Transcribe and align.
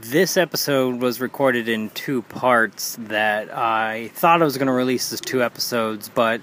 this 0.00 0.38
episode 0.38 1.02
was 1.02 1.20
recorded 1.20 1.68
in 1.68 1.90
two 1.90 2.22
parts 2.22 2.96
that 2.98 3.54
I 3.54 4.08
thought 4.14 4.40
I 4.40 4.44
was 4.44 4.56
going 4.56 4.66
to 4.66 4.72
release 4.72 5.12
as 5.12 5.20
two 5.20 5.42
episodes, 5.42 6.08
but 6.08 6.40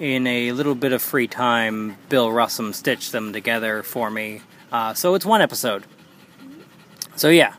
in 0.00 0.26
a 0.26 0.52
little 0.52 0.74
bit 0.74 0.92
of 0.92 1.02
free 1.02 1.28
time, 1.28 1.98
Bill 2.08 2.28
Russum 2.30 2.74
stitched 2.74 3.12
them 3.12 3.34
together 3.34 3.82
for 3.82 4.10
me. 4.10 4.40
Uh, 4.72 4.94
so 4.94 5.14
it's 5.14 5.26
one 5.26 5.42
episode. 5.42 5.84
So 7.16 7.28
yeah. 7.28 7.54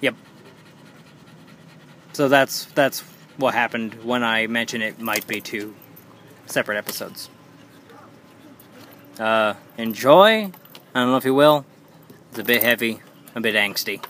Yep. 0.00 0.14
So 2.12 2.28
that's 2.28 2.66
that's 2.66 3.00
what 3.36 3.54
happened 3.54 4.04
when 4.04 4.22
I 4.22 4.46
mentioned 4.46 4.84
it 4.84 5.00
might 5.00 5.26
be 5.26 5.40
two 5.40 5.74
separate 6.46 6.78
episodes. 6.78 7.30
Uh, 9.18 9.54
enjoy. 9.76 10.52
I 10.94 11.00
don't 11.00 11.10
know 11.10 11.16
if 11.16 11.24
you 11.24 11.34
will. 11.34 11.64
It's 12.30 12.38
a 12.38 12.44
bit 12.44 12.62
heavy, 12.62 13.00
a 13.34 13.40
bit 13.40 13.54
angsty. 13.54 14.00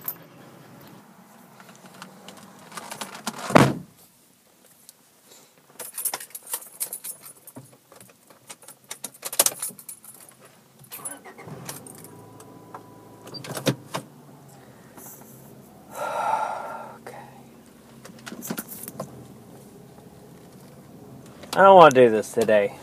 I 21.54 21.62
don't 21.62 21.76
want 21.76 21.95
to 21.95 22.04
do 22.04 22.10
this 22.10 22.32
today. 22.32 22.74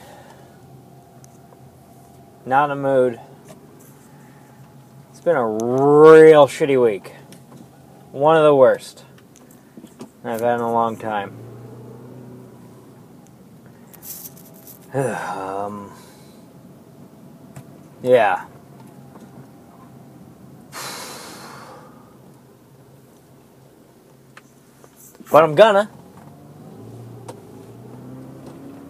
Not 2.45 2.65
in 2.65 2.71
a 2.71 2.75
mood. 2.75 3.19
Been 5.25 5.35
a 5.37 5.47
real 5.47 6.45
shitty 6.47 6.79
week. 6.79 7.11
One 8.11 8.37
of 8.37 8.43
the 8.43 8.53
worst 8.53 9.03
I've 10.23 10.41
had 10.41 10.57
in 10.57 10.61
a 10.61 10.71
long 10.71 10.97
time. 10.97 11.35
um, 14.93 15.91
yeah. 18.03 18.45
But 25.31 25.43
I'm 25.43 25.55
gonna 25.55 25.89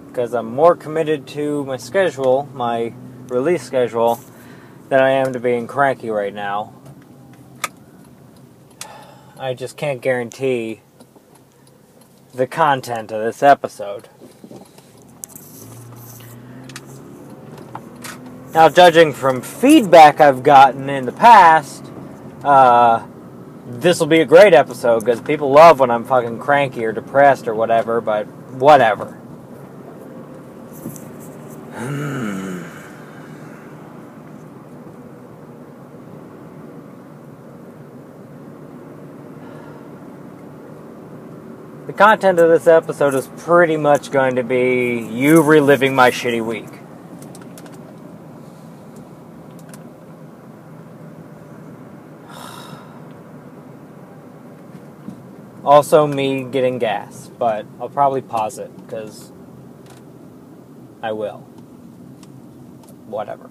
because 0.08 0.34
I'm 0.34 0.54
more 0.54 0.76
committed 0.76 1.28
to 1.28 1.64
my 1.64 1.78
schedule, 1.78 2.50
my 2.54 2.94
release 3.30 3.64
schedule, 3.64 4.20
than 4.90 5.02
I 5.02 5.10
am 5.12 5.34
to 5.34 5.40
being 5.40 5.68
cranky 5.68 6.10
right 6.10 6.34
now. 6.34 6.74
I 9.38 9.54
just 9.54 9.78
can't 9.78 10.02
guarantee 10.02 10.82
the 12.34 12.48
content 12.48 13.12
of 13.12 13.24
this 13.24 13.44
episode. 13.44 14.10
Now, 18.54 18.70
judging 18.70 19.12
from 19.12 19.42
feedback 19.42 20.22
I've 20.22 20.42
gotten 20.42 20.90
in 20.90 21.06
the 21.06 21.12
past, 21.12 21.92
uh, 22.44 23.06
this 23.68 24.00
will 24.00 24.08
be 24.08 24.22
a 24.22 24.26
great 24.26 24.54
episode 24.54 25.02
because 25.02 25.20
people 25.20 25.52
love 25.52 25.82
when 25.82 25.92
I'm 25.92 26.06
fucking 26.06 26.40
cranky 26.40 26.86
or 26.86 26.94
depressed 26.94 27.48
or 27.50 27.56
whatever, 27.56 28.00
but 28.00 28.28
whatever. 28.54 29.20
The 31.74 32.55
content 41.96 42.40
of 42.40 42.50
this 42.50 42.68
episode 42.68 43.14
is 43.14 43.28
pretty 43.38 43.78
much 43.78 44.12
going 44.12 44.36
to 44.36 44.44
be 44.44 45.08
you 45.12 45.42
reliving 45.42 45.96
my 45.96 46.12
shitty 46.12 46.46
week. 46.46 46.68
Also, 55.64 56.06
me 56.06 56.44
getting 56.44 56.78
gas, 56.78 57.32
but 57.40 57.66
I'll 57.80 57.90
probably 57.90 58.22
pause 58.22 58.60
it 58.60 58.76
because 58.78 59.32
I 61.02 61.12
will. 61.12 61.40
Whatever. 63.08 63.50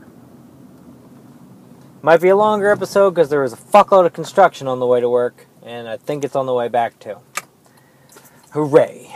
Might 2.03 2.21
be 2.21 2.28
a 2.28 2.37
longer 2.37 2.71
episode 2.71 3.10
because 3.10 3.31
there 3.31 3.41
was 3.41 3.53
a 3.53 3.56
fuckload 3.56 4.06
of 4.06 4.12
construction 4.12 4.69
on 4.69 4.78
the 4.78 4.87
way 4.87 5.00
to 5.00 5.09
work, 5.09 5.47
and 5.65 5.88
I 5.88 5.97
think 5.97 6.22
it's 6.22 6.37
on 6.37 6.47
the 6.47 6.54
way 6.54 6.69
back 6.69 7.00
too. 7.00 7.16
Hooray. 8.54 9.12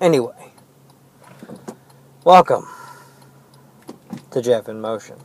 Anyway, 0.00 0.52
welcome 2.24 2.66
to 4.30 4.40
Jeff 4.40 4.70
in 4.70 4.80
Motion. 4.80 5.18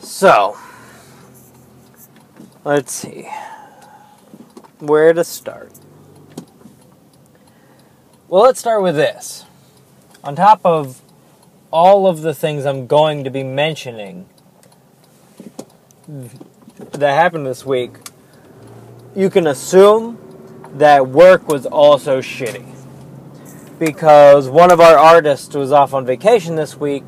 So, 0.00 0.58
let's 2.64 2.92
see 2.92 3.28
where 4.80 5.12
to 5.12 5.22
start. 5.22 5.81
Well, 8.32 8.44
let's 8.44 8.60
start 8.60 8.82
with 8.82 8.96
this. 8.96 9.44
On 10.24 10.34
top 10.34 10.62
of 10.64 11.02
all 11.70 12.06
of 12.06 12.22
the 12.22 12.32
things 12.32 12.64
I'm 12.64 12.86
going 12.86 13.24
to 13.24 13.30
be 13.30 13.44
mentioning 13.44 14.26
that 16.08 17.12
happened 17.12 17.44
this 17.44 17.66
week, 17.66 17.90
you 19.14 19.28
can 19.28 19.46
assume 19.46 20.16
that 20.78 21.08
work 21.08 21.46
was 21.46 21.66
also 21.66 22.22
shitty. 22.22 22.64
Because 23.78 24.48
one 24.48 24.72
of 24.72 24.80
our 24.80 24.96
artists 24.96 25.54
was 25.54 25.70
off 25.70 25.92
on 25.92 26.06
vacation 26.06 26.56
this 26.56 26.74
week, 26.74 27.04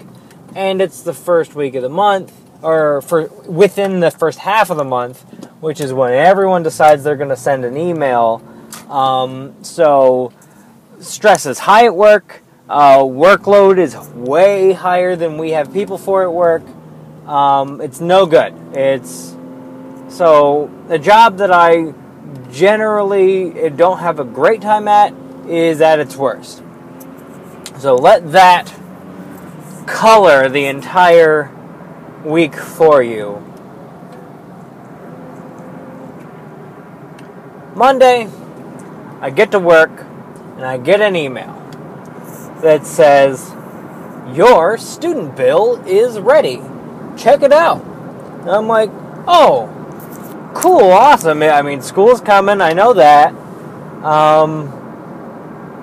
and 0.55 0.83
it's 0.83 1.01
the 1.01 1.15
first 1.15 1.55
week 1.55 1.75
of 1.75 1.81
the 1.81 1.89
month, 1.89 2.35
or 2.61 3.01
for 3.01 3.29
within 3.49 4.01
the 4.01 4.11
first 4.11 4.41
half 4.41 4.69
of 4.69 4.77
the 4.77 4.85
month, 4.85 5.23
which 5.63 5.81
is 5.81 5.91
when 5.91 6.13
everyone 6.13 6.63
decides 6.63 7.03
they're 7.03 7.17
going 7.17 7.31
to 7.31 7.35
send 7.35 7.65
an 7.65 7.79
email. 7.79 8.43
Um, 8.91 9.55
so 9.63 10.31
stress 11.01 11.47
is 11.47 11.61
high 11.61 11.87
at 11.87 11.95
work. 11.95 12.43
Uh, 12.69 12.99
workload 12.99 13.79
is 13.79 13.97
way 14.15 14.73
higher 14.73 15.17
than 15.17 15.39
we 15.39 15.51
have 15.51 15.73
people 15.73 15.99
for 15.99 16.23
at 16.23 16.33
work. 16.33 16.63
Um, 17.27 17.81
it's 17.81 18.01
no 18.01 18.27
good. 18.27 18.55
It's 18.73 19.37
so 20.09 20.71
the 20.89 20.99
job 20.99 21.39
that 21.39 21.51
I 21.51 21.93
generally 22.51 23.71
don't 23.71 23.99
have 23.99 24.21
a 24.21 24.25
great 24.25 24.61
time 24.61 24.89
at 24.89 25.13
is 25.49 25.81
at 25.81 25.99
its 25.99 26.17
worst. 26.17 26.63
So 27.79 27.97
let 27.97 28.33
that 28.33 28.73
color 29.87 30.49
the 30.49 30.67
entire 30.67 31.51
week 32.25 32.55
for 32.55 33.03
you. 33.03 33.43
Monday, 37.75 38.29
I 39.21 39.31
get 39.31 39.51
to 39.51 39.59
work 39.59 40.07
and 40.57 40.65
I 40.65 40.79
get 40.79 41.01
an 41.01 41.17
email 41.17 41.53
that 42.63 42.87
says, 42.87 43.53
Your 44.35 44.79
student 44.79 45.37
bill 45.37 45.83
is 45.87 46.19
ready. 46.19 46.63
Check 47.17 47.43
it 47.43 47.53
out. 47.53 47.85
And 48.41 48.51
I'm 48.51 48.69
like, 48.69 48.91
Oh, 49.27 49.71
cool, 50.55 50.91
awesome. 50.91 51.43
I 51.43 51.63
mean, 51.63 51.83
school's 51.83 52.21
coming, 52.21 52.61
I 52.61 52.73
know 52.73 52.95
that. 52.95 53.35
Um, 54.05 54.71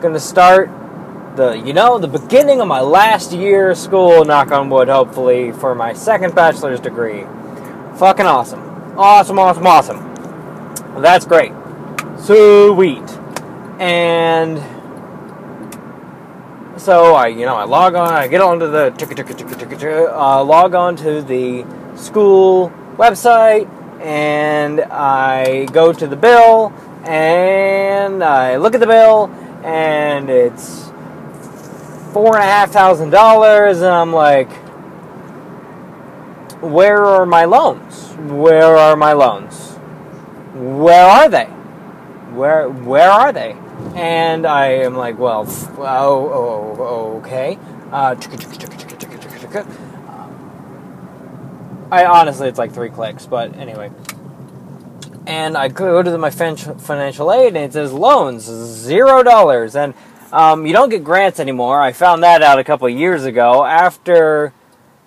gonna 0.01 0.19
start 0.19 0.69
the 1.35 1.53
you 1.53 1.73
know 1.73 1.97
the 1.97 2.07
beginning 2.07 2.59
of 2.59 2.67
my 2.67 2.81
last 2.81 3.31
year 3.31 3.71
of 3.71 3.77
school 3.77 4.25
knock 4.25 4.51
on 4.51 4.69
wood 4.69 4.89
hopefully 4.89 5.51
for 5.51 5.73
my 5.73 5.93
second 5.93 6.35
bachelor's 6.35 6.79
degree 6.79 7.23
fucking 7.97 8.25
awesome 8.25 8.59
awesome 8.97 9.39
awesome 9.39 9.65
awesome 9.65 11.01
that's 11.01 11.25
great 11.25 11.53
sweet 12.17 13.07
and 13.79 14.57
so 16.81 17.13
I, 17.13 17.27
you 17.27 17.45
know, 17.45 17.55
I 17.55 17.63
log 17.63 17.93
on, 17.93 18.11
I 18.11 18.27
get 18.27 18.41
onto 18.41 18.67
the 18.67 18.91
uh, 20.11 20.43
log 20.43 20.73
on 20.73 20.95
to 20.97 21.21
the 21.21 21.63
school 21.95 22.71
website, 22.97 23.69
and 24.01 24.81
I 24.81 25.65
go 25.65 25.93
to 25.93 26.07
the 26.07 26.15
bill, 26.15 26.73
and 27.03 28.23
I 28.23 28.57
look 28.57 28.73
at 28.73 28.79
the 28.79 28.87
bill, 28.87 29.29
and 29.63 30.29
it's 30.29 30.91
four 32.13 32.35
and 32.35 32.43
a 32.43 32.47
half 32.47 32.71
thousand 32.71 33.11
dollars, 33.11 33.77
and 33.77 33.93
I'm 33.93 34.11
like, 34.11 34.51
where 36.61 37.05
are 37.05 37.27
my 37.27 37.45
loans? 37.45 38.13
Where 38.17 38.75
are 38.75 38.95
my 38.95 39.13
loans? 39.13 39.71
where 40.53 41.05
are 41.05 41.29
they? 41.29 41.49
Where 42.33 42.69
where 42.69 43.09
are 43.09 43.31
they? 43.33 43.55
And 43.95 44.45
I 44.45 44.67
am 44.67 44.95
like, 44.95 45.19
well, 45.19 45.45
oh, 45.77 46.75
oh, 46.79 47.17
okay. 47.17 47.57
Uh, 47.91 48.15
I 51.91 52.05
honestly, 52.05 52.47
it's 52.47 52.57
like 52.57 52.71
three 52.71 52.89
clicks, 52.89 53.25
but 53.25 53.55
anyway. 53.57 53.91
And 55.27 55.57
I 55.57 55.67
go 55.67 56.01
to 56.01 56.17
my 56.17 56.29
financial 56.29 57.33
aid, 57.33 57.55
and 57.55 57.65
it 57.65 57.73
says 57.73 57.91
loans 57.91 58.43
zero 58.43 59.23
dollars, 59.23 59.75
and 59.75 59.93
um, 60.31 60.65
you 60.65 60.71
don't 60.71 60.89
get 60.89 61.03
grants 61.03 61.39
anymore. 61.39 61.81
I 61.81 61.91
found 61.91 62.23
that 62.23 62.41
out 62.41 62.59
a 62.59 62.63
couple 62.63 62.87
years 62.87 63.25
ago. 63.25 63.65
After 63.65 64.53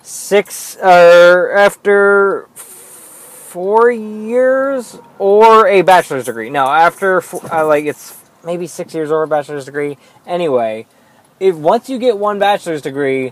six, 0.03 0.77
or 0.77 1.57
uh, 1.57 1.59
after 1.59 2.47
four 3.55 3.89
years, 3.89 4.99
or 5.17 5.65
a 5.65 5.81
bachelor's 5.81 6.25
degree. 6.25 6.49
No, 6.49 6.65
after 6.65 7.23
uh, 7.49 7.65
like 7.65 7.85
it's 7.85 8.21
maybe 8.43 8.67
six 8.67 8.93
years 8.93 9.11
or 9.11 9.23
a 9.23 9.27
bachelor's 9.29 9.63
degree. 9.63 9.97
Anyway, 10.27 10.87
if 11.39 11.55
once 11.55 11.89
you 11.89 11.97
get 11.97 12.17
one 12.17 12.37
bachelor's 12.37 12.81
degree, 12.81 13.31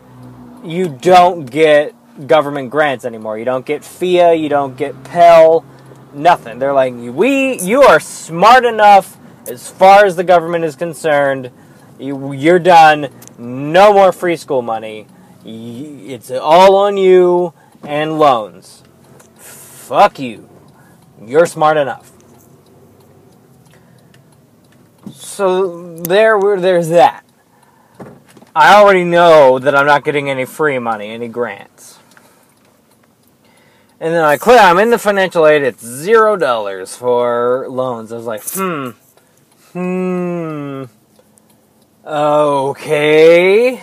you 0.64 0.88
don't 0.88 1.44
get 1.44 1.94
government 2.26 2.70
grants 2.70 3.04
anymore. 3.04 3.38
You 3.38 3.44
don't 3.44 3.66
get 3.66 3.84
FIA, 3.84 4.34
you 4.36 4.48
don't 4.48 4.78
get 4.78 5.04
Pell, 5.04 5.66
nothing. 6.14 6.58
They're 6.58 6.72
like, 6.72 6.94
we, 6.96 7.60
you 7.60 7.82
are 7.82 8.00
smart 8.00 8.64
enough 8.64 9.18
as 9.46 9.70
far 9.70 10.06
as 10.06 10.16
the 10.16 10.24
government 10.24 10.64
is 10.64 10.78
concerned. 10.78 11.52
You, 12.00 12.32
you're 12.32 12.60
done. 12.60 13.10
No 13.38 13.92
more 13.92 14.14
free 14.14 14.38
school 14.38 14.62
money. 14.62 15.06
It's 15.44 16.32
all 16.32 16.78
on 16.78 16.96
you 16.96 17.54
and 17.84 18.18
loans. 18.18 18.83
Fuck 19.84 20.18
you. 20.18 20.50
You're 21.22 21.46
smart 21.46 21.76
enough. 21.76 22.14
So 25.12 25.98
there, 25.98 26.40
there's 26.58 26.88
that. 26.88 27.26
I 28.56 28.76
already 28.76 29.04
know 29.04 29.60
that 29.60 29.76
I'm 29.76 29.86
not 29.86 30.06
getting 30.06 30.30
any 30.30 30.46
free 30.46 30.80
money, 30.80 31.10
any 31.10 31.28
grants. 31.28 32.00
And 34.00 34.14
then 34.14 34.24
I 34.24 34.38
click, 34.38 34.62
I'm 34.62 34.80
in 34.80 34.90
the 34.90 34.98
financial 34.98 35.46
aid, 35.46 35.64
it's 35.64 35.86
zero 35.86 36.38
dollars 36.38 36.96
for 36.96 37.68
loans. 37.70 38.14
I 38.14 38.16
was 38.16 38.26
like, 38.26 38.44
hmm, 38.46 38.92
hmm, 39.74 40.86
okay, 42.06 43.82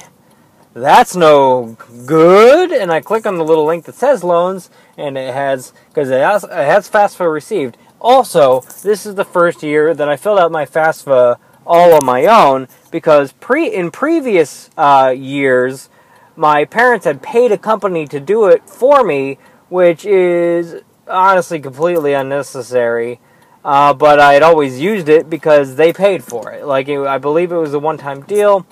that's 0.74 1.16
no 1.16 1.76
good. 2.06 2.72
And 2.72 2.92
I 2.92 3.00
click 3.00 3.26
on 3.26 3.38
the 3.38 3.44
little 3.44 3.64
link 3.64 3.84
that 3.84 3.94
says 3.94 4.22
loans, 4.22 4.70
and 4.96 5.16
it 5.18 5.34
has, 5.34 5.72
because 5.88 6.10
it 6.10 6.20
has, 6.20 6.44
it 6.44 6.50
has 6.50 6.88
FAFSA 6.88 7.32
received. 7.32 7.76
Also, 8.00 8.60
this 8.82 9.04
is 9.04 9.14
the 9.14 9.24
first 9.24 9.62
year 9.62 9.94
that 9.94 10.08
I 10.08 10.16
filled 10.16 10.38
out 10.38 10.50
my 10.50 10.64
FAFSA 10.64 11.38
all 11.66 11.92
on 11.92 12.04
my 12.04 12.26
own 12.26 12.66
because 12.90 13.32
pre 13.32 13.72
in 13.72 13.90
previous 13.90 14.70
uh, 14.76 15.14
years, 15.16 15.88
my 16.34 16.64
parents 16.64 17.04
had 17.04 17.22
paid 17.22 17.52
a 17.52 17.58
company 17.58 18.06
to 18.06 18.18
do 18.18 18.46
it 18.46 18.68
for 18.68 19.04
me, 19.04 19.38
which 19.68 20.04
is 20.04 20.82
honestly 21.06 21.60
completely 21.60 22.12
unnecessary. 22.12 23.20
Uh, 23.62 23.92
but 23.92 24.18
I 24.18 24.32
had 24.32 24.42
always 24.42 24.80
used 24.80 25.08
it 25.08 25.28
because 25.28 25.76
they 25.76 25.92
paid 25.92 26.24
for 26.24 26.50
it. 26.50 26.64
Like 26.64 26.88
it, 26.88 26.98
I 27.00 27.18
believe 27.18 27.52
it 27.52 27.56
was 27.56 27.74
a 27.74 27.78
one-time 27.78 28.22
deal. 28.22 28.66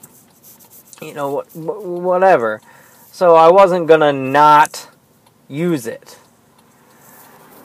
You 1.00 1.14
know, 1.14 1.42
whatever. 1.54 2.60
So 3.12 3.34
I 3.34 3.50
wasn't 3.50 3.86
gonna 3.86 4.12
not 4.12 4.88
use 5.48 5.86
it. 5.86 6.18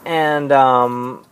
And 0.06 0.52
um, 0.52 1.26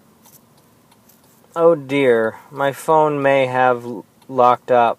Oh 1.53 1.75
dear, 1.75 2.39
my 2.49 2.71
phone 2.71 3.21
may 3.21 3.45
have 3.45 3.85
locked 4.29 4.71
up. 4.71 4.97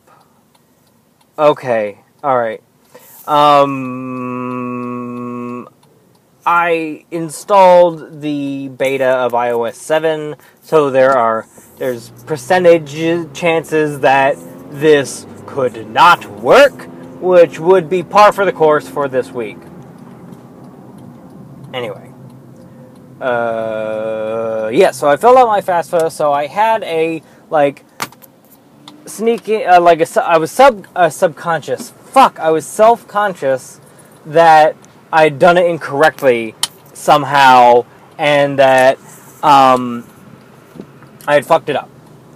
Okay, 1.38 2.00
alright. 2.22 2.62
Um, 3.26 3.66
I 6.44 7.06
installed 7.10 8.20
the 8.20 8.68
beta 8.68 9.06
of 9.06 9.32
iOS 9.32 9.76
7, 9.76 10.36
so 10.60 10.90
there 10.90 11.12
are 11.16 11.46
there's 11.78 12.10
percentage 12.26 12.92
chances 13.32 14.00
that 14.00 14.36
this 14.72 15.24
could 15.46 15.88
not 15.88 16.26
work, 16.26 16.86
which 17.22 17.58
would 17.58 17.88
be 17.88 18.02
par 18.02 18.32
for 18.32 18.44
the 18.44 18.52
course 18.52 18.88
for 18.88 19.08
this 19.08 19.30
week. 19.30 19.58
Anyway 21.72 22.12
uh, 23.22 24.68
yeah, 24.72 24.90
so 24.90 25.08
I 25.08 25.16
filled 25.16 25.36
out 25.36 25.46
my 25.46 25.60
FAFSA. 25.60 26.10
So 26.10 26.32
I 26.32 26.48
had 26.48 26.82
a 26.82 27.22
like 27.50 27.84
sneaking, 29.06 29.66
uh, 29.68 29.80
like 29.80 30.00
a, 30.00 30.24
I 30.24 30.38
was 30.38 30.50
sub 30.50 30.88
uh, 30.96 31.08
subconscious. 31.08 31.90
Fuck, 31.90 32.40
I 32.40 32.50
was 32.50 32.66
self 32.66 33.06
conscious 33.06 33.80
that 34.26 34.76
I'd 35.12 35.38
done 35.38 35.56
it 35.56 35.66
incorrectly 35.66 36.56
somehow, 36.94 37.86
and 38.18 38.58
that 38.58 38.98
um, 39.44 40.04
I 41.28 41.34
had 41.34 41.46
fucked 41.46 41.68
it 41.68 41.76
up. 41.76 41.88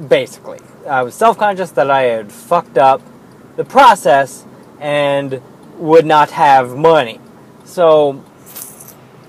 Basically, 0.09 0.61
I 0.89 1.03
was 1.03 1.17
self 1.17 1.37
conscious 1.37 1.73
that 1.73 1.91
I 1.91 2.03
had 2.03 2.31
fucked 2.31 2.79
up 2.79 3.03
the 3.56 3.65
process 3.65 4.45
and 4.81 5.40
would 5.78 6.06
not 6.06 6.31
have 6.31 6.76
money. 6.76 7.20
So 7.64 8.12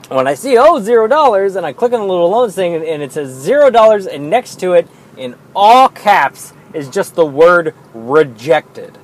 when 0.10 0.28
I 0.28 0.36
see, 0.36 0.58
oh, 0.58 0.80
zero 0.80 1.08
dollars, 1.08 1.56
and 1.56 1.66
I 1.66 1.74
click 1.74 1.92
on 1.94 2.00
the 2.00 2.06
little 2.06 2.30
loans 2.30 2.56
thing, 2.56 2.76
and 2.76 3.04
it 3.04 3.12
says 3.12 3.30
zero 3.30 3.70
dollars, 3.70 4.08
and 4.08 4.30
next 4.30 4.60
to 4.62 4.74
it, 4.74 4.88
in 5.18 5.36
all 5.56 5.90
caps, 5.90 6.54
is 6.74 6.90
just 6.90 7.16
the 7.16 7.26
word 7.26 7.74
rejected. 7.94 8.98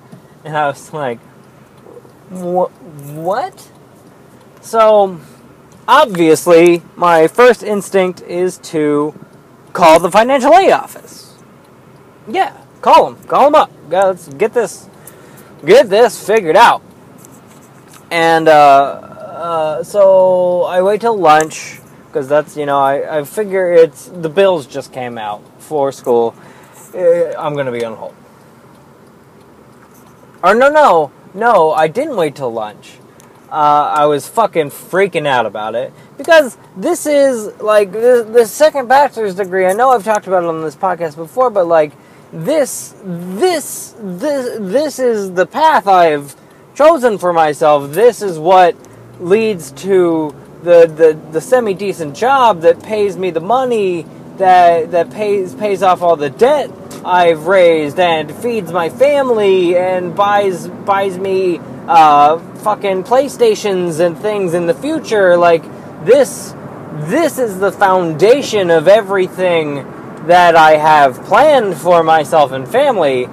And 0.43 0.55
I 0.55 0.67
was 0.67 0.93
like, 0.93 1.19
what? 2.29 3.69
So, 4.61 5.19
obviously, 5.87 6.81
my 6.95 7.27
first 7.27 7.63
instinct 7.63 8.21
is 8.21 8.57
to 8.59 9.13
call 9.73 9.99
the 9.99 10.11
financial 10.11 10.53
aid 10.53 10.71
office. 10.71 11.43
Yeah, 12.27 12.55
call 12.81 13.11
them. 13.11 13.23
Call 13.25 13.45
them 13.45 13.55
up. 13.55 13.71
Let's 13.89 14.27
get 14.29 14.53
this, 14.53 14.89
get 15.65 15.89
this 15.89 16.25
figured 16.25 16.55
out. 16.57 16.81
And, 18.11 18.47
uh, 18.47 19.13
uh, 19.43 19.83
so 19.83 20.63
I 20.63 20.81
wait 20.81 21.01
till 21.01 21.17
lunch 21.17 21.79
because 22.13 22.29
that's 22.29 22.55
you 22.55 22.67
know 22.67 22.79
I, 22.79 23.19
I 23.19 23.23
figure 23.23 23.73
it's 23.73 24.05
the 24.07 24.29
bills 24.29 24.67
just 24.67 24.93
came 24.93 25.17
out 25.17 25.41
for 25.59 25.91
school. 25.91 26.35
Uh, 26.93 27.33
I'm 27.37 27.55
gonna 27.55 27.71
be 27.71 27.83
on 27.83 27.97
hold. 27.97 28.13
Or 30.43 30.53
no 30.53 30.69
no 30.69 31.11
no 31.33 31.71
I 31.71 31.87
didn't 31.87 32.15
wait 32.15 32.35
till 32.35 32.53
lunch. 32.53 32.99
Uh, 33.51 33.93
I 33.95 34.05
was 34.05 34.27
fucking 34.27 34.69
freaking 34.69 35.27
out 35.27 35.45
about 35.45 35.75
it 35.75 35.91
because 36.17 36.57
this 36.75 37.05
is 37.05 37.59
like 37.61 37.91
the, 37.91 38.27
the 38.31 38.45
second 38.45 38.87
bachelor's 38.87 39.35
degree. 39.35 39.65
I 39.65 39.73
know 39.73 39.89
I've 39.89 40.03
talked 40.03 40.25
about 40.27 40.43
it 40.43 40.47
on 40.47 40.61
this 40.61 40.75
podcast 40.75 41.15
before, 41.15 41.49
but 41.49 41.65
like 41.65 41.91
this 42.33 42.95
this 43.03 43.93
this 43.99 44.57
this 44.59 44.97
is 44.97 45.33
the 45.33 45.45
path 45.45 45.87
I've 45.87 46.35
chosen 46.73 47.19
for 47.19 47.31
myself. 47.31 47.91
This 47.91 48.23
is 48.23 48.39
what 48.39 48.75
leads 49.19 49.71
to 49.71 50.35
the, 50.63 50.87
the, 50.87 51.19
the 51.31 51.41
semi 51.41 51.75
decent 51.75 52.15
job 52.15 52.61
that 52.61 52.81
pays 52.81 53.17
me 53.17 53.29
the 53.29 53.41
money 53.41 54.07
that 54.37 54.91
that 54.91 55.11
pays 55.11 55.53
pays 55.53 55.83
off 55.83 56.01
all 56.01 56.15
the 56.15 56.31
debt 56.31 56.71
I've 57.05 57.45
raised 57.45 57.99
and 57.99 58.33
feeds 58.37 58.71
my 58.71 58.89
family 58.89 59.77
and 59.77 60.15
buys 60.15 60.67
buys 60.67 61.19
me 61.19 61.59
uh, 61.87 62.39
fucking 62.59 63.03
PlayStations 63.03 63.99
and 63.99 64.17
things 64.17 64.55
in 64.55 64.65
the 64.65 64.73
future. 64.73 65.37
Like 65.37 65.63
this 66.03 66.55
this 66.93 67.37
is 67.37 67.59
the 67.59 67.71
foundation 67.71 68.71
of 68.71 68.87
everything 68.87 69.85
that 70.27 70.55
I 70.55 70.77
have 70.77 71.23
planned 71.25 71.75
for 71.75 72.03
myself 72.03 72.51
and 72.51 72.67
family. 72.67 73.27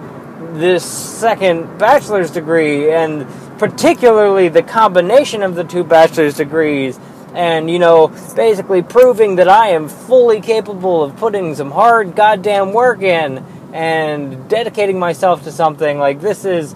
This 0.53 0.85
second 0.85 1.79
bachelor's 1.79 2.31
degree 2.31 2.91
and 2.93 3.27
particularly 3.59 4.49
the 4.49 4.63
combination 4.63 5.43
of 5.43 5.55
the 5.55 5.65
two 5.65 5.85
bachelor's 5.85 6.37
degrees 6.37 6.99
and 7.35 7.71
you 7.71 7.79
know 7.79 8.09
basically 8.35 8.83
proving 8.83 9.37
that 9.37 9.49
I 9.49 9.69
am 9.69 9.89
fully 9.89 10.41
capable 10.41 11.05
of 11.05 11.17
putting 11.17 11.55
some 11.55 11.71
hard 11.71 12.17
goddamn 12.17 12.73
work 12.73 13.03
in 13.03 13.45
and 13.73 14.49
dedicating 14.49 14.99
myself 14.99 15.45
to 15.45 15.53
something 15.53 15.99
like 15.99 16.21
this 16.21 16.45
is 16.45 16.75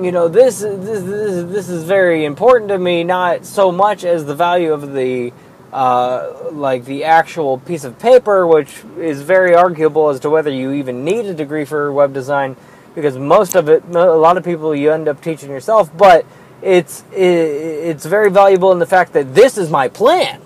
you 0.00 0.12
know 0.12 0.28
this 0.28 0.60
this 0.60 1.02
this, 1.02 1.50
this 1.50 1.68
is 1.68 1.84
very 1.84 2.24
important 2.24 2.68
to 2.68 2.78
me 2.78 3.02
not 3.04 3.44
so 3.44 3.72
much 3.72 4.04
as 4.04 4.24
the 4.24 4.34
value 4.34 4.72
of 4.72 4.92
the 4.92 5.32
uh, 5.72 6.50
like 6.52 6.84
the 6.84 7.04
actual 7.04 7.58
piece 7.58 7.84
of 7.84 7.98
paper 7.98 8.46
which 8.46 8.82
is 8.98 9.22
very 9.22 9.54
arguable 9.54 10.08
as 10.10 10.20
to 10.20 10.30
whether 10.30 10.50
you 10.50 10.72
even 10.72 11.04
need 11.04 11.24
a 11.26 11.34
degree 11.34 11.64
for 11.64 11.92
web 11.92 12.12
design 12.12 12.56
because 12.94 13.16
most 13.16 13.54
of 13.54 13.68
it, 13.68 13.82
a 13.84 14.14
lot 14.14 14.36
of 14.36 14.44
people 14.44 14.74
you 14.74 14.92
end 14.92 15.08
up 15.08 15.22
teaching 15.22 15.50
yourself, 15.50 15.90
but 15.96 16.26
it's 16.60 17.04
it's 17.10 18.06
very 18.06 18.30
valuable 18.30 18.70
in 18.72 18.78
the 18.78 18.86
fact 18.86 19.14
that 19.14 19.34
this 19.34 19.58
is 19.58 19.70
my 19.70 19.88
plan. 19.88 20.40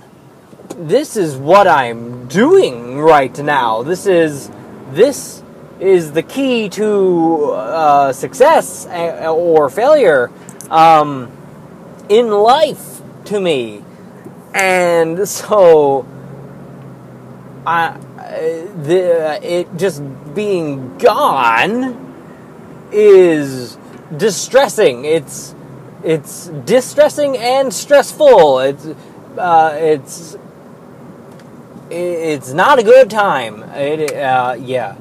this 0.78 1.16
is 1.16 1.36
what 1.36 1.66
I'm 1.66 2.28
doing 2.28 2.98
right 2.98 3.36
now. 3.38 3.82
This 3.82 4.06
is 4.06 4.50
this 4.92 5.42
is 5.80 6.12
the 6.12 6.22
key 6.22 6.68
to 6.70 7.52
uh, 7.52 8.12
success 8.12 8.86
uh, 8.86 9.32
or 9.34 9.68
failure 9.70 10.30
um, 10.70 11.30
in 12.08 12.30
life 12.30 13.02
to 13.26 13.40
me, 13.40 13.84
and 14.56 15.28
so 15.28 16.06
I 17.66 17.98
the 18.82 19.38
it 19.42 19.68
just 19.76 20.02
being 20.34 20.96
gone 20.98 22.06
is 22.90 23.76
distressing. 24.16 25.04
It's 25.04 25.54
it's 26.02 26.46
distressing 26.64 27.36
and 27.36 27.72
stressful. 27.72 28.60
It's 28.60 28.86
uh, 29.36 29.76
it's 29.78 30.36
it's 31.90 32.52
not 32.52 32.78
a 32.78 32.82
good 32.82 33.10
time. 33.10 33.62
It, 33.74 34.14
uh, 34.14 34.56
yeah, 34.58 34.96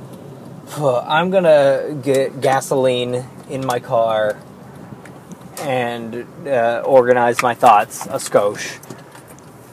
I'm 0.77 1.29
gonna 1.29 1.97
get 2.03 2.41
gasoline 2.41 3.25
in 3.49 3.65
my 3.65 3.79
car 3.79 4.37
and 5.61 6.27
uh, 6.45 6.83
organize 6.85 7.41
my 7.41 7.53
thoughts 7.53 8.05
a 8.07 8.19
skosh. 8.19 8.84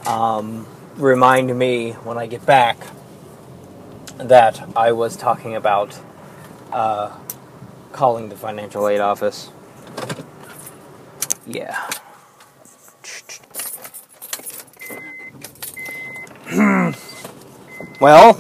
Um, 0.07 0.67
remind 0.97 1.57
me 1.57 1.93
when 1.93 2.19
I 2.19 2.27
get 2.27 2.45
back 2.45 2.79
that 4.19 4.69
I 4.77 4.93
was 4.93 5.17
talking 5.17 5.55
about 5.57 5.99
uh, 6.73 7.17
calling 7.93 8.29
the 8.29 8.37
financial 8.37 8.89
aid 8.89 9.01
office. 9.01 9.51
Yeah. 11.47 11.89
well, 18.01 18.35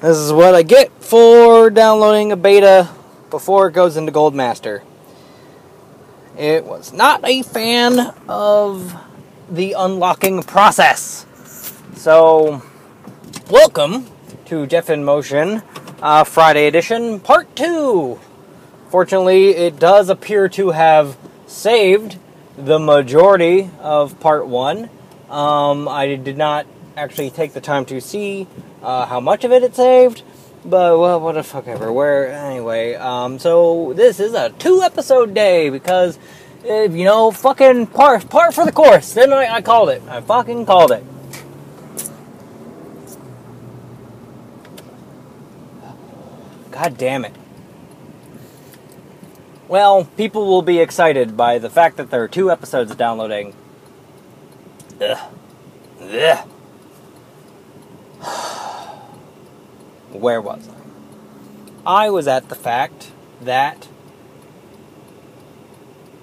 this 0.00 0.16
is 0.16 0.32
what 0.32 0.54
I 0.54 0.62
get 0.62 0.90
for 1.02 1.70
downloading 1.70 2.32
a 2.32 2.36
beta 2.36 2.88
before 3.30 3.68
it 3.68 3.72
goes 3.72 3.96
into 3.96 4.12
Gold 4.12 4.34
Master. 4.34 4.82
It 6.38 6.64
was 6.64 6.92
not 6.92 7.20
a 7.24 7.42
fan 7.42 7.98
of 8.28 8.94
the 9.48 9.74
unlocking 9.78 10.42
process. 10.42 11.26
So, 11.94 12.62
welcome 13.50 14.06
to 14.46 14.66
Jeff 14.66 14.90
in 14.90 15.04
Motion 15.04 15.62
uh, 16.02 16.24
Friday 16.24 16.66
edition, 16.66 17.20
part 17.20 17.54
two. 17.54 18.18
Fortunately, 18.88 19.50
it 19.50 19.78
does 19.78 20.08
appear 20.08 20.48
to 20.50 20.70
have 20.70 21.16
saved 21.46 22.18
the 22.56 22.78
majority 22.78 23.70
of 23.80 24.18
part 24.20 24.46
one. 24.46 24.90
Um, 25.30 25.88
I 25.88 26.16
did 26.16 26.36
not 26.36 26.66
actually 26.96 27.30
take 27.30 27.52
the 27.52 27.60
time 27.60 27.84
to 27.86 28.00
see 28.00 28.46
uh, 28.82 29.06
how 29.06 29.20
much 29.20 29.44
of 29.44 29.52
it 29.52 29.62
it 29.62 29.74
saved, 29.76 30.22
but 30.64 30.98
well, 30.98 31.20
what 31.20 31.32
the 31.32 31.42
fuck 31.42 31.66
ever. 31.66 31.92
Where 31.92 32.32
anyway? 32.32 32.94
Um, 32.94 33.38
so 33.38 33.92
this 33.94 34.18
is 34.18 34.34
a 34.34 34.50
two 34.50 34.82
episode 34.82 35.34
day 35.34 35.70
because 35.70 36.18
Uh, 36.68 36.82
you 36.82 37.04
know, 37.04 37.30
fucking 37.30 37.86
part 37.88 38.28
part 38.28 38.52
for 38.52 38.64
the 38.64 38.72
course. 38.72 39.12
Then 39.12 39.32
I, 39.32 39.54
I 39.54 39.62
called 39.62 39.88
it. 39.90 40.02
I 40.08 40.20
fucking 40.20 40.66
called 40.66 40.90
it. 40.90 41.04
God 46.72 46.98
damn 46.98 47.24
it. 47.24 47.34
Well, 49.68 50.04
people 50.16 50.46
will 50.46 50.62
be 50.62 50.78
excited 50.78 51.36
by 51.36 51.58
the 51.58 51.70
fact 51.70 51.96
that 51.96 52.10
there 52.10 52.22
are 52.22 52.28
two 52.28 52.50
episodes 52.50 52.94
downloading. 52.96 53.54
Ugh. 55.00 55.32
Ugh. 56.00 56.48
Where 60.12 60.40
was 60.40 60.68
I? 60.68 62.06
I 62.06 62.10
was 62.10 62.26
at 62.26 62.48
the 62.48 62.54
fact 62.54 63.12
that 63.40 63.88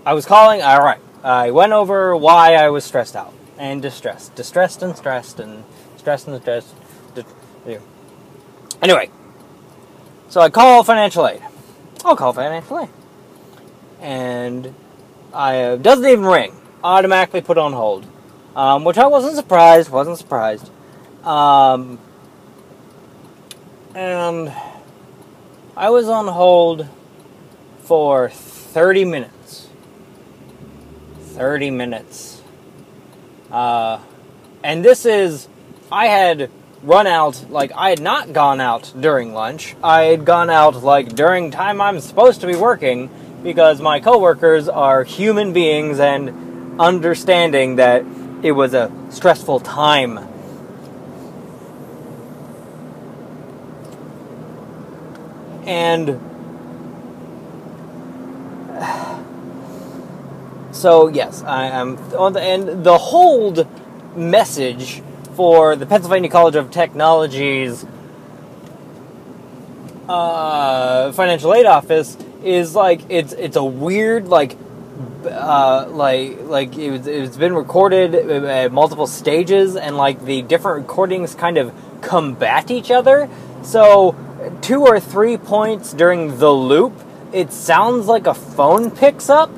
I 0.05 0.13
was 0.13 0.25
calling. 0.25 0.61
All 0.61 0.81
right, 0.81 0.99
I 1.23 1.51
went 1.51 1.73
over 1.73 2.15
why 2.15 2.55
I 2.55 2.69
was 2.69 2.83
stressed 2.83 3.15
out 3.15 3.33
and 3.57 3.81
distressed, 3.81 4.35
distressed 4.35 4.81
and 4.83 4.95
stressed, 4.95 5.39
and 5.39 5.63
stressed 5.97 6.27
and 6.27 6.41
stressed. 6.41 6.75
Anyway, 8.81 9.09
so 10.27 10.41
I 10.41 10.49
call 10.49 10.83
financial 10.83 11.27
aid. 11.27 11.41
I'll 12.03 12.15
call 12.15 12.33
financial 12.33 12.79
aid 12.79 12.89
and 14.03 14.75
I 15.33 15.61
uh, 15.61 15.75
doesn't 15.77 16.05
even 16.05 16.25
ring. 16.25 16.53
Automatically 16.83 17.41
put 17.41 17.57
on 17.57 17.71
hold, 17.71 18.05
um, 18.55 18.83
which 18.83 18.97
I 18.97 19.07
wasn't 19.07 19.35
surprised. 19.35 19.89
Wasn't 19.89 20.17
surprised. 20.17 20.69
Um, 21.23 21.97
and 23.95 24.53
I 25.77 25.89
was 25.89 26.09
on 26.09 26.27
hold 26.27 26.87
for 27.79 28.29
30 28.29 29.05
minutes. 29.05 29.69
30 31.33 31.71
minutes. 31.71 32.41
Uh, 33.51 33.99
and 34.63 34.85
this 34.85 35.05
is, 35.05 35.47
I 35.91 36.05
had 36.05 36.51
run 36.83 37.07
out, 37.07 37.49
like, 37.49 37.71
I 37.75 37.89
had 37.89 38.01
not 38.01 38.33
gone 38.33 38.61
out 38.61 38.93
during 38.99 39.33
lunch. 39.33 39.75
I 39.83 40.03
had 40.03 40.25
gone 40.25 40.49
out, 40.49 40.83
like, 40.83 41.15
during 41.15 41.49
time 41.49 41.81
I'm 41.81 41.99
supposed 41.99 42.41
to 42.41 42.47
be 42.47 42.55
working 42.55 43.09
because 43.41 43.81
my 43.81 43.99
coworkers 43.99 44.69
are 44.69 45.03
human 45.03 45.53
beings 45.53 45.99
and 45.99 46.79
understanding 46.79 47.77
that 47.77 48.05
it 48.43 48.51
was 48.51 48.73
a 48.73 48.91
stressful 49.09 49.61
time. 49.61 50.19
And 55.65 56.19
so, 60.73 61.07
yes, 61.07 61.43
I 61.43 61.67
am 61.67 61.97
on 62.15 62.33
the 62.33 62.41
and 62.41 62.83
the 62.83 62.97
hold 62.97 63.67
message 64.15 65.01
for 65.35 65.75
the 65.75 65.85
Pennsylvania 65.85 66.29
College 66.29 66.55
of 66.55 66.71
Technology's 66.71 67.85
uh, 70.09 71.11
financial 71.13 71.53
aid 71.53 71.65
office 71.65 72.17
is 72.43 72.75
like 72.75 73.01
it's 73.09 73.33
it's 73.33 73.55
a 73.55 73.63
weird 73.63 74.27
like 74.27 74.57
uh, 75.25 75.87
like 75.89 76.41
like 76.41 76.75
it 76.75 76.91
was, 76.91 77.07
it's 77.07 77.37
been 77.37 77.53
recorded 77.53 78.15
at 78.15 78.71
multiple 78.71 79.07
stages 79.07 79.75
and 79.75 79.95
like 79.95 80.25
the 80.25 80.41
different 80.41 80.81
recordings 80.81 81.35
kind 81.35 81.57
of 81.57 81.73
combat 82.01 82.69
each 82.69 82.91
other. 82.91 83.29
So 83.61 84.15
two 84.61 84.81
or 84.81 84.99
three 84.99 85.37
points 85.37 85.93
during 85.93 86.39
the 86.39 86.51
loop 86.51 86.93
it 87.31 87.51
sounds 87.53 88.07
like 88.07 88.27
a 88.27 88.33
phone 88.33 88.91
picks 88.91 89.29
up 89.29 89.49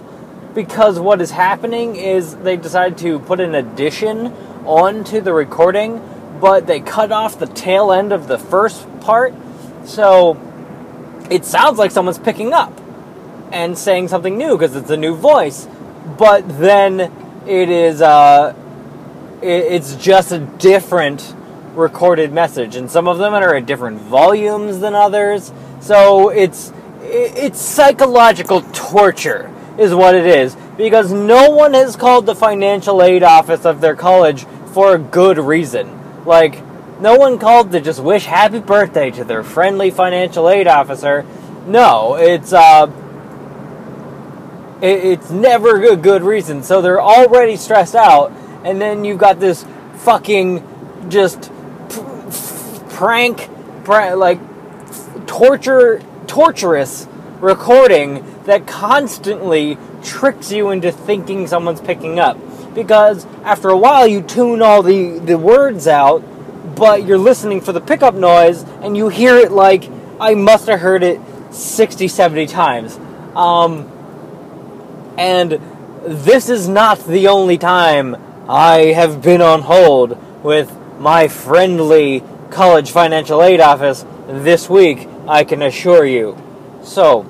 because 0.56 1.00
what 1.00 1.22
is 1.22 1.32
happening 1.32 1.96
is 1.96 2.36
they 2.38 2.58
decided 2.58 2.98
to 2.98 3.20
put 3.20 3.40
an 3.40 3.54
addition 3.54 4.28
onto 4.66 5.22
the 5.22 5.34
recording 5.34 6.02
but 6.42 6.66
they 6.66 6.80
cut 6.80 7.12
off 7.12 7.38
the 7.38 7.46
tail 7.46 7.92
end 7.92 8.12
of 8.12 8.28
the 8.28 8.38
first 8.38 8.88
part 9.02 9.34
so 9.86 10.36
it 11.30 11.46
sounds 11.46 11.78
like 11.78 11.92
someone's 11.92 12.20
picking 12.20 12.54
up 12.54 12.82
and 13.52 13.78
saying 13.78 14.08
something 14.08 14.38
new 14.38 14.58
because 14.58 14.76
it's 14.76 14.90
a 14.90 14.98
new 14.98 15.16
voice, 15.16 15.68
but 16.18 16.48
then 16.60 17.00
it 17.48 17.70
is 17.70 18.02
uh, 18.02 18.54
it, 19.42 19.48
it's 19.48 19.96
just 19.96 20.32
a 20.32 20.40
different 20.40 21.34
recorded 21.74 22.32
message, 22.32 22.76
and 22.76 22.90
some 22.90 23.08
of 23.08 23.18
them 23.18 23.34
are 23.34 23.56
at 23.56 23.66
different 23.66 24.00
volumes 24.02 24.80
than 24.80 24.96
others. 24.96 25.52
So 25.82 26.30
it's 26.30 26.72
it's 27.02 27.62
psychological 27.62 28.62
torture, 28.74 29.54
is 29.78 29.94
what 29.94 30.16
it 30.16 30.26
is, 30.26 30.56
because 30.78 31.12
no 31.12 31.50
one 31.50 31.74
has 31.74 31.96
called 31.96 32.26
the 32.26 32.36
financial 32.36 33.04
aid 33.04 33.24
office 33.24 33.66
of 33.66 33.82
their 33.82 33.96
college 33.96 34.46
for 34.74 34.96
a 34.96 34.98
good 34.98 35.38
reason. 35.38 36.26
Like 36.26 36.64
no 37.00 37.16
one 37.16 37.40
called 37.40 37.72
to 37.72 37.82
just 37.82 38.02
wish 38.02 38.26
happy 38.26 38.60
birthday 38.60 39.12
to 39.12 39.24
their 39.24 39.44
friendly 39.44 39.92
financial 39.92 40.50
aid 40.50 40.68
officer. 40.68 41.26
No, 41.68 42.16
it's 42.16 42.54
uh, 42.54 42.92
it, 44.82 45.04
it's 45.04 45.30
never 45.30 45.84
a 45.84 45.96
good 45.96 46.24
reason. 46.24 46.64
So 46.64 46.82
they're 46.82 47.02
already 47.02 47.58
stressed 47.58 47.96
out, 47.96 48.32
and 48.64 48.80
then 48.80 49.04
you've 49.04 49.18
got 49.18 49.40
this 49.40 49.66
fucking 49.98 51.10
just 51.10 51.52
prank, 52.92 53.50
prank 53.84 54.16
like 54.18 54.40
torture, 55.28 56.02
torturous 56.28 57.08
recording 57.46 58.44
that 58.44 58.68
constantly 58.68 59.78
tricks 60.04 60.52
you 60.52 60.72
into 60.72 60.92
thinking 60.92 61.48
someone's 61.48 61.82
picking 61.82 62.20
up. 62.20 62.38
Because 62.74 63.26
after 63.44 63.70
a 63.70 63.78
while, 63.78 64.06
you 64.06 64.22
tune 64.22 64.62
all 64.62 64.84
the, 64.84 65.20
the 65.20 65.38
words 65.38 65.88
out 65.88 66.24
but 66.76 67.06
you're 67.06 67.18
listening 67.18 67.62
for 67.62 67.72
the 67.72 67.82
pickup 67.82 68.16
noise 68.16 68.64
and 68.82 68.98
you 68.98 69.10
hear 69.10 69.38
it 69.38 69.52
like 69.52 69.90
I 70.20 70.34
must 70.34 70.68
have 70.68 70.80
heard 70.80 71.04
it 71.04 71.20
60, 71.52 72.08
70 72.08 72.48
times. 72.48 72.98
Um, 73.36 73.92
and 75.18 75.60
this 76.04 76.50
is 76.50 76.68
not 76.68 77.06
the 77.06 77.28
only 77.28 77.58
time 77.58 78.16
I 78.50 78.94
have 78.94 79.22
been 79.22 79.42
on 79.42 79.62
hold 79.62 80.18
with 80.44 80.76
my 81.00 81.28
friendly 81.28 82.24
college 82.50 82.92
financial 82.92 83.42
aid 83.42 83.60
office 83.60 84.06
this 84.28 84.70
week, 84.70 85.08
I 85.28 85.44
can 85.44 85.62
assure 85.62 86.06
you. 86.06 86.38
So, 86.84 87.24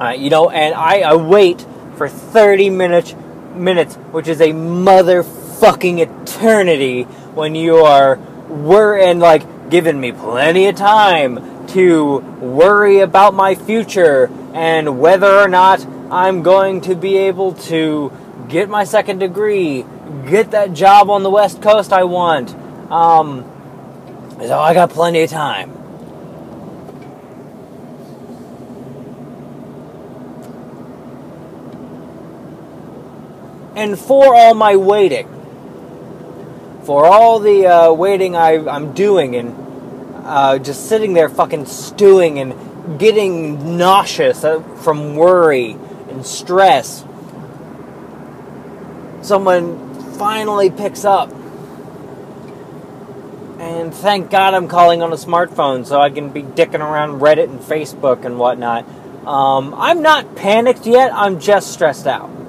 uh, 0.00 0.10
you 0.10 0.30
know, 0.30 0.50
and 0.50 0.74
I, 0.74 1.14
wait 1.16 1.66
for 1.96 2.08
30 2.08 2.70
minutes, 2.70 3.14
minutes, 3.54 3.94
which 4.12 4.28
is 4.28 4.40
a 4.40 4.48
motherfucking 4.48 5.98
eternity 5.98 7.04
when 7.34 7.54
you 7.54 7.78
are 7.78 8.16
were 8.48 8.98
and 8.98 9.20
like 9.20 9.70
giving 9.70 10.00
me 10.00 10.12
plenty 10.12 10.66
of 10.66 10.76
time 10.76 11.66
to 11.68 12.18
worry 12.40 13.00
about 13.00 13.34
my 13.34 13.54
future 13.54 14.30
and 14.54 15.00
whether 15.00 15.30
or 15.30 15.48
not 15.48 15.84
I'm 16.10 16.42
going 16.42 16.82
to 16.82 16.94
be 16.94 17.16
able 17.16 17.54
to 17.54 18.12
get 18.48 18.68
my 18.68 18.84
second 18.84 19.18
degree, 19.18 19.84
get 20.28 20.52
that 20.52 20.72
job 20.72 21.10
on 21.10 21.22
the 21.22 21.30
West 21.30 21.60
Coast 21.60 21.92
I 21.92 22.04
want. 22.04 22.54
Um, 22.90 23.44
so 24.38 24.58
I 24.58 24.74
got 24.74 24.90
plenty 24.90 25.22
of 25.22 25.30
time. 25.30 25.75
And 33.76 33.98
for 33.98 34.34
all 34.34 34.54
my 34.54 34.76
waiting, 34.76 35.28
for 36.84 37.04
all 37.04 37.40
the 37.40 37.66
uh, 37.66 37.92
waiting 37.92 38.34
I, 38.34 38.52
am 38.52 38.94
doing 38.94 39.36
and 39.36 39.54
uh, 40.24 40.58
just 40.58 40.88
sitting 40.88 41.12
there 41.12 41.28
fucking 41.28 41.66
stewing 41.66 42.38
and 42.38 42.98
getting 42.98 43.76
nauseous 43.76 44.44
uh, 44.44 44.60
from 44.76 45.14
worry 45.14 45.72
and 46.08 46.24
stress, 46.24 47.04
someone 49.20 49.94
finally 50.14 50.70
picks 50.70 51.04
up. 51.04 51.30
And 53.60 53.92
thank 53.92 54.30
God 54.30 54.54
I'm 54.54 54.68
calling 54.68 55.02
on 55.02 55.12
a 55.12 55.16
smartphone 55.16 55.84
so 55.84 56.00
I 56.00 56.08
can 56.08 56.30
be 56.30 56.42
dicking 56.42 56.80
around 56.80 57.20
Reddit 57.20 57.50
and 57.50 57.60
Facebook 57.60 58.24
and 58.24 58.38
whatnot. 58.38 58.88
Um, 59.26 59.74
I'm 59.76 60.00
not 60.00 60.34
panicked 60.34 60.86
yet, 60.86 61.12
I'm 61.12 61.40
just 61.40 61.74
stressed 61.74 62.06
out 62.06 62.45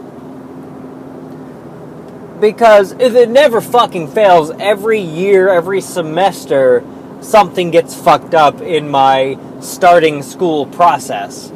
because 2.40 2.92
it 2.94 3.30
never 3.30 3.62
fucking 3.62 4.10
fails. 4.10 4.52
Every 4.52 5.00
year, 5.00 5.50
every 5.50 5.82
semester, 5.82 6.84
something 7.22 7.72
gets 7.72 7.96
fucked 7.96 8.34
up 8.34 8.62
in 8.62 8.90
my 8.90 9.38
starting 9.62 10.22
school 10.22 10.66
process. 10.66 11.52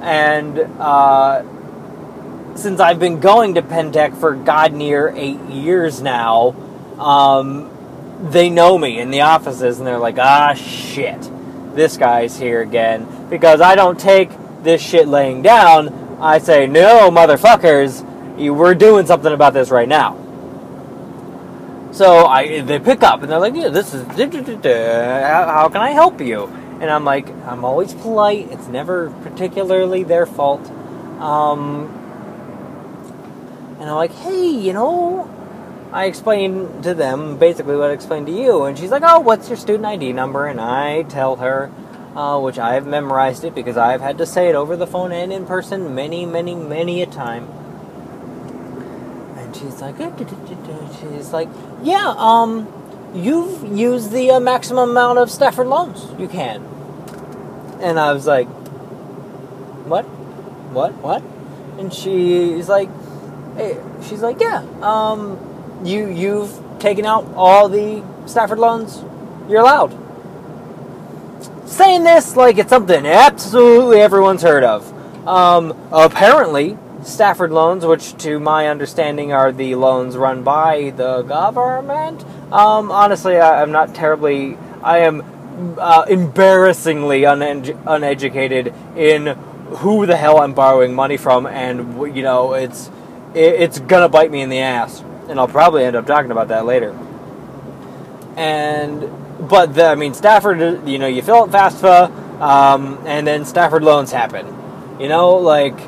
And 0.00 0.58
uh, 0.58 1.44
since 2.56 2.80
I've 2.80 2.98
been 2.98 3.20
going 3.20 3.54
to 3.54 3.62
Penn 3.62 3.92
Tech 3.92 4.14
for 4.14 4.34
god 4.34 4.72
near 4.72 5.08
eight 5.08 5.40
years 5.46 6.02
now, 6.02 6.54
um, 6.98 7.70
they 8.30 8.50
know 8.50 8.78
me 8.78 8.98
in 8.98 9.10
the 9.10 9.22
offices 9.22 9.78
and 9.78 9.86
they're 9.86 9.98
like, 9.98 10.18
ah, 10.18 10.54
shit, 10.54 11.30
this 11.74 11.96
guy's 11.96 12.38
here 12.38 12.62
again. 12.62 13.28
Because 13.28 13.60
I 13.60 13.74
don't 13.74 13.98
take 13.98 14.30
this 14.62 14.82
shit 14.82 15.06
laying 15.06 15.42
down. 15.42 16.18
I 16.20 16.38
say, 16.38 16.66
no, 16.66 17.10
motherfuckers, 17.10 18.02
we're 18.36 18.74
doing 18.74 19.06
something 19.06 19.32
about 19.32 19.54
this 19.54 19.70
right 19.70 19.88
now. 19.88 20.22
So 21.92 22.26
I 22.26 22.60
they 22.60 22.78
pick 22.78 23.02
up 23.02 23.22
and 23.22 23.32
they're 23.32 23.38
like, 23.38 23.54
yeah, 23.54 23.68
this 23.68 23.94
is 23.94 24.04
how 24.06 25.68
can 25.68 25.80
I 25.80 25.90
help 25.92 26.20
you? 26.20 26.44
And 26.80 26.90
I'm 26.90 27.04
like, 27.04 27.28
I'm 27.46 27.64
always 27.64 27.94
polite. 27.94 28.52
It's 28.52 28.66
never 28.66 29.08
particularly 29.22 30.02
their 30.02 30.26
fault. 30.26 30.68
Um, 31.20 31.86
and 33.80 33.88
I'm 33.88 33.96
like, 33.96 34.12
hey, 34.12 34.46
you 34.46 34.74
know, 34.74 35.30
I 35.90 36.04
explain 36.04 36.82
to 36.82 36.92
them 36.92 37.38
basically 37.38 37.76
what 37.76 37.90
I 37.90 37.94
explained 37.94 38.26
to 38.26 38.32
you, 38.32 38.64
and 38.64 38.78
she's 38.78 38.90
like, 38.90 39.02
oh, 39.04 39.20
what's 39.20 39.48
your 39.48 39.56
student 39.56 39.86
ID 39.86 40.12
number? 40.12 40.46
And 40.46 40.60
I 40.60 41.04
tell 41.04 41.36
her, 41.36 41.72
uh, 42.14 42.38
which 42.40 42.58
I've 42.58 42.86
memorized 42.86 43.44
it 43.44 43.54
because 43.54 43.78
I've 43.78 44.02
had 44.02 44.18
to 44.18 44.26
say 44.26 44.50
it 44.50 44.54
over 44.54 44.76
the 44.76 44.86
phone 44.86 45.12
and 45.12 45.32
in 45.32 45.46
person 45.46 45.94
many, 45.94 46.26
many, 46.26 46.54
many 46.54 47.00
a 47.00 47.06
time 47.06 47.48
she's 49.58 49.80
like, 49.80 49.96
she's 51.00 51.32
like, 51.32 51.48
yeah, 51.82 52.14
um, 52.16 52.68
you've 53.14 53.64
used 53.76 54.10
the 54.12 54.32
uh, 54.32 54.40
maximum 54.40 54.90
amount 54.90 55.18
of 55.18 55.30
Stafford 55.30 55.66
loans 55.66 56.06
you 56.18 56.28
can. 56.28 56.62
And 57.80 57.98
I 57.98 58.12
was 58.12 58.26
like, 58.26 58.48
what? 59.86 60.04
What? 60.72 60.92
What? 60.94 61.22
And 61.78 61.92
she's 61.92 62.68
like, 62.68 62.88
hey, 63.56 63.80
she's 64.02 64.22
like, 64.22 64.40
yeah, 64.40 64.64
um, 64.82 65.38
you 65.84 66.08
you've 66.08 66.62
taken 66.78 67.04
out 67.06 67.24
all 67.34 67.68
the 67.68 68.02
Stafford 68.26 68.58
loans 68.58 69.02
you're 69.48 69.60
allowed. 69.60 69.94
Saying 71.66 72.04
this 72.04 72.36
like 72.36 72.58
it's 72.58 72.70
something 72.70 73.06
absolutely 73.06 74.00
everyone's 74.00 74.42
heard 74.42 74.64
of. 74.64 74.92
Um, 75.26 75.76
apparently, 75.92 76.78
Stafford 77.06 77.52
loans, 77.52 77.86
which 77.86 78.16
to 78.18 78.40
my 78.40 78.66
understanding 78.68 79.32
are 79.32 79.52
the 79.52 79.76
loans 79.76 80.16
run 80.16 80.42
by 80.42 80.90
the 80.96 81.22
government. 81.22 82.24
Um, 82.52 82.90
honestly, 82.90 83.38
I, 83.38 83.62
am 83.62 83.70
not 83.70 83.94
terribly. 83.94 84.58
I 84.82 84.98
am 84.98 85.22
uh, 85.78 86.04
embarrassingly 86.08 87.24
une- 87.24 87.78
uneducated 87.86 88.74
in 88.96 89.26
who 89.78 90.06
the 90.06 90.16
hell 90.16 90.40
I'm 90.40 90.52
borrowing 90.52 90.94
money 90.94 91.16
from, 91.16 91.46
and 91.46 92.14
you 92.16 92.22
know, 92.22 92.54
it's 92.54 92.88
it, 93.34 93.54
it's 93.60 93.78
gonna 93.78 94.08
bite 94.08 94.30
me 94.30 94.40
in 94.40 94.48
the 94.48 94.58
ass, 94.58 95.02
and 95.28 95.38
I'll 95.38 95.48
probably 95.48 95.84
end 95.84 95.96
up 95.96 96.06
talking 96.06 96.32
about 96.32 96.48
that 96.48 96.66
later. 96.66 96.90
And 98.36 99.08
but 99.48 99.74
the, 99.74 99.86
I 99.86 99.94
mean, 99.94 100.12
Stafford, 100.12 100.88
you 100.88 100.98
know, 100.98 101.06
you 101.06 101.22
fill 101.22 101.44
up 101.44 101.50
FAFSA, 101.50 102.40
um, 102.40 102.98
and 103.06 103.26
then 103.26 103.44
Stafford 103.44 103.84
loans 103.84 104.10
happen. 104.10 104.46
You 105.00 105.08
know, 105.08 105.36
like 105.36 105.78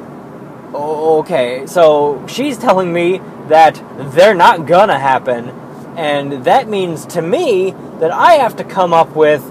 okay, 0.74 1.66
so 1.66 2.24
she's 2.26 2.58
telling 2.58 2.92
me 2.92 3.20
that 3.48 3.82
they're 4.12 4.34
not 4.34 4.66
gonna 4.66 4.98
happen, 4.98 5.48
and 5.96 6.44
that 6.44 6.68
means 6.68 7.06
to 7.06 7.22
me 7.22 7.72
that 8.00 8.10
I 8.10 8.34
have 8.34 8.56
to 8.56 8.64
come 8.64 8.92
up 8.92 9.14
with 9.16 9.42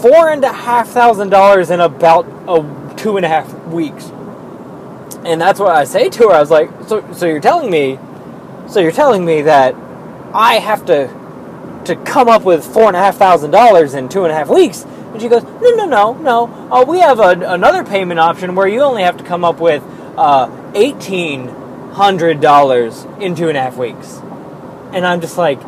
four 0.00 0.30
and 0.30 0.44
a 0.44 0.52
half 0.52 0.88
thousand 0.88 1.30
dollars 1.30 1.70
in 1.70 1.80
about 1.80 2.26
a 2.48 2.94
two 2.96 3.16
and 3.16 3.26
a 3.26 3.28
half 3.28 3.52
weeks. 3.66 4.10
And 5.24 5.40
that's 5.40 5.60
what 5.60 5.74
I 5.74 5.84
say 5.84 6.08
to 6.08 6.28
her. 6.28 6.32
I 6.32 6.40
was 6.40 6.50
like, 6.50 6.70
so, 6.86 7.12
so 7.12 7.26
you're 7.26 7.40
telling 7.40 7.70
me, 7.70 7.98
so 8.68 8.80
you're 8.80 8.92
telling 8.92 9.24
me 9.24 9.42
that 9.42 9.74
I 10.32 10.54
have 10.54 10.86
to 10.86 11.18
to 11.84 11.96
come 11.96 12.28
up 12.28 12.42
with 12.44 12.64
four 12.64 12.88
and 12.88 12.96
a 12.96 12.98
half 12.98 13.16
thousand 13.16 13.50
dollars 13.50 13.94
in 13.94 14.08
two 14.08 14.24
and 14.24 14.32
a 14.32 14.34
half 14.34 14.48
weeks 14.48 14.86
and 15.12 15.20
she 15.20 15.28
goes, 15.28 15.42
no, 15.42 15.74
no, 15.74 15.84
no, 15.86 16.12
no. 16.14 16.44
Uh, 16.70 16.84
we 16.86 17.00
have 17.00 17.18
a, 17.18 17.30
another 17.30 17.82
payment 17.84 18.20
option 18.20 18.54
where 18.54 18.68
you 18.68 18.80
only 18.80 19.02
have 19.02 19.16
to 19.16 19.24
come 19.24 19.44
up 19.44 19.58
with 19.60 19.82
uh, 20.16 20.46
$1,800 20.72 23.20
in 23.20 23.34
two 23.34 23.48
and 23.48 23.58
a 23.58 23.60
half 23.60 23.76
weeks. 23.76 24.20
And 24.92 25.06
I'm 25.06 25.20
just 25.20 25.36
like, 25.36 25.60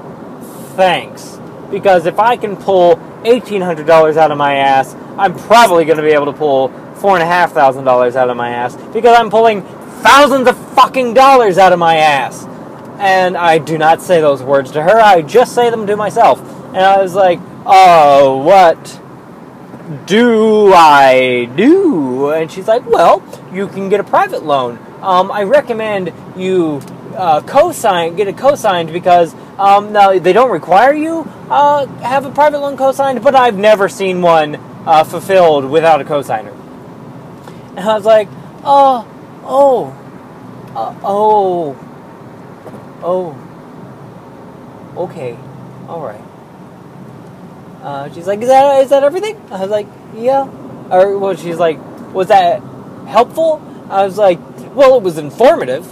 thanks. 0.74 1.38
Because 1.70 2.07
if 2.07 2.18
I 2.18 2.37
can 2.37 2.57
pull 2.57 2.96
$1,800 3.24 4.16
out 4.16 4.31
of 4.31 4.38
my 4.38 4.57
ass, 4.57 4.94
I'm 5.16 5.37
probably 5.37 5.85
going 5.85 5.96
to 5.96 6.02
be 6.02 6.11
able 6.11 6.26
to 6.26 6.33
pull 6.33 6.68
$4,500 6.68 8.14
out 8.14 8.31
of 8.31 8.37
my 8.37 8.50
ass 8.50 8.76
because 8.92 9.18
I'm 9.18 9.31
pulling 9.31 9.62
thousands 10.02 10.48
of 10.48 10.57
fucking 10.74 11.14
dollars 11.14 11.59
out 11.59 11.72
of 11.72 11.78
my 11.78 11.96
ass. 11.96 12.44
And 12.98 13.37
I 13.37 13.59
do 13.59 13.78
not 13.78 14.00
say 14.00 14.20
those 14.20 14.42
words 14.42 14.70
to 14.72 14.83
her, 14.83 15.00
I 15.00 15.22
just 15.22 15.55
say 15.55 15.70
them 15.70 15.87
to 15.88 15.96
myself. 15.96 16.40
And 16.40 16.78
I 16.78 17.02
was 17.02 17.14
like, 17.14 17.40
oh, 17.66 18.38
what? 18.38 19.01
Do 20.06 20.72
I 20.72 21.50
do? 21.56 22.30
And 22.30 22.50
she's 22.50 22.68
like, 22.68 22.86
well, 22.86 23.22
you 23.52 23.66
can 23.68 23.88
get 23.88 24.00
a 24.00 24.04
private 24.04 24.44
loan. 24.44 24.78
Um, 25.00 25.32
I 25.32 25.42
recommend 25.42 26.12
you 26.36 26.80
uh, 27.16 27.40
co-sign, 27.42 28.16
get 28.16 28.28
it 28.28 28.38
co-signed 28.38 28.92
because 28.92 29.34
um, 29.58 29.92
now 29.92 30.18
they 30.18 30.32
don't 30.32 30.50
require 30.50 30.92
you 30.92 31.20
uh, 31.50 31.86
have 31.98 32.24
a 32.24 32.30
private 32.30 32.58
loan 32.58 32.76
co-signed, 32.76 33.22
but 33.22 33.34
I've 33.34 33.56
never 33.56 33.88
seen 33.88 34.22
one 34.22 34.56
uh, 34.86 35.04
fulfilled 35.04 35.64
without 35.64 36.00
a 36.00 36.04
co-signer. 36.04 36.52
And 37.76 37.80
I 37.80 37.94
was 37.94 38.04
like, 38.04 38.28
oh, 38.64 39.06
oh, 39.44 39.86
uh, 40.74 40.94
oh, 41.02 41.76
oh, 43.02 43.36
okay, 44.96 45.36
all 45.88 46.00
right. 46.00 46.31
Uh, 47.82 48.12
she's 48.12 48.26
like, 48.26 48.40
"Is 48.40 48.48
that 48.48 48.82
is 48.82 48.90
that 48.90 49.02
everything?" 49.02 49.40
I 49.50 49.60
was 49.60 49.70
like, 49.70 49.86
"Yeah." 50.14 50.48
Or 50.90 51.18
well, 51.18 51.34
she's 51.34 51.58
like, 51.58 51.78
"Was 52.12 52.28
that 52.28 52.62
helpful?" 53.06 53.60
I 53.90 54.04
was 54.04 54.18
like, 54.18 54.38
"Well, 54.74 54.96
it 54.96 55.02
was 55.02 55.18
informative." 55.18 55.86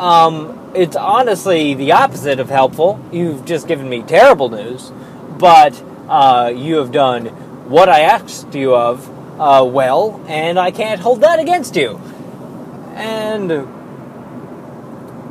Um, 0.00 0.70
it's 0.74 0.96
honestly 0.96 1.74
the 1.74 1.92
opposite 1.92 2.40
of 2.40 2.48
helpful. 2.50 3.00
You've 3.12 3.44
just 3.44 3.66
given 3.68 3.88
me 3.88 4.02
terrible 4.02 4.48
news, 4.48 4.92
but 5.38 5.82
uh, 6.08 6.52
you 6.54 6.76
have 6.76 6.92
done 6.92 7.26
what 7.68 7.88
I 7.88 8.00
asked 8.00 8.54
you 8.54 8.74
of 8.74 9.08
uh, 9.38 9.64
well, 9.64 10.24
and 10.26 10.58
I 10.58 10.70
can't 10.70 11.00
hold 11.00 11.20
that 11.20 11.38
against 11.38 11.76
you. 11.76 11.98
And 12.94 13.68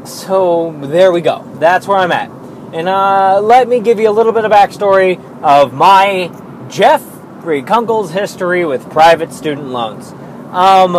so 0.07 0.73
there 0.81 1.12
we 1.12 1.21
go. 1.21 1.43
That's 1.55 1.88
where 1.88 1.97
I'm 1.97 2.12
at. 2.12 2.37
And 2.73 2.89
uh, 2.89 3.39
let 3.41 3.69
me 3.69 3.80
give 3.80 3.99
you 3.99 4.10
a 4.10 4.12
little 4.12 4.34
bit 4.34 4.43
of 4.43 4.51
backstory 4.51 5.21
of 5.41 5.73
my 5.73 6.32
Jeffrey 6.69 7.62
Kunkel's 7.62 8.12
history 8.12 8.65
with 8.65 8.89
private 8.89 9.32
student 9.32 9.69
loans. 9.69 10.12
Um, 10.51 10.95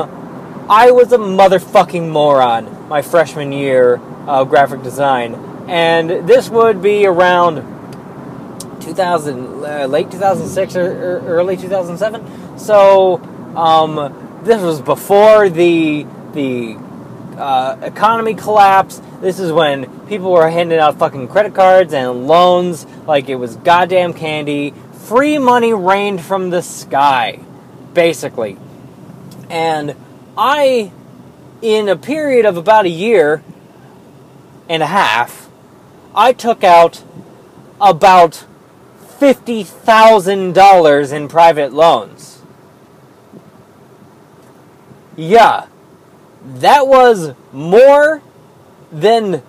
I 0.70 0.90
was 0.90 1.12
a 1.12 1.18
motherfucking 1.18 2.08
moron 2.08 2.88
my 2.88 3.02
freshman 3.02 3.52
year 3.52 4.00
of 4.26 4.48
graphic 4.48 4.82
design, 4.82 5.34
and 5.68 6.26
this 6.26 6.48
would 6.48 6.80
be 6.80 7.04
around 7.04 7.56
2000, 8.80 9.64
uh, 9.64 9.86
late 9.86 10.10
2006 10.10 10.76
or, 10.76 10.80
or, 10.80 11.20
early 11.20 11.56
2007. 11.56 12.58
So 12.58 13.16
um, 13.54 14.40
this 14.42 14.62
was 14.62 14.80
before 14.80 15.50
the 15.50 16.06
the 16.32 16.78
uh, 17.38 17.78
economy 17.82 18.34
collapse. 18.34 19.00
This 19.20 19.38
is 19.38 19.52
when 19.52 20.06
people 20.06 20.32
were 20.32 20.50
handing 20.50 20.78
out 20.78 20.98
fucking 20.98 21.28
credit 21.28 21.54
cards 21.54 21.94
and 21.94 22.26
loans 22.26 22.86
like 23.06 23.28
it 23.28 23.36
was 23.36 23.56
goddamn 23.56 24.12
candy. 24.12 24.74
Free 24.92 25.38
money 25.38 25.72
rained 25.72 26.20
from 26.20 26.50
the 26.50 26.60
sky, 26.62 27.40
basically. 27.94 28.58
And 29.48 29.94
I, 30.36 30.92
in 31.62 31.88
a 31.88 31.96
period 31.96 32.44
of 32.44 32.56
about 32.56 32.84
a 32.84 32.90
year 32.90 33.42
and 34.68 34.82
a 34.82 34.86
half, 34.86 35.48
I 36.14 36.32
took 36.32 36.62
out 36.64 37.02
about 37.80 38.44
$50,000 39.20 41.12
in 41.12 41.28
private 41.28 41.72
loans. 41.72 42.42
Yeah, 45.16 45.66
that 46.56 46.86
was 46.86 47.34
more 47.52 48.22
than 48.90 49.42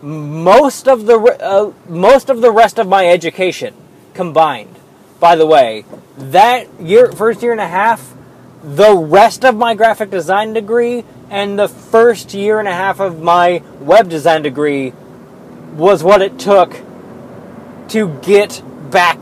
most 0.00 0.88
of 0.88 1.06
the 1.06 1.16
uh, 1.18 1.72
most 1.88 2.30
of 2.30 2.40
the 2.40 2.50
rest 2.50 2.78
of 2.78 2.88
my 2.88 3.06
education 3.06 3.74
combined. 4.14 4.74
By 5.20 5.36
the 5.36 5.46
way, 5.46 5.84
that 6.16 6.68
year 6.80 7.12
first 7.12 7.42
year 7.42 7.52
and 7.52 7.60
a 7.60 7.68
half 7.68 8.14
the 8.62 8.94
rest 8.94 9.44
of 9.44 9.56
my 9.56 9.74
graphic 9.74 10.10
design 10.10 10.52
degree 10.52 11.04
and 11.30 11.58
the 11.58 11.68
first 11.68 12.32
year 12.32 12.60
and 12.60 12.68
a 12.68 12.72
half 12.72 13.00
of 13.00 13.20
my 13.20 13.62
web 13.80 14.08
design 14.08 14.42
degree 14.42 14.92
was 15.74 16.04
what 16.04 16.22
it 16.22 16.38
took 16.38 16.72
to 17.88 18.08
get 18.22 18.62
back 18.90 19.20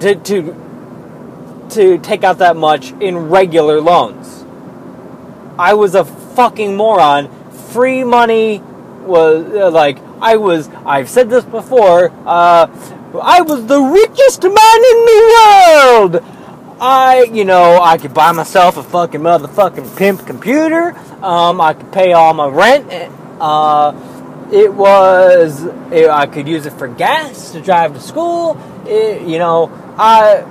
to 0.00 0.14
to 0.16 0.60
to 1.70 1.98
take 1.98 2.24
out 2.24 2.38
that 2.38 2.56
much 2.56 2.90
in 3.00 3.28
regular 3.28 3.80
loans. 3.80 4.44
I 5.58 5.74
was 5.74 5.94
a 5.94 6.04
fucking 6.34 6.76
moron. 6.76 7.30
Free 7.70 8.04
money 8.04 8.60
was 9.04 9.44
uh, 9.54 9.70
like 9.70 9.98
I 10.20 10.36
was. 10.36 10.68
I've 10.86 11.08
said 11.08 11.30
this 11.30 11.44
before. 11.44 12.10
Uh, 12.26 12.66
I 13.22 13.42
was 13.42 13.66
the 13.66 13.80
richest 13.80 14.42
man 14.42 14.52
in 14.52 14.98
the 15.10 15.20
world. 15.36 16.24
I, 16.80 17.30
you 17.32 17.44
know, 17.44 17.80
I 17.80 17.98
could 17.98 18.12
buy 18.12 18.32
myself 18.32 18.76
a 18.76 18.82
fucking 18.82 19.20
motherfucking 19.20 19.96
pimp 19.96 20.26
computer. 20.26 20.90
Um, 21.22 21.60
I 21.60 21.74
could 21.74 21.92
pay 21.92 22.12
all 22.12 22.34
my 22.34 22.48
rent. 22.48 22.86
Uh, 23.40 23.92
it 24.52 24.72
was, 24.72 25.64
it, 25.92 26.10
I 26.10 26.26
could 26.26 26.48
use 26.48 26.66
it 26.66 26.72
for 26.72 26.88
gas 26.88 27.52
to 27.52 27.60
drive 27.60 27.94
to 27.94 28.00
school. 28.00 28.60
It, 28.86 29.22
you 29.22 29.38
know, 29.38 29.70
I, 29.96 30.44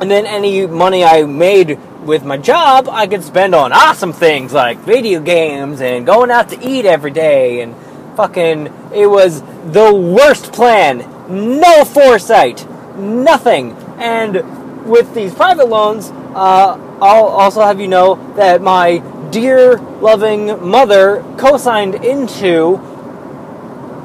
and 0.00 0.10
then 0.10 0.24
any 0.24 0.66
money 0.66 1.04
I 1.04 1.24
made 1.24 1.78
with 2.04 2.24
my 2.24 2.36
job, 2.36 2.88
I 2.88 3.06
could 3.06 3.22
spend 3.22 3.54
on 3.54 3.72
awesome 3.72 4.12
things 4.12 4.52
like 4.52 4.78
video 4.78 5.20
games 5.20 5.80
and 5.80 6.06
going 6.06 6.30
out 6.30 6.48
to 6.50 6.60
eat 6.66 6.86
every 6.86 7.10
day 7.10 7.60
and 7.60 7.74
fucking, 8.16 8.66
it 8.94 9.06
was 9.06 9.42
the 9.72 9.92
worst 9.94 10.52
plan. 10.52 10.98
No 11.28 11.84
foresight. 11.84 12.66
Nothing. 12.96 13.72
And 13.98 14.88
with 14.88 15.14
these 15.14 15.34
private 15.34 15.68
loans, 15.68 16.10
uh, 16.10 16.78
I'll 17.00 17.26
also 17.26 17.62
have 17.62 17.80
you 17.80 17.88
know 17.88 18.16
that 18.34 18.62
my 18.62 18.98
dear 19.30 19.78
loving 19.78 20.68
mother 20.68 21.24
co 21.38 21.56
signed 21.56 21.94
into. 21.96 22.80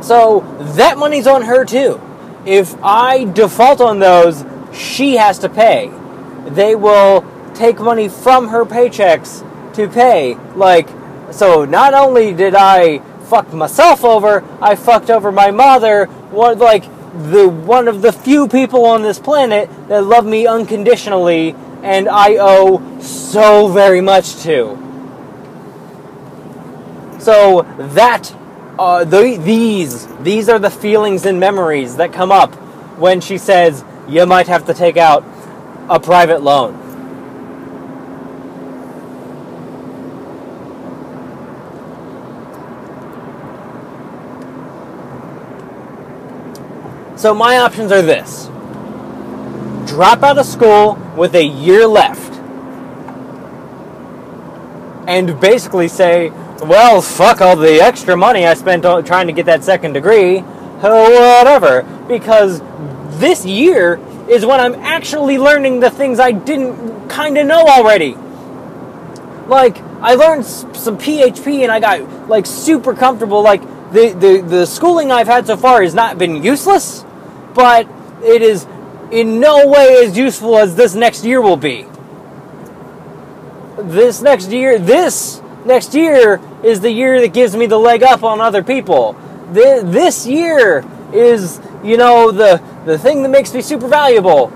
So 0.02 0.42
that 0.76 0.98
money's 0.98 1.28
on 1.28 1.44
her 1.44 1.66
too. 1.66 2.00
If 2.46 2.76
I 2.84 3.26
default 3.26 3.82
on 3.82 4.00
those, 4.00 4.46
she 4.72 5.16
has 5.16 5.40
to 5.40 5.50
pay. 5.50 5.92
They 6.48 6.76
will 6.76 7.22
take 7.56 7.80
money 7.80 8.10
from 8.10 8.50
her 8.50 8.66
paychecks 8.66 9.44
to 9.76 9.88
pay. 9.88 10.36
Like, 10.56 10.90
so 11.32 11.66
not 11.66 11.94
only 11.94 12.34
did 12.34 12.56
I 12.56 13.00
fuck 13.26 13.52
myself 13.54 14.04
over, 14.04 14.44
I 14.62 14.76
fucked 14.76 15.10
over 15.10 15.32
my 15.32 15.52
mother. 15.52 16.06
What, 16.06 16.58
like, 16.58 16.84
the 17.32 17.48
one 17.48 17.88
of 17.88 18.02
the 18.02 18.12
few 18.12 18.48
people 18.48 18.86
on 18.86 19.02
this 19.02 19.20
planet 19.20 19.70
that 19.88 20.04
love 20.04 20.26
me 20.26 20.46
unconditionally 20.46 21.56
and 21.82 22.10
I 22.10 22.38
owe 22.40 23.00
so 23.00 23.68
very 23.68 24.02
much 24.02 24.38
to. 24.44 24.78
So 27.20 27.62
that 27.78 28.36
uh, 28.78 29.04
the, 29.06 29.38
these 29.38 30.08
these 30.24 30.50
are 30.50 30.60
the 30.60 30.70
feelings 30.70 31.26
and 31.26 31.40
memories 31.40 31.96
that 31.98 32.12
come 32.12 32.32
up 32.32 32.54
when 32.98 33.22
she 33.22 33.38
says 33.38 33.86
you 34.10 34.26
might 34.26 34.48
have 34.48 34.66
to 34.66 34.74
take 34.74 34.98
out 34.98 35.24
a 35.90 36.00
private 36.00 36.42
loan. 36.42 36.85
So 47.26 47.34
my 47.34 47.58
options 47.58 47.92
are 47.92 48.04
this. 48.04 48.46
Drop 49.90 50.22
out 50.22 50.38
of 50.38 50.46
school 50.46 50.94
with 51.18 51.34
a 51.34 51.44
year 51.44 51.88
left. 51.88 52.32
And 55.10 55.40
basically 55.40 55.88
say, 55.88 56.30
well, 56.62 57.02
fuck 57.02 57.42
all 57.42 57.56
the 57.56 57.82
extra 57.82 58.16
money 58.16 58.46
I 58.46 58.54
spent 58.54 58.84
trying 59.08 59.26
to 59.26 59.34
get 59.34 59.48
that 59.48 59.64
second 59.64 59.94
degree, 59.94 60.42
whatever, 60.42 61.82
because 62.08 62.62
this 63.20 63.44
year 63.44 64.00
is 64.30 64.46
when 64.46 64.60
I'm 64.60 64.76
actually 64.76 65.40
learning 65.40 65.80
the 65.80 65.90
things 65.90 66.20
I 66.20 66.32
didn't 66.32 67.10
kind 67.10 67.40
of 67.40 67.48
know 67.48 67.64
already. 67.66 68.16
Like, 69.48 69.82
I 70.00 70.14
learned 70.14 70.46
some 70.46 71.00
PHP 71.00 71.64
and 71.64 71.72
I 71.72 71.80
got 71.80 72.30
like 72.30 72.46
super 72.46 72.94
comfortable. 72.94 73.42
Like, 73.42 73.64
the, 73.92 74.14
the, 74.14 74.42
the 74.48 74.66
schooling 74.68 75.12
I've 75.12 75.26
had 75.26 75.48
so 75.48 75.58
far 75.58 75.82
has 75.82 75.96
not 75.96 76.20
been 76.20 76.44
useless 76.44 77.05
but 77.56 77.88
it 78.22 78.42
is 78.42 78.68
in 79.12 79.40
no 79.40 79.68
way 79.68 80.04
as 80.06 80.18
useful 80.18 80.58
as 80.58 80.76
this 80.76 80.94
next 80.94 81.24
year 81.24 81.42
will 81.42 81.58
be. 81.58 81.88
This 83.78 84.22
next 84.22 84.52
year, 84.52 84.78
this 84.78 85.42
next 85.66 85.94
year 85.94 86.40
is 86.64 86.82
the 86.82 86.92
year 86.92 87.22
that 87.22 87.34
gives 87.34 87.56
me 87.56 87.66
the 87.66 87.78
leg 87.78 88.04
up 88.04 88.24
on 88.24 88.42
other 88.42 88.64
people. 88.64 89.14
This 89.52 90.28
year 90.28 90.84
is, 91.14 91.60
you 91.84 91.98
know, 91.98 92.32
the 92.32 92.62
the 92.86 92.98
thing 92.98 93.24
that 93.24 93.30
makes 93.30 93.54
me 93.54 93.62
super 93.62 93.88
valuable. 93.88 94.48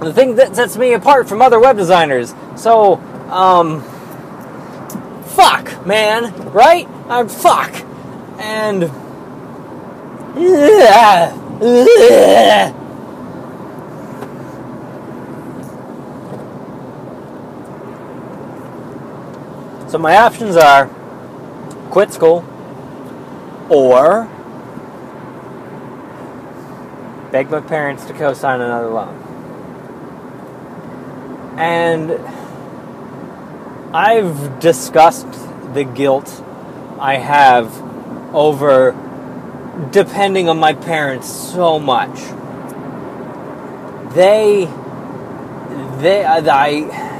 The 0.00 0.12
thing 0.12 0.34
that 0.36 0.56
sets 0.56 0.76
me 0.76 0.92
apart 0.92 1.28
from 1.28 1.40
other 1.40 1.60
web 1.60 1.76
designers. 1.76 2.34
So, 2.56 2.96
um, 3.30 3.82
fuck, 5.24 5.86
man, 5.86 6.52
right? 6.52 6.88
I'm 7.08 7.28
fuck, 7.28 7.72
and 8.38 8.82
yeah. 10.36 11.43
So 19.88 19.98
my 19.98 20.16
options 20.16 20.56
are 20.56 20.88
quit 21.90 22.12
school 22.12 22.44
or 23.70 24.28
beg 27.30 27.50
my 27.50 27.60
parents 27.60 28.04
to 28.06 28.12
co-sign 28.12 28.60
another 28.60 28.88
loan. 28.88 29.14
And 31.56 32.12
I've 33.94 34.58
discussed 34.58 35.32
the 35.74 35.84
guilt 35.84 36.42
I 36.98 37.18
have 37.18 37.72
over 38.34 38.92
depending 39.90 40.48
on 40.48 40.58
my 40.58 40.72
parents 40.72 41.28
so 41.28 41.78
much. 41.78 42.18
They, 44.14 44.66
they, 46.00 46.24
I. 46.24 47.10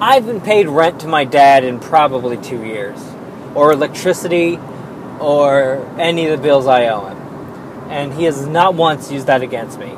I 0.00 0.14
haven't 0.14 0.40
paid 0.40 0.66
rent 0.66 1.00
to 1.00 1.08
my 1.08 1.24
dad 1.24 1.62
in 1.62 1.78
probably 1.78 2.38
two 2.38 2.64
years, 2.64 2.98
or 3.54 3.72
electricity, 3.72 4.58
or 5.20 5.86
any 5.98 6.26
of 6.26 6.38
the 6.38 6.42
bills 6.42 6.66
I 6.66 6.86
owe 6.86 7.06
him, 7.06 7.18
and 7.90 8.12
he 8.14 8.24
has 8.24 8.46
not 8.46 8.74
once 8.74 9.12
used 9.12 9.26
that 9.26 9.42
against 9.42 9.78
me. 9.78 9.90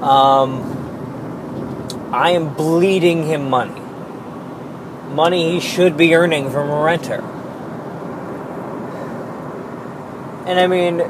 Um, 0.00 0.80
I 2.10 2.30
am 2.30 2.54
bleeding 2.54 3.26
him 3.26 3.50
money 3.50 3.81
money 5.12 5.52
he 5.52 5.60
should 5.60 5.96
be 5.96 6.14
earning 6.14 6.50
from 6.50 6.68
a 6.70 6.82
renter. 6.82 7.20
And 10.46 10.58
I 10.58 10.66
mean, 10.66 11.00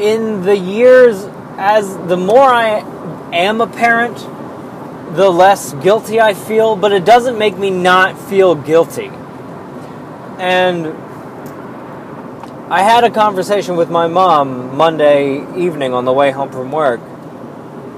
in 0.00 0.42
the 0.42 0.56
years 0.56 1.24
as 1.56 1.96
the 2.08 2.16
more 2.16 2.42
I 2.42 2.80
am 3.32 3.60
a 3.60 3.66
parent, 3.66 4.16
the 5.16 5.30
less 5.30 5.72
guilty 5.74 6.20
I 6.20 6.34
feel, 6.34 6.76
but 6.76 6.92
it 6.92 7.04
doesn't 7.04 7.38
make 7.38 7.56
me 7.56 7.70
not 7.70 8.18
feel 8.18 8.54
guilty. 8.54 9.10
And 10.38 10.88
I 12.68 12.82
had 12.82 13.04
a 13.04 13.10
conversation 13.10 13.76
with 13.76 13.90
my 13.90 14.08
mom 14.08 14.76
Monday 14.76 15.36
evening 15.56 15.94
on 15.94 16.04
the 16.04 16.12
way 16.12 16.32
home 16.32 16.50
from 16.50 16.72
work. 16.72 17.00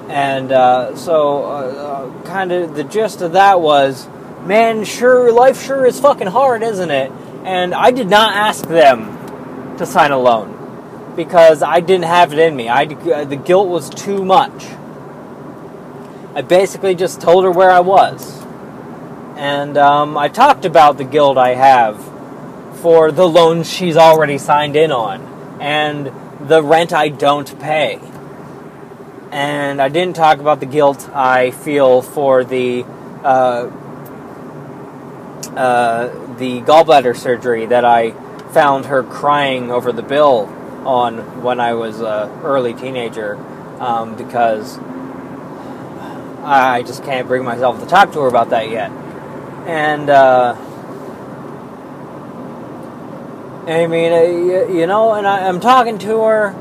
And 0.09 0.53
uh, 0.53 0.97
so, 0.97 1.45
uh, 1.45 1.49
uh, 1.49 2.23
kind 2.25 2.51
of 2.51 2.75
the 2.75 2.85
gist 2.85 3.21
of 3.21 3.33
that 3.33 3.61
was 3.61 4.09
man, 4.45 4.85
sure, 4.85 5.31
life 5.33 5.63
sure 5.63 5.87
is 5.87 6.01
fucking 6.01 6.29
hard, 6.29 6.63
isn't 6.63 6.91
it? 6.91 7.13
And 7.45 7.75
I 7.75 7.91
did 7.91 8.09
not 8.09 8.35
ask 8.35 8.67
them 8.67 9.77
to 9.77 9.87
sign 9.87 10.11
a 10.11 10.19
loan 10.19 11.15
because 11.17 11.63
I 11.63 11.81
didn't 11.81 12.05
have 12.05 12.33
it 12.33 12.39
in 12.39 12.57
me. 12.57 12.69
I, 12.69 12.85
the 13.25 13.37
guilt 13.37 13.69
was 13.69 13.91
too 13.91 14.25
much. 14.25 14.65
I 16.35 16.43
basically 16.43 16.95
just 16.95 17.21
told 17.21 17.45
her 17.45 17.51
where 17.51 17.71
I 17.71 17.81
was. 17.81 18.43
And 19.37 19.77
um, 19.77 20.17
I 20.17 20.29
talked 20.29 20.65
about 20.65 20.99
the 20.99 21.05
guilt 21.05 21.39
I 21.39 21.55
have 21.55 22.03
for 22.81 23.11
the 23.11 23.29
loans 23.29 23.71
she's 23.71 23.97
already 23.97 24.39
signed 24.39 24.77
in 24.77 24.93
on 24.93 25.21
and 25.61 26.13
the 26.49 26.63
rent 26.63 26.93
I 26.93 27.09
don't 27.09 27.59
pay. 27.59 28.01
And 29.31 29.81
I 29.81 29.89
didn't 29.89 30.17
talk 30.17 30.39
about 30.39 30.61
the 30.61 30.67
guilt 30.67 31.09
I 31.15 31.51
feel 31.51 32.03
for 32.03 32.45
the 32.45 32.85
uh, 33.23 33.71
uh, 35.55 36.37
the 36.37 36.61
gallbladder 36.63 37.17
surgery 37.17 37.67
that 37.67 37.85
I 37.85 38.13
found 38.51 38.87
her 38.87 39.03
crying 39.03 39.71
over 39.71 39.93
the 39.93 40.03
bill 40.03 40.47
on 40.87 41.43
when 41.43 41.61
I 41.61 41.75
was 41.75 42.01
an 42.01 42.31
early 42.43 42.73
teenager 42.73 43.37
um, 43.81 44.15
because 44.17 44.79
I 46.43 46.83
just 46.87 47.05
can't 47.05 47.29
bring 47.29 47.45
myself 47.45 47.81
to 47.81 47.87
talk 47.87 48.13
to 48.13 48.21
her 48.21 48.29
about 48.29 48.51
that 48.51 48.71
yet. 48.71 48.91
And, 49.67 50.09
uh, 50.09 50.57
I 53.67 53.87
mean, 53.87 54.13
uh, 54.13 54.73
you 54.73 54.87
know, 54.87 55.13
and 55.13 55.27
I, 55.27 55.47
I'm 55.47 55.61
talking 55.61 55.99
to 55.99 56.23
her, 56.23 56.55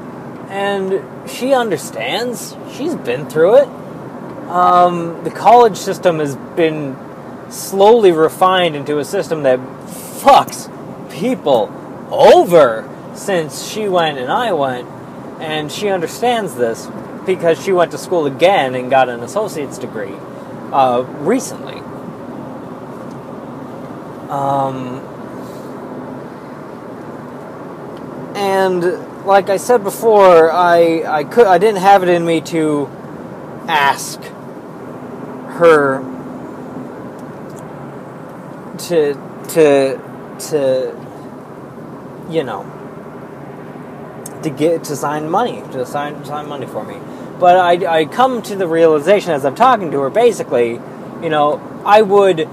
and 0.49 1.29
she 1.29 1.53
understands. 1.53 2.55
She's 2.73 2.95
been 2.95 3.29
through 3.29 3.55
it. 3.57 3.67
Um, 4.49 5.23
the 5.23 5.31
college 5.31 5.77
system 5.77 6.19
has 6.19 6.35
been 6.55 6.95
slowly 7.49 8.11
refined 8.11 8.75
into 8.75 8.99
a 8.99 9.05
system 9.05 9.43
that 9.43 9.59
fucks 9.59 10.71
people 11.11 11.71
over 12.11 12.89
since 13.13 13.67
she 13.67 13.89
went 13.89 14.17
and 14.17 14.31
I 14.31 14.53
went, 14.53 14.87
and 15.39 15.71
she 15.71 15.89
understands 15.89 16.55
this 16.55 16.87
because 17.25 17.61
she 17.61 17.73
went 17.73 17.91
to 17.91 17.97
school 17.97 18.25
again 18.25 18.73
and 18.75 18.89
got 18.89 19.09
an 19.09 19.21
associate's 19.21 19.77
degree 19.77 20.15
uh, 20.71 21.03
recently. 21.19 21.81
Um, 24.29 24.99
and 28.35 28.83
like 29.27 29.49
I 29.49 29.57
said 29.57 29.83
before, 29.83 30.51
I 30.51 31.03
I 31.05 31.23
could 31.25 31.45
I 31.45 31.57
didn't 31.57 31.81
have 31.81 32.01
it 32.01 32.09
in 32.09 32.25
me 32.25 32.41
to 32.41 32.87
ask 33.67 34.21
her 35.59 36.01
to 38.87 39.13
to 39.49 39.99
to 40.39 42.27
you 42.29 42.43
know 42.43 42.65
to 44.43 44.49
get 44.49 44.85
to 44.85 44.95
sign 44.95 45.29
money 45.29 45.61
to 45.73 45.85
sign 45.85 46.23
sign 46.23 46.47
money 46.47 46.65
for 46.65 46.83
me. 46.83 46.97
But 47.39 47.57
I, 47.57 47.99
I 47.99 48.05
come 48.05 48.41
to 48.43 48.55
the 48.55 48.67
realization 48.67 49.31
as 49.31 49.45
I'm 49.45 49.53
talking 49.53 49.91
to 49.91 49.99
her, 49.99 50.09
basically, 50.09 50.71
you 51.21 51.29
know, 51.29 51.61
I 51.85 52.01
would, 52.01 52.49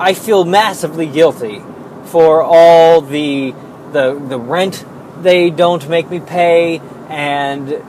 I 0.00 0.14
feel 0.14 0.44
massively 0.44 1.06
guilty 1.06 1.62
for 2.06 2.42
all 2.42 3.02
the 3.02 3.54
the 3.92 4.20
the 4.28 4.38
rent 4.38 4.84
they 5.22 5.50
don't 5.50 5.88
make 5.88 6.10
me 6.10 6.20
pay 6.20 6.80
and 7.08 7.82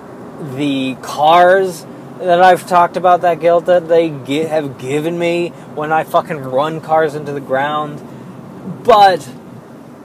the 0.55 0.95
cars 1.01 1.85
that 2.19 2.41
I've 2.41 2.67
talked 2.67 2.97
about 2.97 3.21
that 3.21 3.39
guilt 3.39 3.65
that 3.65 3.87
they 3.87 4.09
have 4.47 4.77
given 4.77 5.17
me 5.17 5.49
when 5.75 5.91
I 5.91 6.03
fucking 6.03 6.37
run 6.37 6.81
cars 6.81 7.15
into 7.15 7.31
the 7.31 7.41
ground. 7.41 8.01
But 8.83 9.27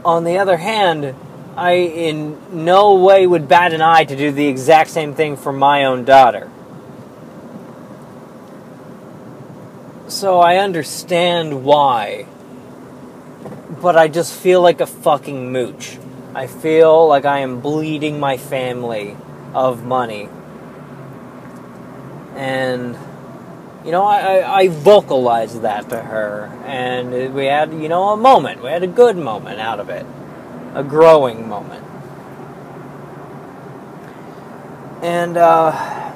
on 0.04 0.24
the 0.24 0.38
other 0.38 0.56
hand, 0.56 1.14
I 1.56 1.72
in 1.72 2.64
no 2.64 2.94
way 2.94 3.26
would 3.26 3.48
bat 3.48 3.72
an 3.72 3.80
eye 3.80 4.04
to 4.04 4.16
do 4.16 4.32
the 4.32 4.46
exact 4.46 4.90
same 4.90 5.14
thing 5.14 5.36
for 5.36 5.52
my 5.52 5.84
own 5.84 6.04
daughter. 6.04 6.50
So 10.08 10.38
I 10.38 10.58
understand 10.58 11.64
why. 11.64 12.26
But 13.80 13.96
I 13.96 14.08
just 14.08 14.32
feel 14.32 14.60
like 14.60 14.80
a 14.80 14.86
fucking 14.86 15.50
mooch. 15.50 15.98
I 16.34 16.46
feel 16.46 17.06
like 17.06 17.24
I 17.24 17.40
am 17.40 17.60
bleeding 17.60 18.18
my 18.18 18.36
family 18.36 19.16
of 19.54 19.84
money. 19.84 20.28
And, 22.34 22.96
you 23.84 23.92
know, 23.92 24.04
I, 24.04 24.18
I, 24.18 24.58
I 24.60 24.68
vocalized 24.68 25.62
that 25.62 25.88
to 25.90 26.00
her. 26.00 26.46
And 26.64 27.34
we 27.34 27.46
had, 27.46 27.72
you 27.72 27.88
know, 27.88 28.08
a 28.10 28.16
moment. 28.16 28.62
We 28.62 28.70
had 28.70 28.82
a 28.82 28.88
good 28.88 29.16
moment 29.16 29.60
out 29.60 29.78
of 29.78 29.88
it 29.88 30.04
a 30.74 30.82
growing 30.82 31.48
moment. 31.48 31.84
And 35.02 35.36
uh, 35.36 36.13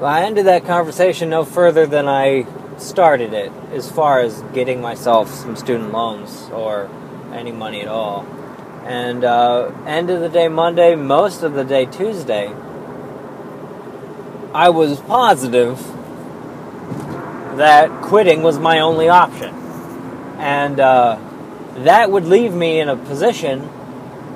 well, 0.00 0.10
I 0.10 0.22
ended 0.22 0.46
that 0.46 0.64
conversation 0.64 1.28
no 1.28 1.44
further 1.44 1.86
than 1.86 2.08
I 2.08 2.46
started 2.78 3.34
it, 3.34 3.52
as 3.72 3.92
far 3.92 4.20
as 4.20 4.40
getting 4.54 4.80
myself 4.80 5.28
some 5.28 5.56
student 5.56 5.92
loans 5.92 6.48
or 6.52 6.88
any 7.34 7.52
money 7.52 7.82
at 7.82 7.88
all. 7.88 8.24
And 8.86 9.24
uh, 9.24 9.70
end 9.86 10.08
of 10.08 10.20
the 10.20 10.30
day 10.30 10.48
Monday, 10.48 10.94
most 10.94 11.42
of 11.42 11.52
the 11.52 11.64
day 11.64 11.84
Tuesday, 11.84 12.46
I 14.54 14.70
was 14.70 15.00
positive 15.00 15.78
that 17.58 17.90
quitting 18.00 18.42
was 18.42 18.58
my 18.58 18.80
only 18.80 19.10
option. 19.10 19.54
And 20.38 20.80
uh, 20.80 21.18
that 21.80 22.10
would 22.10 22.24
leave 22.24 22.54
me 22.54 22.80
in 22.80 22.88
a 22.88 22.96
position 22.96 23.68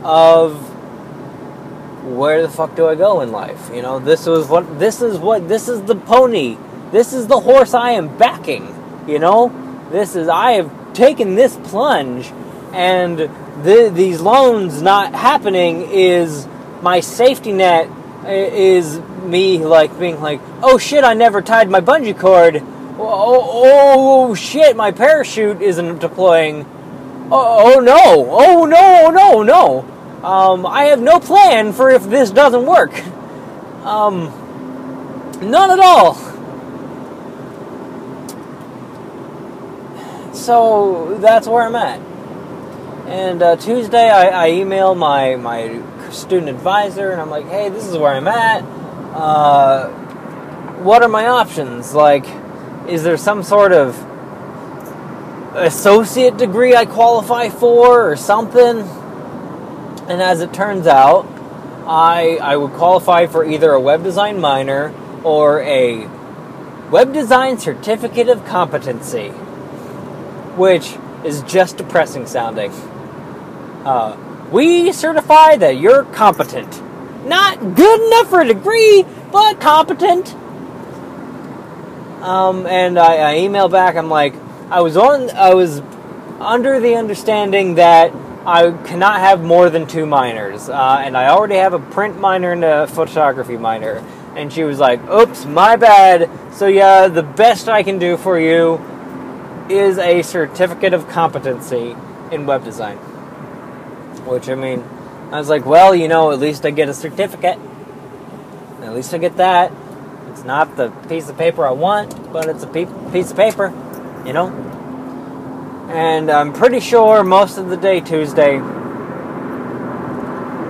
of 0.02 0.73
where 2.04 2.42
the 2.42 2.48
fuck 2.48 2.76
do 2.76 2.86
I 2.86 2.94
go 2.94 3.20
in 3.22 3.32
life? 3.32 3.70
You 3.72 3.82
know, 3.82 3.98
this 3.98 4.26
was 4.26 4.46
what 4.48 4.78
this 4.78 5.00
is 5.00 5.18
what 5.18 5.48
this 5.48 5.68
is 5.68 5.82
the 5.82 5.96
pony. 5.96 6.58
This 6.92 7.12
is 7.12 7.26
the 7.26 7.40
horse 7.40 7.74
I 7.74 7.92
am 7.92 8.16
backing. 8.18 8.74
You 9.08 9.18
know, 9.18 9.88
this 9.90 10.14
is 10.14 10.28
I 10.28 10.52
have 10.52 10.94
taken 10.94 11.34
this 11.34 11.56
plunge 11.64 12.32
and 12.72 13.18
the, 13.18 13.90
these 13.92 14.20
loans 14.20 14.82
not 14.82 15.14
happening 15.14 15.88
is 15.90 16.46
my 16.82 17.00
safety 17.00 17.52
net 17.52 17.88
is 18.26 18.98
me 19.22 19.58
like 19.58 19.96
being 19.98 20.20
like 20.20 20.40
oh 20.62 20.78
shit 20.78 21.04
i 21.04 21.14
never 21.14 21.40
tied 21.42 21.68
my 21.68 21.80
bungee 21.80 22.18
cord 22.18 22.56
oh, 22.56 22.98
oh, 22.98 24.30
oh 24.30 24.34
shit 24.34 24.76
my 24.76 24.90
parachute 24.90 25.60
isn't 25.62 25.98
deploying 25.98 26.64
oh, 27.30 27.76
oh 27.76 27.80
no 27.80 28.26
oh 28.30 28.64
no 28.64 29.06
oh 29.06 29.10
no 29.10 29.42
no 29.42 29.93
um, 30.24 30.66
i 30.66 30.84
have 30.84 31.00
no 31.00 31.20
plan 31.20 31.72
for 31.72 31.90
if 31.90 32.02
this 32.04 32.30
doesn't 32.30 32.66
work 32.66 32.92
um, 33.84 34.26
none 35.40 35.70
at 35.70 35.80
all 35.80 36.14
so 40.34 41.16
that's 41.20 41.46
where 41.46 41.62
i'm 41.62 41.76
at 41.76 42.00
and 43.06 43.42
uh, 43.42 43.56
Tuesday, 43.56 44.08
I, 44.08 44.46
I 44.46 44.50
emailed 44.50 44.96
my 44.96 45.36
my 45.36 45.82
student 46.10 46.48
advisor, 46.48 47.10
and 47.10 47.20
I'm 47.20 47.28
like, 47.28 47.46
"Hey, 47.46 47.68
this 47.68 47.86
is 47.86 47.98
where 47.98 48.12
I'm 48.14 48.26
at. 48.26 48.62
Uh, 49.14 49.88
what 50.82 51.02
are 51.02 51.08
my 51.08 51.26
options? 51.26 51.92
Like, 51.92 52.24
is 52.88 53.02
there 53.02 53.18
some 53.18 53.42
sort 53.42 53.72
of 53.72 53.94
associate 55.54 56.38
degree 56.38 56.74
I 56.74 56.86
qualify 56.86 57.50
for, 57.50 58.10
or 58.10 58.16
something?" 58.16 58.88
And 60.08 60.20
as 60.20 60.40
it 60.40 60.52
turns 60.52 60.86
out, 60.86 61.26
I 61.86 62.38
I 62.40 62.56
would 62.56 62.72
qualify 62.72 63.26
for 63.26 63.44
either 63.44 63.72
a 63.72 63.80
web 63.80 64.02
design 64.02 64.40
minor 64.40 64.94
or 65.22 65.62
a 65.62 66.06
web 66.90 67.12
design 67.12 67.58
certificate 67.58 68.28
of 68.28 68.44
competency, 68.44 69.30
which 70.56 70.96
is 71.24 71.42
just 71.42 71.78
depressing 71.78 72.26
sounding. 72.26 72.70
Uh, 73.84 74.16
we 74.50 74.92
certify 74.92 75.56
that 75.56 75.78
you're 75.78 76.04
competent. 76.04 76.82
Not 77.26 77.74
good 77.74 78.00
enough 78.00 78.28
for 78.28 78.42
a 78.42 78.46
degree, 78.46 79.04
but 79.32 79.60
competent. 79.60 80.34
Um, 82.22 82.66
and 82.66 82.98
I, 82.98 83.16
I 83.16 83.36
email 83.38 83.68
back. 83.68 83.96
I'm 83.96 84.08
like, 84.08 84.34
I 84.70 84.80
was 84.80 84.96
on. 84.96 85.30
I 85.30 85.54
was 85.54 85.82
under 86.40 86.80
the 86.80 86.94
understanding 86.96 87.74
that 87.76 88.12
I 88.46 88.72
cannot 88.84 89.20
have 89.20 89.42
more 89.42 89.70
than 89.70 89.86
two 89.86 90.04
minors, 90.04 90.68
uh, 90.68 91.02
and 91.02 91.16
I 91.16 91.28
already 91.28 91.56
have 91.56 91.72
a 91.72 91.78
print 91.78 92.20
minor 92.20 92.52
and 92.52 92.62
a 92.62 92.86
photography 92.86 93.56
minor. 93.56 94.04
And 94.36 94.52
she 94.52 94.64
was 94.64 94.78
like, 94.78 95.00
"Oops, 95.08 95.44
my 95.46 95.76
bad." 95.76 96.28
So 96.52 96.66
yeah, 96.66 97.08
the 97.08 97.22
best 97.22 97.68
I 97.68 97.82
can 97.82 97.98
do 97.98 98.16
for 98.16 98.38
you 98.38 98.80
is 99.68 99.98
a 99.98 100.22
certificate 100.22 100.92
of 100.92 101.08
competency 101.08 101.96
in 102.30 102.44
web 102.44 102.64
design. 102.64 102.96
Which 104.26 104.48
I 104.48 104.54
mean, 104.54 104.84
I 105.32 105.38
was 105.38 105.48
like, 105.48 105.64
well, 105.64 105.94
you 105.94 106.08
know, 106.08 106.30
at 106.30 106.38
least 106.38 106.66
I 106.66 106.70
get 106.70 106.88
a 106.88 106.94
certificate. 106.94 107.58
At 108.82 108.94
least 108.94 109.14
I 109.14 109.18
get 109.18 109.36
that. 109.38 109.72
It's 110.30 110.44
not 110.44 110.76
the 110.76 110.90
piece 111.08 111.28
of 111.28 111.38
paper 111.38 111.66
I 111.66 111.72
want, 111.72 112.32
but 112.32 112.48
it's 112.48 112.62
a 112.62 112.66
piece 112.66 113.30
of 113.30 113.36
paper, 113.36 113.72
you 114.26 114.32
know? 114.32 114.73
And 115.88 116.30
I'm 116.30 116.52
pretty 116.52 116.80
sure 116.80 117.22
most 117.22 117.58
of 117.58 117.68
the 117.68 117.76
day 117.76 118.00
Tuesday 118.00 118.58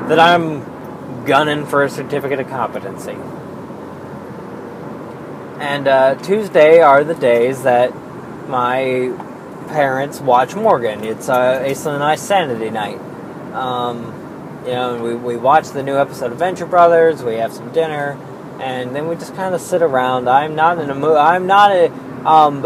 that 0.08 0.18
I'm 0.18 1.24
gunning 1.24 1.64
for 1.66 1.84
a 1.84 1.90
certificate 1.90 2.40
of 2.40 2.48
competency. 2.48 3.16
And 5.60 5.88
uh, 5.88 6.16
Tuesday 6.16 6.80
are 6.80 7.04
the 7.04 7.14
days 7.14 7.62
that 7.62 7.94
my 8.48 9.16
parents 9.68 10.20
watch 10.20 10.54
Morgan. 10.54 11.04
It's 11.04 11.28
uh, 11.28 11.60
Aisling 11.60 11.94
and 11.94 12.02
I 12.04 12.16
Sanity 12.16 12.70
Night. 12.70 12.98
Um, 13.54 14.04
you 14.66 14.72
know, 14.72 15.02
we, 15.02 15.14
we 15.14 15.36
watch 15.36 15.70
the 15.70 15.82
new 15.82 15.96
episode 15.96 16.32
of 16.32 16.38
Venture 16.38 16.66
Brothers, 16.66 17.22
we 17.22 17.34
have 17.34 17.52
some 17.52 17.72
dinner, 17.72 18.18
and 18.60 18.94
then 18.94 19.08
we 19.08 19.14
just 19.14 19.34
kind 19.36 19.54
of 19.54 19.60
sit 19.60 19.80
around. 19.80 20.28
I'm 20.28 20.54
not 20.54 20.78
in 20.78 20.90
a 20.90 20.94
mood, 20.94 21.16
I'm 21.16 21.46
not 21.46 21.70
a, 21.70 21.90
um, 22.26 22.62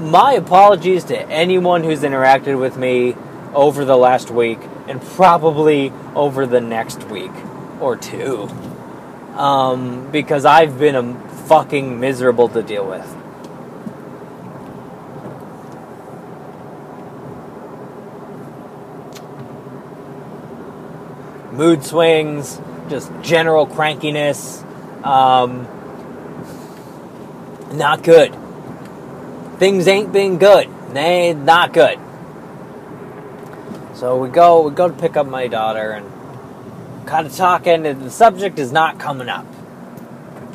my 0.00 0.32
apologies 0.32 1.04
to 1.04 1.18
anyone 1.28 1.84
who's 1.84 2.00
interacted 2.00 2.58
with 2.58 2.76
me 2.76 3.14
over 3.54 3.84
the 3.84 3.96
last 3.96 4.30
week, 4.30 4.58
and 4.88 5.00
probably 5.00 5.92
over 6.14 6.46
the 6.46 6.60
next 6.60 7.04
week 7.04 7.32
or 7.80 7.96
two. 7.96 8.48
Um, 9.36 10.10
because 10.10 10.44
I've 10.44 10.78
been 10.78 10.94
a 10.96 11.30
fucking 11.46 12.00
miserable 12.00 12.48
to 12.48 12.62
deal 12.62 12.86
with. 12.86 13.16
mood 21.60 21.84
swings, 21.84 22.58
just 22.88 23.12
general 23.20 23.66
crankiness. 23.66 24.64
Um, 25.04 25.68
not 27.76 28.02
good. 28.02 28.34
Things 29.60 29.86
ain't 29.86 30.10
been 30.10 30.38
good. 30.38 30.70
They 30.94 31.34
not 31.34 31.74
good. 31.74 31.98
So 33.92 34.16
we 34.16 34.30
go 34.30 34.62
we 34.62 34.74
go 34.74 34.88
to 34.88 34.94
pick 34.94 35.18
up 35.18 35.26
my 35.26 35.48
daughter 35.48 35.90
and 35.90 37.06
kind 37.06 37.26
of 37.26 37.36
talking 37.36 37.84
and 37.84 38.00
the 38.00 38.10
subject 38.10 38.58
is 38.58 38.72
not 38.72 38.98
coming 38.98 39.28
up. 39.28 39.44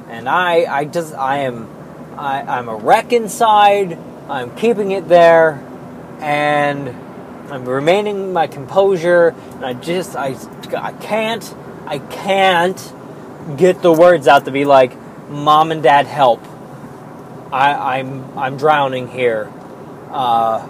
And 0.09 0.27
I 0.27 0.65
I 0.65 0.85
just 0.85 1.13
I 1.13 1.41
am 1.41 1.69
I, 2.17 2.41
I'm 2.41 2.67
a 2.67 2.75
wreck 2.75 3.13
inside. 3.13 3.95
I'm 4.27 4.55
keeping 4.55 4.89
it 4.89 5.07
there 5.07 5.63
and 6.19 6.89
I'm 7.51 7.63
remaining 7.63 8.33
my 8.33 8.47
composure, 8.47 9.35
and 9.51 9.65
I 9.65 9.73
just 9.73 10.15
I 10.15 10.35
I 10.75 10.93
can't 10.93 11.55
I 11.85 11.99
can't 11.99 12.93
get 13.55 13.83
the 13.83 13.91
words 13.91 14.27
out 14.27 14.45
to 14.45 14.51
be 14.51 14.65
like, 14.65 14.97
"Mom 15.29 15.71
and 15.71 15.83
Dad, 15.83 16.07
help! 16.07 16.43
I, 17.55 17.99
I'm 17.99 18.37
I'm 18.37 18.57
drowning 18.57 19.07
here. 19.07 19.49
Uh, 20.11 20.67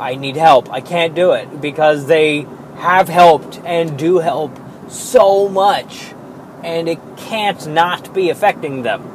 I 0.00 0.16
need 0.16 0.34
help. 0.34 0.68
I 0.72 0.80
can't 0.80 1.14
do 1.14 1.32
it 1.32 1.60
because 1.60 2.06
they 2.06 2.46
have 2.78 3.08
helped 3.08 3.60
and 3.60 3.96
do 3.96 4.18
help 4.18 4.58
so 4.88 5.48
much, 5.48 6.12
and 6.64 6.88
it 6.88 6.98
can't 7.16 7.64
not 7.68 8.12
be 8.12 8.28
affecting 8.28 8.82
them." 8.82 9.12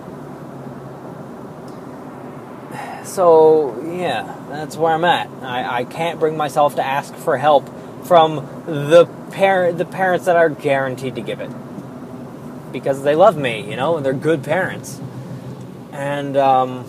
So 3.04 3.84
yeah, 3.84 4.34
that's 4.48 4.78
where 4.78 4.94
I'm 4.94 5.04
at. 5.04 5.28
I, 5.42 5.80
I 5.80 5.84
can't 5.84 6.18
bring 6.18 6.38
myself 6.38 6.76
to 6.76 6.86
ask 6.86 7.14
for 7.14 7.38
help 7.38 7.70
from 8.06 8.36
the 8.66 9.06
parent 9.32 9.78
the 9.78 9.86
parents 9.86 10.28
that 10.28 10.38
are 10.38 10.50
guaranteed 10.50 11.16
to 11.16 11.22
give 11.22 11.42
it 11.42 11.52
because 12.72 13.04
they 13.04 13.16
love 13.16 13.36
me, 13.36 13.70
you 13.70 13.76
know, 13.76 13.98
and 13.98 14.06
they're 14.06 14.14
good 14.14 14.46
parents. 14.46 15.02
And 15.92 16.38
um, 16.38 16.86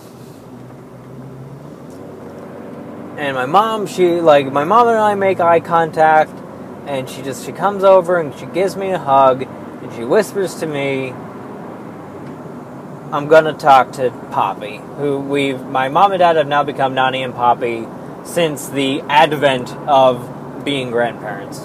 and 3.17 3.35
my 3.35 3.45
mom, 3.45 3.85
she 3.85 4.21
like 4.21 4.51
my 4.51 4.63
mom 4.63 4.87
and 4.87 4.97
I 4.97 5.15
make 5.15 5.39
eye 5.39 5.59
contact, 5.59 6.31
and 6.87 7.09
she 7.09 7.21
just 7.21 7.45
she 7.45 7.51
comes 7.51 7.83
over 7.83 8.17
and 8.17 8.33
she 8.35 8.45
gives 8.47 8.75
me 8.75 8.91
a 8.91 8.99
hug, 8.99 9.43
and 9.43 9.93
she 9.93 10.03
whispers 10.03 10.55
to 10.55 10.65
me, 10.65 11.09
I'm 13.11 13.27
gonna 13.27 13.53
talk 13.53 13.91
to 13.93 14.09
Poppy, 14.31 14.77
who 14.97 15.19
we've 15.19 15.61
my 15.65 15.89
mom 15.89 16.13
and 16.13 16.19
dad 16.19 16.37
have 16.37 16.47
now 16.47 16.63
become 16.63 16.95
Nani 16.95 17.23
and 17.23 17.35
Poppy 17.35 17.85
since 18.23 18.67
the 18.69 19.01
advent 19.01 19.71
of 19.87 20.63
being 20.65 20.91
grandparents. 20.91 21.59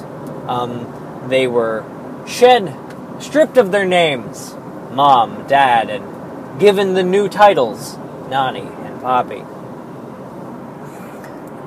Um, 0.49 1.25
they 1.29 1.47
were 1.47 1.85
shed, 2.27 2.75
stripped 3.21 3.57
of 3.57 3.71
their 3.71 3.87
names, 3.87 4.55
mom, 4.91 5.47
dad, 5.47 5.89
and 5.89 6.18
given 6.59 6.95
the 6.95 7.03
new 7.03 7.29
titles, 7.29 7.97
Nani 8.29 8.61
and 8.61 9.01
Poppy. 9.01 9.45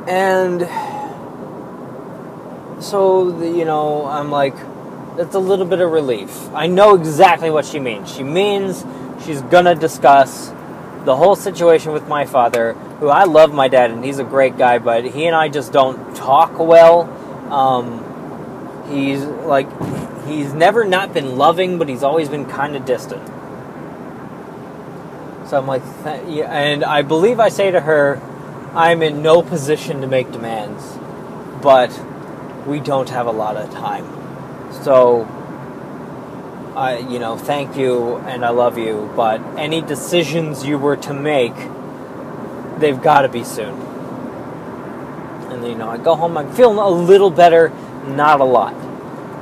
And 0.08 0.62
so, 2.84 3.32
the, 3.32 3.48
you 3.48 3.66
know, 3.66 4.06
I'm 4.06 4.32
like, 4.32 4.56
that's 5.16 5.36
a 5.36 5.40
little 5.40 5.66
bit 5.66 5.82
of 5.82 5.92
relief. 5.92 6.50
I 6.54 6.68
know 6.68 6.96
exactly 6.96 7.50
what 7.50 7.66
she 7.66 7.80
means. 7.80 8.14
She 8.14 8.24
means 8.24 8.86
she's 9.26 9.42
gonna 9.44 9.76
discuss 9.76 10.52
the 11.06 11.16
whole 11.16 11.36
situation 11.36 11.94
with 11.94 12.08
my 12.08 12.26
father, 12.26 12.74
who 13.00 13.08
I 13.10 13.24
love 13.24 13.54
my 13.54 13.68
dad 13.68 13.92
and 13.92 14.04
he's 14.04 14.20
a 14.20 14.24
great 14.24 14.58
guy, 14.58 14.78
but 14.78 15.06
he 15.06 15.26
and 15.26 15.36
I 15.36 15.50
just 15.50 15.72
don't 15.72 16.16
talk 16.16 16.60
well. 16.60 17.04
Um, 17.52 18.86
he's 18.90 19.24
like, 19.24 19.68
he's 20.26 20.54
never 20.54 20.86
not 20.86 21.14
been 21.14 21.38
loving, 21.38 21.78
but 21.78 21.90
he's 21.90 22.04
always 22.04 22.30
been 22.30 22.46
kind 22.46 22.76
of 22.76 22.86
distant. 22.86 23.28
So 25.52 25.58
I'm 25.58 25.68
like, 25.68 25.84
yeah, 26.30 26.50
and 26.50 26.82
I 26.82 27.02
believe 27.02 27.42
I 27.42 27.50
say 27.50 27.72
to 27.72 27.82
her, 27.82 28.22
I'm 28.74 29.02
in 29.02 29.22
no 29.22 29.42
position 29.42 30.00
to 30.00 30.08
make 30.08 30.32
demands, 30.32 30.82
but 31.62 31.92
we 32.66 32.80
don't 32.80 33.10
have 33.10 33.28
a 33.28 33.34
lot 33.34 33.58
of 33.58 33.70
time. 33.70 34.06
So 34.72 35.24
I, 36.74 37.00
you 37.00 37.20
know, 37.20 37.38
thank 37.38 37.76
you 37.76 38.16
and 38.20 38.46
I 38.46 38.52
love 38.52 38.78
you, 38.78 39.12
but 39.14 39.42
any 39.58 39.82
decisions 39.82 40.66
you 40.66 40.78
were 40.78 40.96
to 40.96 41.14
make, 41.14 41.56
they've 42.80 43.02
got 43.02 43.24
to 43.24 43.28
be 43.28 43.44
soon. 43.44 43.74
And 45.52 45.68
you 45.68 45.76
know, 45.76 45.90
I 45.90 45.98
go 45.98 46.16
home, 46.16 46.38
I'm 46.38 46.54
feeling 46.54 46.78
a 46.78 46.88
little 46.88 47.30
better, 47.30 47.74
not 48.08 48.40
a 48.40 48.46
lot, 48.46 48.74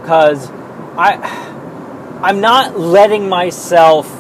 because 0.02 0.50
I, 0.98 2.19
I'm 2.24 2.41
not 2.41 2.80
letting 2.80 3.30
myself 3.30 4.18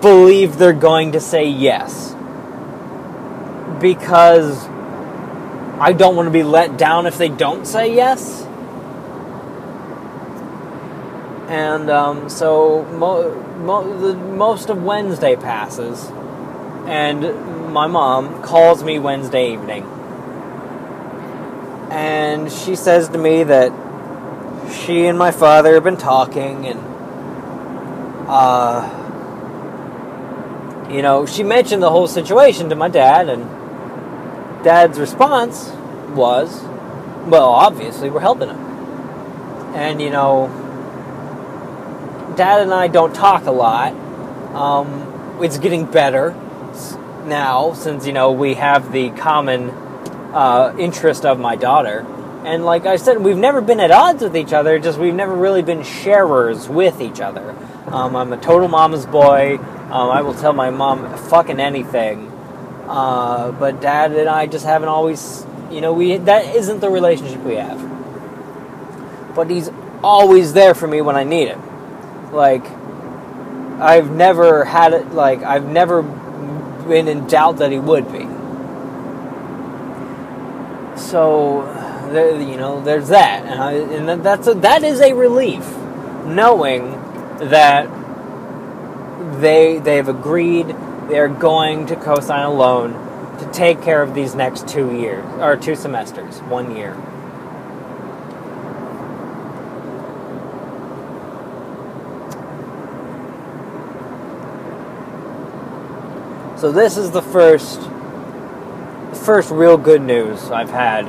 believe 0.00 0.58
they're 0.58 0.72
going 0.72 1.12
to 1.12 1.20
say 1.20 1.48
yes, 1.48 2.14
because 3.80 4.66
I 5.78 5.92
don't 5.92 6.16
want 6.16 6.26
to 6.26 6.30
be 6.30 6.42
let 6.42 6.76
down 6.78 7.06
if 7.06 7.18
they 7.18 7.28
don't 7.28 7.66
say 7.66 7.94
yes. 7.94 8.44
And 11.48 11.90
um, 11.90 12.28
so 12.28 12.84
mo- 12.84 13.34
mo- 13.58 13.98
the, 13.98 14.14
most 14.14 14.68
of 14.68 14.82
Wednesday 14.82 15.36
passes, 15.36 16.10
and 16.86 17.72
my 17.72 17.86
mom 17.86 18.42
calls 18.42 18.82
me 18.82 18.98
Wednesday 18.98 19.52
evening, 19.52 19.84
and 21.90 22.50
she 22.50 22.74
says 22.74 23.08
to 23.10 23.18
me 23.18 23.44
that 23.44 23.70
she 24.72 25.06
and 25.06 25.16
my 25.16 25.30
father 25.30 25.74
have 25.74 25.84
been 25.84 25.96
talking, 25.96 26.66
and 26.66 26.80
uh, 28.28 29.05
you 30.90 31.02
know, 31.02 31.26
she 31.26 31.42
mentioned 31.42 31.82
the 31.82 31.90
whole 31.90 32.06
situation 32.06 32.68
to 32.70 32.76
my 32.76 32.88
dad, 32.88 33.28
and 33.28 33.44
dad's 34.64 34.98
response 34.98 35.70
was, 36.14 36.62
"Well, 37.26 37.50
obviously 37.50 38.10
we're 38.10 38.20
helping 38.20 38.48
him," 38.48 38.58
and 39.74 40.00
you 40.00 40.10
know 40.10 40.50
Dad 42.36 42.60
and 42.60 42.74
I 42.74 42.88
don't 42.88 43.14
talk 43.14 43.46
a 43.46 43.50
lot. 43.50 43.94
Um, 44.54 45.38
it's 45.42 45.56
getting 45.58 45.86
better 45.86 46.34
now 47.24 47.72
since 47.72 48.06
you 48.06 48.12
know 48.12 48.32
we 48.32 48.54
have 48.54 48.92
the 48.92 49.08
common 49.10 49.70
uh, 50.34 50.74
interest 50.78 51.24
of 51.24 51.40
my 51.40 51.56
daughter. 51.56 52.00
And 52.44 52.64
like 52.64 52.84
I 52.84 52.96
said, 52.96 53.18
we've 53.18 53.38
never 53.38 53.62
been 53.62 53.80
at 53.80 53.90
odds 53.90 54.22
with 54.22 54.36
each 54.36 54.52
other. 54.52 54.78
Just 54.78 54.98
we've 54.98 55.14
never 55.14 55.34
really 55.34 55.62
been 55.62 55.82
sharers 55.82 56.68
with 56.68 57.00
each 57.00 57.20
other. 57.20 57.56
Um, 57.86 58.14
I'm 58.14 58.32
a 58.32 58.36
total 58.36 58.68
mama's 58.68 59.06
boy. 59.06 59.58
Um, 59.86 60.10
I 60.10 60.22
will 60.22 60.34
tell 60.34 60.52
my 60.52 60.70
mom 60.70 61.16
fucking 61.28 61.60
anything. 61.60 62.30
Uh, 62.88 63.52
but 63.52 63.80
dad 63.80 64.12
and 64.12 64.28
I 64.28 64.46
just 64.46 64.64
haven't 64.64 64.88
always, 64.88 65.44
you 65.70 65.80
know, 65.80 65.92
we 65.92 66.16
that 66.16 66.54
isn't 66.54 66.80
the 66.80 66.90
relationship 66.90 67.42
we 67.42 67.54
have. 67.54 69.34
But 69.34 69.50
he's 69.50 69.70
always 70.02 70.52
there 70.52 70.74
for 70.74 70.86
me 70.86 71.00
when 71.00 71.16
I 71.16 71.24
need 71.24 71.48
it. 71.48 71.58
Like 72.32 72.64
I've 73.80 74.10
never 74.10 74.64
had 74.64 74.92
it. 74.92 75.12
Like 75.12 75.42
I've 75.42 75.66
never 75.66 76.02
been 76.02 77.08
in 77.08 77.26
doubt 77.26 77.58
that 77.58 77.72
he 77.72 77.78
would 77.78 78.10
be. 78.12 78.26
So, 80.96 81.62
there, 82.10 82.40
you 82.40 82.56
know, 82.56 82.82
there's 82.82 83.08
that, 83.08 83.44
and, 83.44 83.60
I, 83.60 83.72
and 83.74 84.24
that's 84.24 84.46
a, 84.46 84.54
that 84.54 84.82
is 84.82 85.00
a 85.00 85.12
relief, 85.12 85.66
knowing 86.24 86.92
that 87.38 87.86
they 89.40 89.78
they 89.78 89.96
have 89.96 90.08
agreed 90.08 90.74
they're 91.08 91.28
going 91.28 91.86
to 91.86 91.96
co-sign 91.96 92.44
a 92.44 92.52
loan 92.52 92.92
to 93.38 93.50
take 93.52 93.82
care 93.82 94.02
of 94.02 94.14
these 94.14 94.34
next 94.34 94.66
two 94.66 94.96
years 94.98 95.24
or 95.40 95.56
two 95.56 95.76
semesters, 95.76 96.38
one 96.40 96.74
year. 96.76 96.94
So 106.56 106.72
this 106.72 106.96
is 106.96 107.10
the 107.10 107.22
first 107.22 107.80
the 109.10 109.22
first 109.24 109.50
real 109.50 109.76
good 109.76 110.02
news 110.02 110.50
I've 110.50 110.70
had 110.70 111.06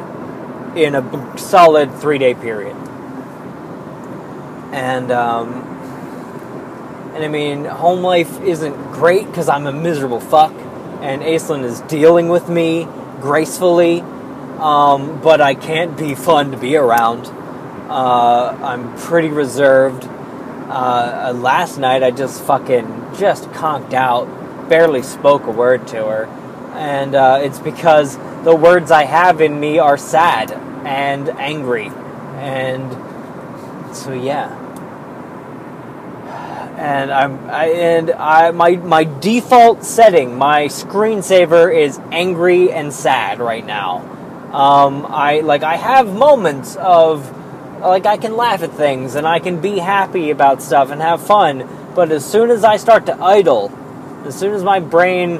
in 0.77 0.93
a 0.93 1.37
solid 1.37 1.93
three 1.95 2.17
day 2.17 2.33
period. 2.33 2.75
And 4.73 5.11
um, 5.11 5.66
and 7.17 7.25
I 7.25 7.29
mean, 7.29 7.65
home 7.65 8.03
life 8.03 8.41
isn't 8.41 8.91
great 8.91 9.25
because 9.25 9.49
I'm 9.49 9.65
a 9.65 9.71
miserable 9.71 10.19
fuck, 10.19 10.51
and 11.01 11.23
Aislinn 11.23 11.63
is 11.63 11.81
dealing 11.81 12.29
with 12.29 12.47
me 12.47 12.87
gracefully, 13.19 14.01
um, 14.59 15.19
but 15.23 15.41
I 15.41 15.55
can't 15.55 15.97
be 15.97 16.13
fun 16.13 16.51
to 16.51 16.57
be 16.57 16.75
around. 16.75 17.25
Uh, 17.89 18.55
I'm 18.61 18.95
pretty 18.99 19.29
reserved. 19.29 20.03
Uh, 20.03 21.33
last 21.35 21.79
night 21.79 22.03
I 22.03 22.11
just 22.11 22.43
fucking 22.43 23.15
just 23.17 23.51
conked 23.51 23.95
out, 23.95 24.69
barely 24.69 25.01
spoke 25.01 25.47
a 25.47 25.51
word 25.51 25.87
to 25.87 26.05
her, 26.05 26.25
and 26.75 27.15
uh, 27.15 27.39
it's 27.41 27.57
because 27.57 28.15
the 28.43 28.55
words 28.55 28.91
I 28.91 29.05
have 29.05 29.41
in 29.41 29.59
me 29.59 29.79
are 29.79 29.97
sad 29.97 30.51
and 30.51 31.29
angry, 31.29 31.87
and 32.35 32.91
so 33.95 34.13
yeah 34.13 34.66
and 36.77 37.11
I'm 37.11 37.49
I, 37.49 37.65
and 37.69 38.11
I 38.11 38.51
my 38.51 38.75
my 38.75 39.03
default 39.03 39.83
setting, 39.83 40.37
my 40.37 40.65
screensaver 40.65 41.75
is 41.75 41.99
angry 42.11 42.71
and 42.71 42.93
sad 42.93 43.39
right 43.39 43.65
now. 43.65 43.97
Um, 44.53 45.05
I 45.09 45.39
like 45.39 45.63
I 45.63 45.75
have 45.75 46.13
moments 46.13 46.75
of 46.75 47.35
like 47.81 48.05
I 48.05 48.17
can 48.17 48.37
laugh 48.37 48.61
at 48.61 48.71
things 48.73 49.15
and 49.15 49.27
I 49.27 49.39
can 49.39 49.59
be 49.59 49.79
happy 49.79 50.29
about 50.29 50.61
stuff 50.61 50.91
and 50.91 51.01
have 51.01 51.25
fun, 51.25 51.67
but 51.95 52.11
as 52.11 52.23
soon 52.23 52.51
as 52.51 52.63
I 52.63 52.77
start 52.77 53.07
to 53.07 53.15
idle, 53.15 53.71
as 54.25 54.37
soon 54.37 54.53
as 54.53 54.63
my 54.63 54.79
brain 54.79 55.39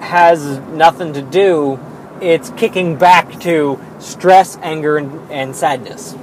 has 0.00 0.58
nothing 0.68 1.12
to 1.14 1.22
do, 1.22 1.80
it's 2.20 2.50
kicking 2.50 2.96
back 2.96 3.40
to 3.40 3.80
stress, 3.98 4.56
anger, 4.62 4.98
and, 4.98 5.30
and 5.32 5.56
sadness 5.56 6.14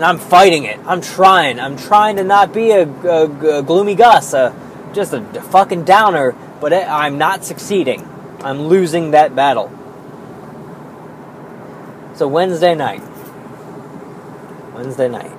and 0.00 0.06
I'm 0.06 0.18
fighting 0.18 0.64
it. 0.64 0.80
I'm 0.86 1.02
trying. 1.02 1.60
I'm 1.60 1.76
trying 1.76 2.16
to 2.16 2.24
not 2.24 2.54
be 2.54 2.70
a, 2.70 2.88
a, 2.88 3.58
a 3.58 3.62
gloomy 3.62 3.94
Gus, 3.94 4.32
a, 4.32 4.54
just 4.94 5.12
a, 5.12 5.18
a 5.18 5.42
fucking 5.42 5.84
downer, 5.84 6.34
but 6.58 6.72
it, 6.72 6.88
I'm 6.88 7.18
not 7.18 7.44
succeeding. 7.44 8.08
I'm 8.42 8.62
losing 8.62 9.10
that 9.10 9.36
battle. 9.36 9.70
So 12.14 12.26
Wednesday 12.28 12.74
night. 12.74 13.02
Wednesday 14.72 15.10
night. 15.10 15.32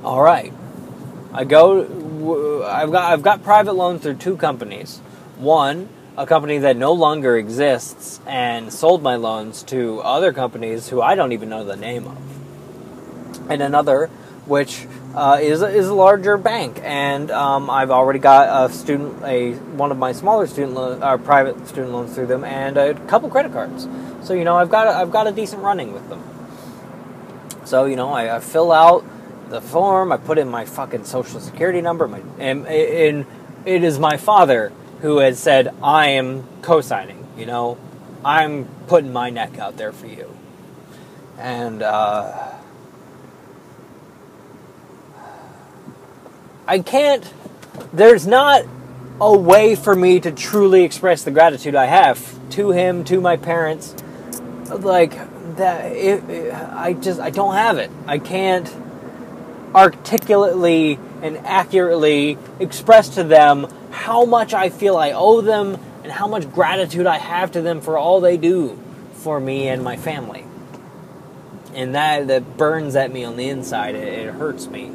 All 0.04 0.22
right. 0.22 0.54
I 1.34 1.44
go. 1.44 2.64
I've 2.64 2.90
got. 2.90 3.12
I've 3.12 3.22
got 3.22 3.42
private 3.42 3.74
loans 3.74 4.00
through 4.00 4.14
two 4.14 4.38
companies. 4.38 5.02
One, 5.40 5.88
a 6.18 6.26
company 6.26 6.58
that 6.58 6.76
no 6.76 6.92
longer 6.92 7.38
exists 7.38 8.20
and 8.26 8.70
sold 8.70 9.02
my 9.02 9.16
loans 9.16 9.62
to 9.64 10.00
other 10.00 10.34
companies 10.34 10.90
who 10.90 11.00
I 11.00 11.14
don't 11.14 11.32
even 11.32 11.48
know 11.48 11.64
the 11.64 11.76
name 11.76 12.06
of. 12.06 13.50
And 13.50 13.62
another, 13.62 14.08
which 14.44 14.86
uh, 15.14 15.38
is, 15.40 15.62
is 15.62 15.88
a 15.88 15.94
larger 15.94 16.36
bank, 16.36 16.78
and 16.82 17.30
um, 17.30 17.70
I've 17.70 17.90
already 17.90 18.18
got 18.18 18.70
a 18.70 18.72
student, 18.72 19.24
a 19.24 19.54
one 19.54 19.90
of 19.90 19.96
my 19.96 20.12
smaller 20.12 20.46
student 20.46 20.74
lo- 20.74 20.98
uh, 21.00 21.16
private 21.16 21.66
student 21.66 21.92
loans 21.92 22.14
through 22.14 22.26
them, 22.26 22.44
and 22.44 22.76
a 22.76 22.94
couple 23.06 23.30
credit 23.30 23.52
cards. 23.52 23.88
So 24.22 24.34
you 24.34 24.44
know, 24.44 24.56
I've 24.56 24.70
got 24.70 24.88
a, 24.88 24.90
I've 24.90 25.10
got 25.10 25.26
a 25.26 25.32
decent 25.32 25.62
running 25.62 25.94
with 25.94 26.06
them. 26.10 26.22
So 27.64 27.86
you 27.86 27.96
know, 27.96 28.10
I, 28.12 28.36
I 28.36 28.40
fill 28.40 28.72
out 28.72 29.04
the 29.48 29.62
form, 29.62 30.12
I 30.12 30.18
put 30.18 30.36
in 30.36 30.48
my 30.48 30.66
fucking 30.66 31.04
social 31.04 31.40
security 31.40 31.80
number, 31.80 32.06
my 32.06 32.20
and, 32.38 32.66
and 32.66 33.24
it 33.64 33.82
is 33.82 33.98
my 33.98 34.18
father 34.18 34.70
who 35.00 35.18
has 35.18 35.38
said, 35.38 35.74
I 35.82 36.08
am 36.10 36.46
co 36.62 36.80
signing, 36.80 37.26
you 37.36 37.46
know, 37.46 37.78
I'm 38.24 38.66
putting 38.86 39.12
my 39.12 39.30
neck 39.30 39.58
out 39.58 39.76
there 39.76 39.92
for 39.92 40.06
you. 40.06 40.34
And 41.38 41.82
uh, 41.82 42.52
I 46.66 46.80
can't, 46.80 47.32
there's 47.92 48.26
not 48.26 48.64
a 49.20 49.36
way 49.36 49.74
for 49.74 49.94
me 49.94 50.20
to 50.20 50.32
truly 50.32 50.84
express 50.84 51.24
the 51.24 51.30
gratitude 51.30 51.74
I 51.74 51.86
have 51.86 52.38
to 52.50 52.70
him, 52.70 53.04
to 53.04 53.20
my 53.20 53.36
parents. 53.36 53.94
Like, 54.68 55.12
that, 55.56 55.92
it, 55.92 56.28
it, 56.28 56.54
I 56.54 56.92
just, 56.92 57.20
I 57.20 57.30
don't 57.30 57.54
have 57.54 57.78
it. 57.78 57.90
I 58.06 58.18
can't 58.18 58.72
articulately 59.74 60.98
and 61.22 61.38
accurately 61.38 62.38
express 62.58 63.10
to 63.10 63.24
them 63.24 63.66
how 63.90 64.24
much 64.24 64.54
I 64.54 64.70
feel 64.70 64.96
I 64.96 65.12
owe 65.12 65.40
them 65.40 65.78
and 66.02 66.12
how 66.12 66.26
much 66.26 66.50
gratitude 66.50 67.06
I 67.06 67.18
have 67.18 67.52
to 67.52 67.62
them 67.62 67.80
for 67.80 67.98
all 67.98 68.20
they 68.20 68.36
do 68.36 68.78
for 69.14 69.38
me 69.38 69.68
and 69.68 69.82
my 69.82 69.96
family. 69.96 70.44
And 71.74 71.94
that, 71.94 72.28
that 72.28 72.56
burns 72.56 72.96
at 72.96 73.12
me 73.12 73.24
on 73.24 73.36
the 73.36 73.48
inside. 73.48 73.94
It, 73.94 74.26
it 74.26 74.34
hurts 74.34 74.66
me 74.66 74.92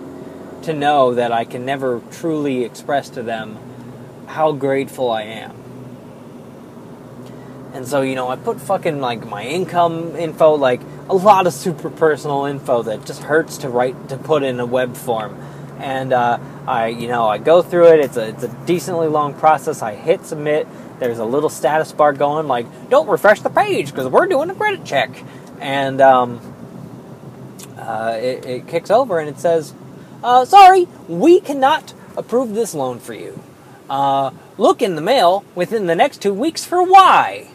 to 0.63 0.73
know 0.73 1.13
that 1.13 1.31
I 1.31 1.45
can 1.45 1.65
never 1.65 2.01
truly 2.11 2.63
express 2.63 3.09
to 3.11 3.23
them 3.23 3.57
how 4.27 4.51
grateful 4.51 5.11
I 5.11 5.23
am. 5.23 5.55
And 7.73 7.87
so, 7.87 8.01
you 8.01 8.15
know, 8.15 8.29
I 8.29 8.37
put 8.37 8.61
fucking 8.61 9.01
like 9.01 9.27
my 9.27 9.43
income 9.43 10.15
info, 10.15 10.55
like 10.55 10.81
a 11.09 11.13
lot 11.13 11.45
of 11.45 11.53
super 11.53 11.89
personal 11.89 12.45
info 12.45 12.83
that 12.83 13.05
just 13.05 13.21
hurts 13.21 13.59
to 13.59 13.69
write 13.69 14.09
to 14.09 14.17
put 14.17 14.43
in 14.43 14.59
a 14.59 14.65
web 14.65 14.95
form. 14.95 15.37
And 15.79 16.13
uh, 16.13 16.39
I, 16.67 16.87
you 16.87 17.07
know, 17.07 17.27
I 17.27 17.37
go 17.37 17.61
through 17.61 17.93
it. 17.93 17.99
It's 17.99 18.17
a, 18.17 18.29
it's 18.29 18.43
a 18.43 18.65
decently 18.65 19.07
long 19.07 19.33
process. 19.33 19.81
I 19.81 19.95
hit 19.95 20.25
submit. 20.25 20.67
There's 20.99 21.19
a 21.19 21.25
little 21.25 21.49
status 21.49 21.91
bar 21.91 22.13
going 22.13 22.47
like, 22.47 22.65
don't 22.89 23.07
refresh 23.07 23.41
the 23.41 23.49
page 23.49 23.91
because 23.91 24.07
we're 24.07 24.27
doing 24.27 24.49
a 24.49 24.55
credit 24.55 24.85
check. 24.85 25.11
And 25.59 26.01
um, 26.01 26.39
uh, 27.77 28.17
it, 28.21 28.45
it, 28.45 28.67
kicks 28.67 28.89
over 28.89 29.19
and 29.19 29.29
it 29.29 29.39
says, 29.39 29.73
uh, 30.23 30.45
sorry, 30.45 30.87
we 31.07 31.39
cannot 31.39 31.93
approve 32.17 32.53
this 32.53 32.73
loan 32.73 32.99
for 32.99 33.13
you. 33.13 33.41
Uh, 33.89 34.31
look 34.57 34.81
in 34.81 34.95
the 34.95 35.01
mail 35.01 35.43
within 35.53 35.85
the 35.85 35.95
next 35.95 36.21
two 36.21 36.33
weeks 36.33 36.65
for 36.65 36.83
why. 36.83 37.49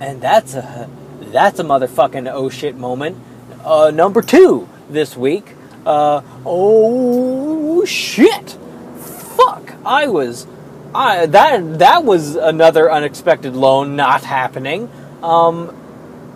And 0.00 0.20
that's 0.20 0.54
a 0.54 0.88
that's 1.20 1.58
a 1.58 1.64
motherfucking 1.64 2.30
oh 2.32 2.48
shit 2.48 2.76
moment. 2.76 3.18
Uh, 3.64 3.90
number 3.90 4.22
two 4.22 4.68
this 4.90 5.16
week 5.16 5.54
uh, 5.88 6.22
oh 6.44 7.82
shit! 7.86 8.50
Fuck! 8.98 9.72
I 9.86 10.06
was, 10.06 10.46
I 10.94 11.24
that 11.24 11.78
that 11.78 12.04
was 12.04 12.34
another 12.36 12.92
unexpected 12.92 13.54
loan 13.54 13.96
not 13.96 14.22
happening. 14.22 14.90
Um, 15.22 15.74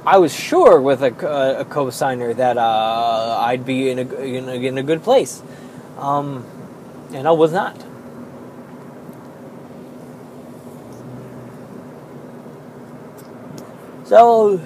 I 0.06 0.16
was 0.18 0.34
sure 0.34 0.80
with 0.80 1.02
a, 1.02 1.60
a 1.60 1.64
co-signer 1.66 2.32
that 2.34 2.56
uh, 2.56 3.36
I'd 3.40 3.66
be 3.66 3.90
in 3.90 3.98
a, 3.98 4.14
in 4.22 4.48
a, 4.48 4.54
in 4.54 4.78
a 4.78 4.82
good 4.82 5.02
place, 5.02 5.42
um, 5.98 6.46
and 7.12 7.28
I 7.28 7.32
was 7.32 7.52
not. 7.52 7.76
So, 14.06 14.60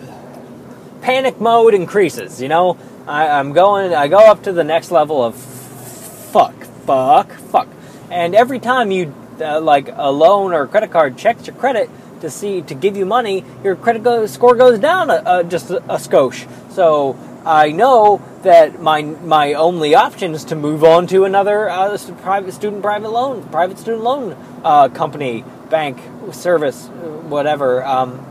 panic 1.02 1.40
mode 1.40 1.74
increases. 1.74 2.40
You 2.40 2.48
know, 2.48 2.78
I, 3.06 3.28
I'm 3.28 3.52
going. 3.52 3.94
I 3.94 4.08
go 4.08 4.18
up 4.18 4.42
to 4.44 4.52
the 4.52 4.64
next 4.64 4.90
level 4.90 5.22
of 5.22 5.36
fuck, 5.36 6.64
fuck, 6.86 7.32
fuck, 7.32 7.68
and 8.10 8.34
every 8.34 8.58
time 8.58 8.90
you 8.90 9.14
uh, 9.40 9.60
like 9.60 9.88
a 9.92 10.10
loan 10.10 10.52
or 10.52 10.62
a 10.62 10.68
credit 10.68 10.90
card 10.90 11.16
checks 11.16 11.46
your 11.46 11.54
credit 11.56 11.88
to 12.20 12.30
see 12.30 12.62
to 12.62 12.74
give 12.74 12.96
you 12.96 13.06
money, 13.06 13.44
your 13.62 13.76
credit 13.76 14.02
go, 14.02 14.26
score 14.26 14.56
goes 14.56 14.78
down 14.80 15.10
a, 15.10 15.22
a, 15.24 15.44
just 15.44 15.70
a, 15.70 15.76
a 15.84 15.98
skosh. 15.98 16.48
So 16.72 17.16
I 17.44 17.70
know 17.70 18.20
that 18.42 18.82
my 18.82 19.02
my 19.02 19.52
only 19.54 19.94
option 19.94 20.32
is 20.32 20.44
to 20.46 20.56
move 20.56 20.82
on 20.82 21.06
to 21.08 21.24
another 21.24 21.68
uh, 21.68 21.96
private 22.22 22.54
student 22.54 22.82
private 22.82 23.10
loan 23.10 23.44
private 23.50 23.78
student 23.78 24.02
loan 24.02 24.36
uh, 24.64 24.88
company 24.88 25.44
bank 25.70 26.00
service 26.32 26.88
whatever. 27.28 27.84
Um, 27.84 28.25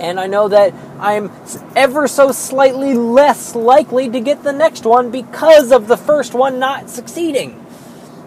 and 0.00 0.18
I 0.18 0.26
know 0.26 0.48
that 0.48 0.74
I'm 0.98 1.30
ever 1.76 2.08
so 2.08 2.32
slightly 2.32 2.94
less 2.94 3.54
likely 3.54 4.08
to 4.10 4.20
get 4.20 4.42
the 4.42 4.52
next 4.52 4.84
one 4.84 5.10
because 5.10 5.72
of 5.72 5.86
the 5.86 5.96
first 5.96 6.34
one 6.34 6.58
not 6.58 6.90
succeeding. 6.90 7.64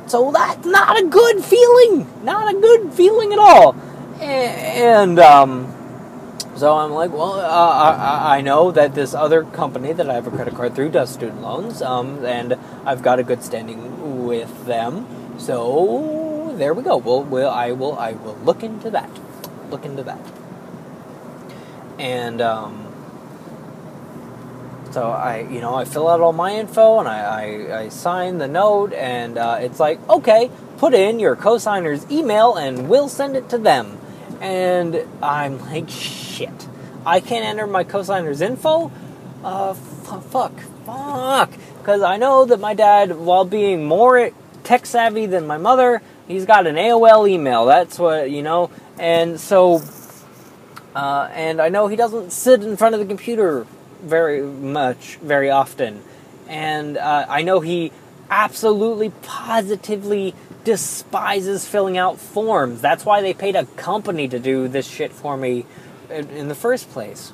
So 0.07 0.31
that's 0.31 0.65
not 0.65 0.99
a 1.01 1.05
good 1.05 1.43
feeling. 1.43 2.07
Not 2.23 2.53
a 2.53 2.57
good 2.57 2.93
feeling 2.93 3.33
at 3.33 3.39
all. 3.39 3.75
And 4.21 5.19
um, 5.19 5.73
so 6.55 6.77
I'm 6.77 6.91
like, 6.91 7.11
well, 7.11 7.33
uh, 7.33 7.45
I, 7.45 8.37
I, 8.37 8.41
know 8.41 8.71
that 8.71 8.95
this 8.95 9.13
other 9.13 9.43
company 9.43 9.93
that 9.93 10.09
I 10.09 10.15
have 10.15 10.25
a 10.25 10.31
credit 10.31 10.55
card 10.55 10.73
through 10.73 10.89
does 10.89 11.13
student 11.13 11.41
loans, 11.41 11.83
um, 11.83 12.25
and 12.25 12.57
I've 12.83 13.03
got 13.03 13.19
a 13.19 13.23
good 13.23 13.43
standing 13.43 14.25
with 14.25 14.65
them. 14.65 15.05
So 15.37 16.55
there 16.57 16.73
we 16.73 16.81
go. 16.81 16.97
We'll, 16.97 17.23
we'll, 17.23 17.49
I 17.49 17.73
will, 17.73 17.97
I 17.99 18.13
will 18.13 18.37
look 18.37 18.63
into 18.63 18.89
that. 18.89 19.09
Look 19.69 19.85
into 19.85 20.01
that. 20.03 20.19
And 21.99 22.41
um, 22.41 22.87
so 24.91 25.09
I, 25.11 25.47
you 25.51 25.61
know, 25.61 25.75
I 25.75 25.85
fill 25.85 26.07
out 26.07 26.21
all 26.21 26.33
my 26.33 26.55
info 26.55 26.99
and 26.99 27.07
I, 27.07 27.19
I, 27.19 27.79
I 27.81 27.89
sign 27.89 28.37
the 28.37 28.47
note, 28.47 28.93
and 28.93 29.37
uh, 29.37 29.57
it's 29.59 29.79
like, 29.79 29.99
okay, 30.09 30.49
put 30.77 30.93
in 30.93 31.19
your 31.19 31.35
cosigner's 31.35 32.09
email, 32.11 32.55
and 32.55 32.89
we'll 32.89 33.09
send 33.09 33.35
it 33.35 33.49
to 33.49 33.57
them. 33.57 33.97
And 34.41 35.03
I'm 35.21 35.59
like, 35.59 35.89
shit, 35.89 36.67
I 37.05 37.19
can't 37.19 37.45
enter 37.45 37.67
my 37.67 37.83
cosigner's 37.83 38.41
info. 38.41 38.91
Uh, 39.43 39.71
f- 39.71 40.25
fuck, 40.25 40.59
fuck, 40.85 41.51
because 41.79 42.01
I 42.01 42.17
know 42.17 42.45
that 42.45 42.59
my 42.59 42.73
dad, 42.73 43.15
while 43.17 43.45
being 43.45 43.85
more 43.85 44.31
tech 44.63 44.85
savvy 44.85 45.25
than 45.25 45.47
my 45.47 45.57
mother, 45.57 46.01
he's 46.27 46.45
got 46.45 46.67
an 46.67 46.75
AOL 46.75 47.29
email. 47.29 47.65
That's 47.65 47.99
what 47.99 48.31
you 48.31 48.41
know, 48.41 48.69
and 48.97 49.39
so 49.39 49.79
uh, 50.97 51.29
and 51.31 51.61
I 51.61 51.69
know 51.69 51.85
he 51.85 51.95
doesn't 51.95 52.31
sit 52.31 52.63
in 52.63 52.75
front 52.75 52.95
of 52.95 52.99
the 52.99 53.05
computer 53.05 53.67
very 54.01 54.41
much, 54.41 55.17
very 55.17 55.51
often. 55.51 56.01
And 56.47 56.97
uh, 56.97 57.27
I 57.29 57.43
know 57.43 57.59
he 57.59 57.91
absolutely, 58.31 59.11
positively 59.21 60.33
despises 60.63 61.67
filling 61.67 61.99
out 61.99 62.17
forms. 62.17 62.81
That's 62.81 63.05
why 63.05 63.21
they 63.21 63.35
paid 63.35 63.55
a 63.55 63.65
company 63.77 64.27
to 64.27 64.39
do 64.39 64.67
this 64.67 64.87
shit 64.87 65.11
for 65.13 65.37
me 65.37 65.67
in, 66.09 66.29
in 66.31 66.47
the 66.47 66.55
first 66.55 66.89
place. 66.89 67.31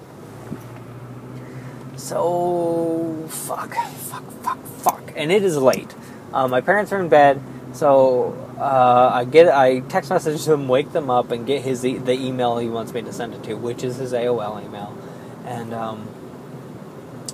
So, 1.96 3.26
fuck, 3.30 3.76
fuck, 3.76 4.30
fuck, 4.42 4.62
fuck. 4.66 5.14
And 5.16 5.32
it 5.32 5.42
is 5.42 5.56
late. 5.56 5.96
Uh, 6.34 6.50
my 6.50 6.60
parents 6.60 6.92
are 6.92 7.00
in 7.00 7.08
bed, 7.08 7.42
so 7.72 8.36
uh, 8.64 9.12
I 9.14 9.26
get 9.26 9.50
I 9.50 9.82
text 9.82 10.10
message 10.10 10.46
to 10.46 10.54
him, 10.54 10.68
wake 10.70 10.94
them 10.94 11.10
up, 11.10 11.32
and 11.32 11.46
get 11.46 11.64
his 11.64 11.86
e- 11.86 11.98
the 11.98 12.14
email 12.14 12.58
he 12.58 12.70
wants 12.70 12.94
me 12.94 13.02
to 13.02 13.12
send 13.12 13.34
it 13.34 13.44
to, 13.44 13.56
which 13.56 13.84
is 13.84 13.98
his 13.98 14.14
AOL 14.14 14.64
email, 14.64 14.98
and 15.46 15.74
um, 15.74 16.08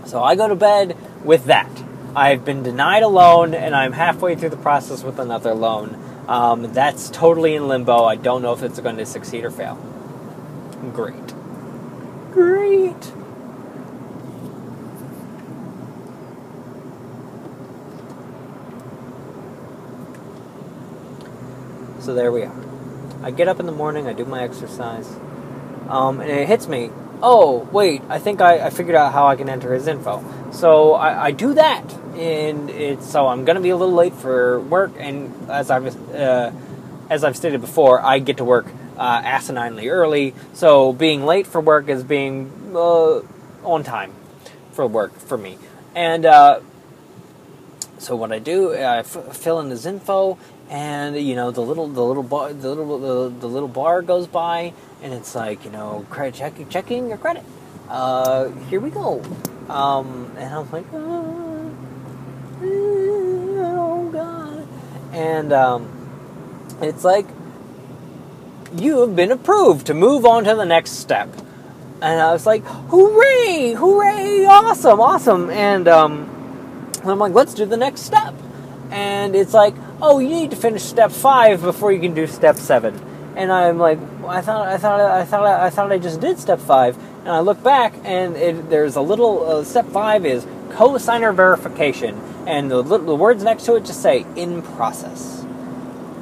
so 0.06 0.24
I 0.24 0.36
go 0.36 0.48
to 0.48 0.56
bed 0.56 0.98
with 1.24 1.46
that. 1.46 1.70
I've 2.16 2.44
been 2.44 2.64
denied 2.64 3.04
a 3.04 3.08
loan, 3.08 3.54
and 3.54 3.76
I'm 3.76 3.92
halfway 3.92 4.36
through 4.36 4.50
the 4.50 4.58
process 4.58 5.04
with 5.04 5.20
another 5.20 5.54
loan. 5.54 5.96
Um, 6.28 6.74
that's 6.74 7.10
totally 7.12 7.54
in 7.56 7.68
limbo. 7.68 8.04
I 8.06 8.16
don't 8.16 8.42
know 8.42 8.54
if 8.54 8.64
it's 8.64 8.80
going 8.80 8.98
to 8.98 9.06
succeed 9.06 9.46
or 9.46 9.52
fail. 9.52 9.76
Great, 10.94 11.34
great. 12.32 13.14
So 22.10 22.16
there 22.16 22.32
we 22.32 22.42
are. 22.42 22.56
I 23.22 23.30
get 23.30 23.48
up 23.48 23.60
in 23.60 23.68
the 23.68 23.72
morning, 23.72 24.08
I 24.08 24.14
do 24.14 24.26
my 24.26 24.42
exercise, 24.42 25.08
um, 25.88 26.22
and 26.22 26.32
it 26.32 26.48
hits 26.48 26.68
me. 26.68 26.90
Oh, 27.22 27.70
wait, 27.72 28.02
I 28.10 28.18
think 28.18 28.42
I, 28.42 28.66
I, 28.66 28.70
figured 28.72 28.96
out 28.96 29.14
how 29.14 29.28
I 29.28 29.36
can 29.36 29.48
enter 29.48 29.76
his 29.76 29.86
info. 29.86 30.26
So 30.52 30.94
I, 30.94 31.26
I 31.26 31.32
do 31.32 31.54
that, 31.54 31.84
and 32.16 32.72
it's 32.72 33.08
so 33.08 33.28
I'm 33.28 33.46
gonna 33.46 33.62
be 33.62 33.70
a 33.70 33.78
little 33.78 33.94
late 33.94 34.16
for 34.16 34.60
work. 34.60 34.94
And 34.98 35.52
as 35.52 35.70
I've 35.70 36.12
uh, 36.16 36.52
as 37.12 37.24
I've 37.24 37.38
stated 37.38 37.62
before, 37.62 38.02
I 38.02 38.18
get 38.18 38.38
to 38.38 38.44
work 38.44 38.66
uh, 38.98 39.22
asininely 39.22 39.88
early. 39.92 40.34
So 40.54 40.92
being 40.94 41.28
late 41.28 41.46
for 41.46 41.62
work 41.62 41.90
is 41.90 42.04
being 42.04 42.72
uh, 42.74 43.22
on 43.64 43.84
time 43.84 44.16
for 44.72 44.88
work 44.88 45.14
for 45.14 45.38
me. 45.38 45.60
And 45.94 46.26
uh, 46.26 46.62
so 48.00 48.16
what 48.16 48.32
I 48.32 48.40
do, 48.40 48.74
I 48.74 49.00
f- 49.00 49.38
fill 49.38 49.60
in 49.60 49.70
his 49.70 49.86
info, 49.86 50.40
and 50.70 51.18
you 51.18 51.36
know 51.36 51.50
the 51.50 51.62
little 51.62 51.88
the 51.88 52.04
little 52.04 52.24
bar 52.24 52.54
the 52.54 52.70
little 52.70 53.00
the, 53.00 53.40
the 53.40 53.48
little 53.48 53.68
bar 53.68 54.02
goes 54.04 54.28
by 54.28 54.72
and 55.02 55.14
it's 55.14 55.34
like 55.34 55.66
you 55.66 55.72
know 55.72 56.06
credit 56.10 56.36
checking 56.36 56.70
checking 56.70 57.08
your 57.08 57.18
credit. 57.18 57.44
Uh 57.90 58.50
here 58.70 58.80
we 58.80 58.92
go. 58.92 59.22
Um 59.68 60.32
and 60.38 60.54
i'm 60.54 60.72
like 60.72 60.86
oh, 60.94 61.76
oh 62.62 64.10
god. 64.14 64.68
And 65.12 65.52
um 65.52 65.96
it's 66.82 67.04
like 67.04 67.26
you 68.76 69.00
have 69.00 69.16
been 69.16 69.32
approved 69.32 69.88
to 69.88 69.96
move 69.96 70.24
on 70.26 70.44
to 70.44 70.54
the 70.54 70.66
next 70.66 70.92
step. 70.92 71.30
And 72.02 72.22
i 72.22 72.32
was 72.32 72.46
like 72.46 72.64
hooray 72.64 73.74
hooray 73.74 74.46
awesome 74.46 75.02
awesome. 75.02 75.50
And 75.50 75.88
um 75.88 76.92
i'm 77.04 77.18
like 77.18 77.34
let's 77.34 77.56
do 77.56 77.66
the 77.66 77.78
next 77.78 78.02
step. 78.02 78.36
And 78.92 79.36
it's 79.36 79.54
like 79.54 79.74
oh, 80.02 80.20
you 80.20 80.30
need 80.30 80.52
to 80.52 80.56
finish 80.56 80.84
step 80.84 81.12
five 81.12 81.62
before 81.62 81.92
you 81.92 82.00
can 82.00 82.14
do 82.14 82.28
step 82.28 82.58
seven. 82.58 82.98
And 83.36 83.52
I'm 83.52 83.78
like, 83.78 84.00
I 84.26 84.42
thought, 84.42 84.68
I 84.68 84.78
thought, 84.78 85.00
I 85.00 85.26
thought, 85.26 85.46
I 85.46 85.70
thought 85.70 85.92
I 85.92 85.98
just 85.98 86.20
did 86.20 86.40
step 86.40 86.60
five. 86.60 86.98
And 87.20 87.30
I 87.30 87.40
look 87.40 87.62
back, 87.64 87.94
and 88.04 88.36
it, 88.36 88.70
there's 88.70 88.96
a 88.96 89.02
little 89.02 89.46
uh, 89.46 89.64
step 89.64 89.88
five 89.88 90.26
is 90.26 90.46
co-signer 90.72 91.32
verification, 91.34 92.16
and 92.48 92.70
the, 92.70 92.82
the 92.82 93.16
words 93.16 93.44
next 93.44 93.66
to 93.66 93.76
it 93.76 93.86
just 93.86 94.02
say 94.02 94.26
in 94.36 94.62
process. 94.62 95.46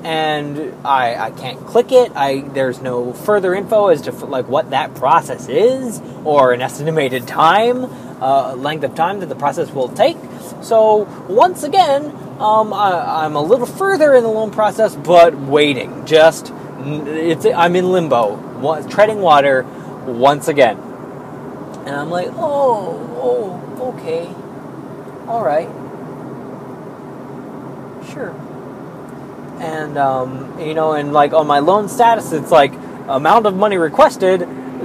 And 0.03 0.73
I, 0.85 1.15
I 1.15 1.31
can't 1.31 1.59
click 1.65 1.91
it. 1.91 2.11
I 2.15 2.41
there's 2.41 2.81
no 2.81 3.13
further 3.13 3.53
info 3.53 3.87
as 3.87 4.03
to 4.03 4.11
like 4.11 4.47
what 4.47 4.69
that 4.69 4.95
process 4.95 5.49
is 5.49 6.01
or 6.23 6.53
an 6.53 6.61
estimated 6.61 7.27
time, 7.27 7.85
uh, 8.21 8.55
length 8.55 8.83
of 8.83 8.95
time 8.95 9.19
that 9.19 9.29
the 9.29 9.35
process 9.35 9.71
will 9.71 9.89
take. 9.89 10.17
So 10.61 11.03
once 11.27 11.63
again, 11.63 12.11
um, 12.39 12.71
I, 12.71 13.25
am 13.25 13.35
a 13.35 13.41
little 13.41 13.65
further 13.65 14.13
in 14.13 14.23
the 14.23 14.29
loan 14.29 14.51
process, 14.51 14.95
but 14.95 15.35
waiting. 15.35 16.05
Just 16.05 16.53
it's 16.79 17.45
I'm 17.45 17.75
in 17.75 17.91
limbo, 17.91 18.87
treading 18.89 19.21
water 19.21 19.63
once 20.05 20.47
again. 20.47 20.77
And 21.85 21.95
I'm 21.95 22.09
like, 22.09 22.27
oh, 22.33 22.99
oh, 23.21 23.93
okay, 23.93 24.27
all 25.27 25.43
right, 25.43 25.67
sure. 28.11 28.29
And 29.59 29.97
um, 29.97 30.59
you 30.59 30.75
know, 30.75 30.93
and 30.93 31.13
like 31.13 31.33
on 31.33 31.47
my 31.47 31.59
loan 31.59 31.89
status, 31.89 32.31
it's 32.33 32.51
like 32.51 32.73
amount 33.07 33.47
of 33.47 33.55
money 33.55 33.77
requested, 33.77 34.41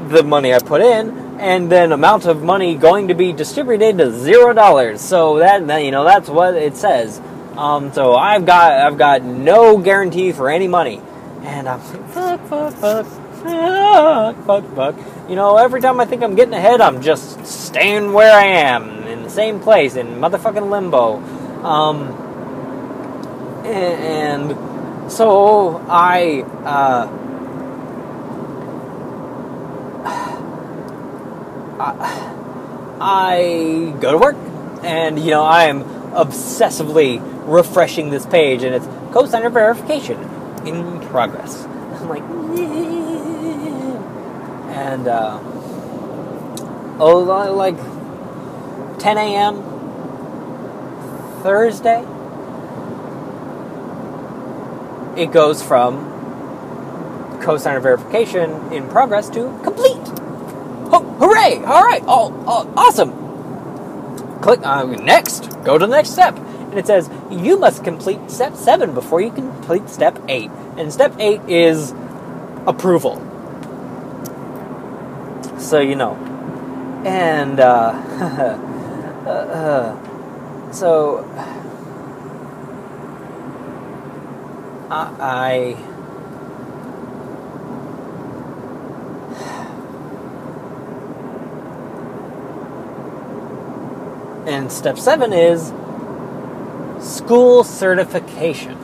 the 0.09 0.23
money 0.23 0.55
I 0.55 0.59
put 0.59 0.81
in, 0.81 1.39
and 1.39 1.71
then 1.71 1.93
amount 1.93 2.25
of 2.25 2.43
money 2.43 2.77
going 2.77 3.09
to 3.09 3.15
be 3.15 3.33
distributed 3.33 3.99
to 3.99 4.11
zero 4.11 4.55
dollars. 4.55 5.03
So 5.03 5.39
that 5.39 5.61
you 5.85 5.91
know 5.91 6.05
that's 6.05 6.31
what 6.31 6.55
it 6.55 6.77
says. 6.77 7.21
Um, 7.57 7.93
so 7.93 8.15
I've 8.15 8.47
got 8.47 8.73
I've 8.73 8.97
got 8.97 9.23
no 9.23 9.77
guarantee 9.77 10.33
for 10.33 10.49
any 10.49 10.69
money, 10.69 11.03
and 11.43 11.69
I'm 11.69 11.81
fuck 11.81 12.41
fuck 12.47 12.73
fuck 12.75 13.07
fuck 13.07 14.37
fuck 14.47 14.75
fuck. 14.75 14.97
You 15.29 15.37
know, 15.37 15.59
every 15.59 15.83
time 15.83 16.01
I 16.01 16.07
think 16.07 16.23
I'm 16.23 16.35
getting 16.35 16.55
ahead, 16.55 16.81
I'm 16.81 17.03
just 17.03 17.45
staying 17.45 18.15
where 18.15 18.33
I 18.33 18.45
am 18.45 19.05
in 19.05 19.23
the 19.23 19.31
same 19.31 19.61
place 19.61 19.97
in 19.97 20.07
motherfucking 20.19 20.71
limbo. 20.71 21.17
Um, 21.63 22.09
and, 23.67 24.49
and 24.49 25.13
so 25.13 25.85
I. 25.89 26.41
Uh, 26.65 27.19
I 33.05 33.97
go 34.01 34.13
to 34.13 34.19
work, 34.19 34.37
and 34.85 35.19
you 35.19 35.33
know 35.33 35.43
I 35.43 35.65
am 35.65 35.83
obsessively 36.13 37.32
refreshing 37.45 38.11
this 38.11 38.27
page, 38.27 38.63
and 38.63 38.75
it's 38.75 38.87
cosigner 39.13 39.53
verification 39.53 40.19
in 40.67 41.01
progress. 41.09 41.65
I'm 41.67 42.09
like, 42.09 42.23
and 44.73 45.07
uh, 45.07 45.39
oh, 46.99 47.53
like 47.55 47.77
10 48.99 49.19
a.m. 49.19 49.63
Thursday, 51.43 52.01
it 55.21 55.33
goes 55.33 55.63
from 55.63 56.09
cosigner 57.41 57.83
verification 57.83 58.73
in 58.73 58.89
progress 58.89 59.29
to 59.31 59.59
complete. 59.63 59.99
Oh, 60.95 61.17
hooray! 61.19 61.65
All 61.65 61.85
right, 61.85 62.03
oh, 62.07 62.33
oh 62.47 62.73
awesome. 62.77 64.41
Click 64.41 64.61
uh, 64.65 64.85
next. 64.85 65.51
Go 65.65 65.79
to 65.79 65.87
the 65.87 65.93
next 65.93 66.11
step, 66.11 66.37
and 66.73 66.79
it 66.79 66.87
says 66.87 67.11
you 67.31 67.59
must 67.59 67.85
complete 67.85 68.31
step 68.31 68.57
seven 68.57 68.95
before 68.95 69.21
you 69.21 69.31
complete 69.31 69.91
step 69.91 70.19
eight. 70.27 70.51
And 70.79 70.91
step 70.91 71.15
eight 71.19 71.43
is 71.47 71.93
approval. 72.67 73.21
So 75.59 75.81
you 75.81 75.97
know, 75.97 76.15
and 77.05 77.61
uh, 77.61 77.91
uh, 79.29 80.73
so 80.73 81.29
I, 84.91 85.15
I 85.21 85.77
And 94.47 94.73
step 94.73 94.99
seven 94.99 95.35
is 95.35 95.71
school 97.25 97.63
certification. 97.63 98.77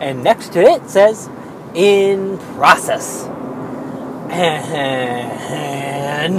And 0.00 0.24
next 0.24 0.54
to 0.54 0.60
it 0.60 0.88
says 0.88 1.28
in 1.74 2.38
process. 2.56 3.26
And 6.00 6.38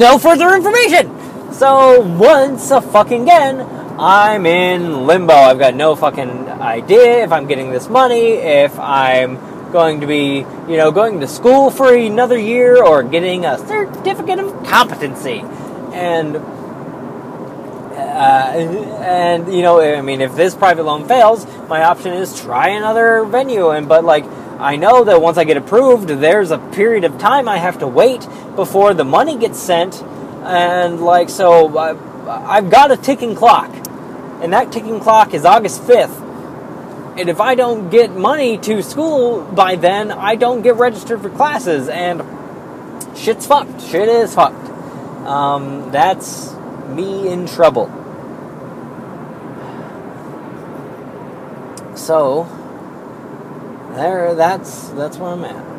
no 0.00 0.18
further 0.18 0.52
information. 0.54 1.52
So 1.52 2.00
once 2.00 2.70
a 2.72 2.80
fucking 2.80 3.22
again, 3.22 3.60
I'm 3.98 4.44
in 4.44 5.06
limbo. 5.06 5.34
I've 5.34 5.58
got 5.58 5.74
no 5.74 5.94
fucking 5.94 6.48
idea 6.48 7.22
if 7.22 7.30
I'm 7.32 7.46
getting 7.46 7.70
this 7.70 7.88
money, 7.88 8.32
if 8.32 8.78
I'm 8.78 9.38
going 9.70 10.00
to 10.00 10.06
be, 10.06 10.44
you 10.68 10.76
know, 10.76 10.90
going 10.90 11.20
to 11.20 11.28
school 11.28 11.70
for 11.70 11.94
another 11.94 12.38
year 12.38 12.82
or 12.82 13.02
getting 13.04 13.44
a 13.46 13.56
certificate 13.58 14.40
of 14.40 14.64
competency 14.64 15.44
and 15.92 16.36
and 18.16 19.52
you 19.52 19.62
know, 19.62 19.80
I 19.80 20.00
mean, 20.00 20.20
if 20.20 20.34
this 20.34 20.54
private 20.54 20.84
loan 20.84 21.06
fails, 21.06 21.46
my 21.68 21.82
option 21.84 22.12
is 22.12 22.40
try 22.40 22.68
another 22.68 23.24
venue. 23.24 23.70
And 23.70 23.88
but 23.88 24.04
like, 24.04 24.24
I 24.58 24.76
know 24.76 25.04
that 25.04 25.20
once 25.20 25.38
I 25.38 25.44
get 25.44 25.56
approved, 25.56 26.08
there's 26.08 26.50
a 26.50 26.58
period 26.58 27.04
of 27.04 27.18
time 27.18 27.48
I 27.48 27.58
have 27.58 27.78
to 27.80 27.86
wait 27.86 28.26
before 28.54 28.94
the 28.94 29.04
money 29.04 29.36
gets 29.38 29.58
sent, 29.58 30.02
and 30.02 31.00
like, 31.00 31.28
so 31.28 31.76
I, 31.76 32.56
I've 32.56 32.70
got 32.70 32.90
a 32.90 32.96
ticking 32.96 33.34
clock, 33.34 33.70
and 34.42 34.52
that 34.52 34.72
ticking 34.72 35.00
clock 35.00 35.34
is 35.34 35.44
August 35.44 35.82
fifth. 35.84 36.22
And 37.18 37.30
if 37.30 37.40
I 37.40 37.54
don't 37.54 37.88
get 37.88 38.14
money 38.14 38.58
to 38.58 38.82
school 38.82 39.40
by 39.42 39.76
then, 39.76 40.12
I 40.12 40.36
don't 40.36 40.60
get 40.60 40.76
registered 40.76 41.22
for 41.22 41.30
classes, 41.30 41.88
and 41.88 42.22
shit's 43.16 43.46
fucked. 43.46 43.80
Shit 43.80 44.08
is 44.08 44.34
fucked 44.34 44.66
um, 45.26 45.90
that's 45.90 46.52
me 46.88 47.28
in 47.28 47.46
trouble. 47.46 47.90
So 52.06 52.44
there 53.96 54.32
that's 54.36 54.90
that's 54.90 55.18
where 55.18 55.30
I'm 55.30 55.44
at. 55.44 55.76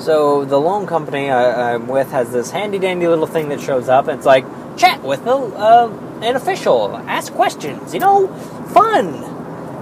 So 0.00 0.44
the 0.44 0.60
loan 0.60 0.86
company 0.86 1.28
I, 1.28 1.72
am 1.72 1.88
with 1.88 2.12
has 2.12 2.30
this 2.30 2.52
handy 2.52 2.78
dandy 2.78 3.08
little 3.08 3.26
thing 3.26 3.48
that 3.48 3.60
shows 3.60 3.88
up. 3.88 4.06
It's 4.06 4.24
like 4.24 4.44
chat 4.76 5.02
with 5.02 5.26
a, 5.26 5.32
uh, 5.32 5.88
an 6.22 6.36
official, 6.36 6.96
ask 6.96 7.32
questions, 7.32 7.92
you 7.92 7.98
know, 7.98 8.28
fun 8.68 9.39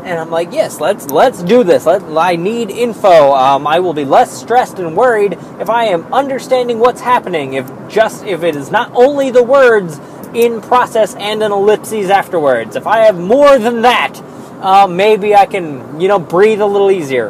and 0.09 0.19
I'm 0.19 0.31
like, 0.31 0.53
yes, 0.53 0.81
let's 0.81 1.11
let's 1.11 1.43
do 1.43 1.63
this. 1.63 1.85
Let, 1.85 2.03
I 2.03 2.37
need 2.37 2.71
info. 2.71 3.35
Um, 3.35 3.67
I 3.67 3.81
will 3.81 3.93
be 3.93 4.07
less 4.07 4.33
stressed 4.33 4.79
and 4.79 4.97
worried 4.97 5.35
if 5.61 5.69
I 5.69 5.85
am 5.85 6.13
understanding 6.15 6.79
what's 6.79 7.03
happening. 7.03 7.53
If 7.53 7.71
just 7.89 8.25
if 8.25 8.43
it 8.43 8.57
is 8.57 8.71
not 8.71 8.91
only 8.95 9.31
the 9.31 9.43
words 9.43 10.01
in 10.33 10.63
process 10.63 11.15
and 11.17 11.43
an 11.43 11.53
ellipses 11.53 12.09
afterwards. 12.09 12.75
If 12.75 12.87
I 12.87 13.01
have 13.01 13.19
more 13.19 13.59
than 13.59 13.83
that, 13.83 14.19
uh, 14.61 14.87
maybe 14.87 15.35
I 15.35 15.45
can 15.45 16.01
you 16.01 16.09
know 16.09 16.19
breathe 16.19 16.63
a 16.63 16.67
little 16.67 16.91
easier. 16.91 17.29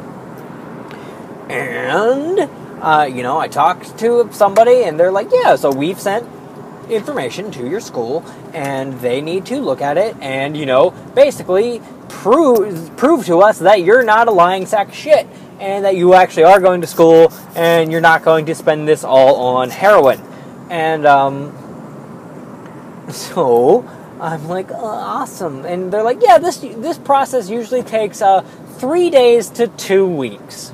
And 1.48 2.48
uh, 2.80 3.10
you 3.12 3.24
know, 3.24 3.38
I 3.38 3.48
talked 3.48 3.98
to 3.98 4.28
somebody, 4.30 4.84
and 4.84 5.00
they're 5.00 5.10
like, 5.10 5.30
yeah, 5.32 5.56
so 5.56 5.72
we've 5.72 5.98
sent 5.98 6.28
information 6.88 7.50
to 7.50 7.68
your 7.68 7.80
school 7.80 8.24
and 8.54 8.98
they 9.00 9.20
need 9.20 9.44
to 9.44 9.60
look 9.60 9.82
at 9.82 9.98
it 9.98 10.16
and 10.22 10.56
you 10.56 10.64
know 10.64 10.90
basically 11.14 11.82
prove 12.08 12.96
prove 12.96 13.26
to 13.26 13.40
us 13.40 13.58
that 13.60 13.82
you're 13.82 14.02
not 14.02 14.28
a 14.28 14.30
lying 14.30 14.66
sack 14.66 14.88
of 14.88 14.94
shit 14.94 15.26
and 15.60 15.84
that 15.84 15.96
you 15.96 16.14
actually 16.14 16.44
are 16.44 16.60
going 16.60 16.80
to 16.80 16.86
school 16.86 17.32
and 17.54 17.90
you're 17.90 18.00
not 18.00 18.22
going 18.22 18.46
to 18.46 18.54
spend 18.54 18.86
this 18.86 19.04
all 19.04 19.56
on 19.56 19.70
heroin. 19.70 20.20
And 20.70 21.06
um, 21.06 21.52
so 23.10 23.86
I'm 24.20 24.48
like, 24.48 24.70
oh, 24.70 24.84
awesome. 24.84 25.64
And 25.64 25.92
they're 25.92 26.02
like, 26.02 26.18
yeah, 26.22 26.38
this 26.38 26.58
this 26.58 26.98
process 26.98 27.48
usually 27.48 27.82
takes 27.82 28.20
uh, 28.22 28.42
three 28.78 29.10
days 29.10 29.50
to 29.50 29.68
two 29.68 30.06
weeks. 30.06 30.72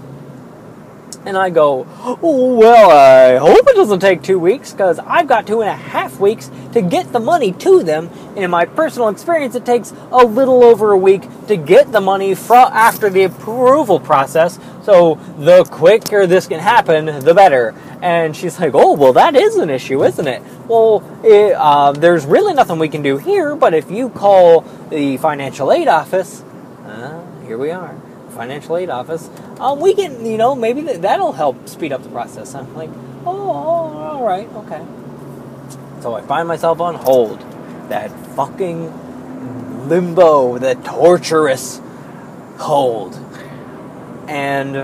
And 1.27 1.39
I 1.39 1.49
go, 1.49 1.87
oh, 2.03 2.55
well, 2.55 2.91
I 2.91 3.39
hope 3.39 3.67
it 3.67 3.77
doesn't 3.77 4.01
take 4.01 4.23
two 4.23 4.39
weeks 4.39 4.73
because 4.73 4.99
I've 4.99 5.27
got 5.27 5.47
two 5.47 5.63
and 5.63 5.71
a 5.71 5.75
half 5.77 6.21
weeks 6.21 6.51
to 6.73 6.83
get 6.83 7.13
the 7.13 7.21
money 7.21 7.53
to 7.53 7.83
them. 7.83 8.11
And 8.31 8.45
in 8.45 8.51
my 8.51 8.67
personal 8.67 9.09
experience, 9.09 9.55
it 9.55 9.65
takes 9.65 9.95
a 10.11 10.25
little 10.25 10.63
over 10.63 10.91
a 10.91 10.99
week 10.99 11.23
to 11.47 11.57
get 11.57 11.93
the 11.93 12.01
money 12.01 12.35
from 12.35 12.71
after 12.73 13.09
the 13.09 13.25
approval 13.25 13.99
process. 13.99 14.59
So 14.83 15.15
the 15.39 15.65
quicker 15.65 16.27
this 16.27 16.47
can 16.47 16.61
happen, 16.61 17.07
the 17.07 17.33
better. 17.33 17.75
And 18.03 18.37
she's 18.37 18.61
like, 18.61 18.75
oh, 18.75 18.93
well, 18.93 19.15
that 19.15 19.35
is 19.35 19.57
an 19.57 19.71
issue, 19.71 20.05
isn't 20.05 20.27
it? 20.27 20.43
Well, 20.69 21.03
it, 21.25 21.55
uh, 21.55 21.93
there's 21.93 22.27
really 22.27 22.53
nothing 22.53 22.79
we 22.79 22.91
can 22.91 23.01
do 23.01 23.17
here, 23.17 23.57
but 23.57 23.73
if 23.73 23.91
you 23.91 24.11
call 24.11 24.61
the 24.91 25.17
financial 25.17 25.73
aid 25.73 25.89
office, 25.89 26.43
uh, 26.85 27.25
here 27.47 27.57
we 27.57 27.71
are 27.71 27.97
financial 28.35 28.77
aid 28.77 28.91
office, 28.91 29.31
um, 29.61 29.81
we 29.81 29.95
can, 29.95 30.27
you 30.27 30.37
know, 30.37 30.55
maybe 30.55 30.83
that'll 30.83 31.33
help 31.33 31.69
speed 31.69 31.93
up 31.93 32.03
the 32.03 32.09
process. 32.11 32.55
I'm 32.55 32.75
like, 32.75 32.91
oh, 33.25 33.51
all 33.51 34.25
right, 34.25 34.49
okay. 34.53 34.85
So 36.01 36.15
I 36.15 36.23
find 36.23 36.47
myself 36.47 36.81
on 36.81 36.97
hold. 36.97 37.41
That 37.89 38.11
fucking 38.35 39.89
limbo, 39.89 40.59
that 40.59 40.85
torturous 40.85 41.81
hold. 42.59 43.15
And 44.29 44.77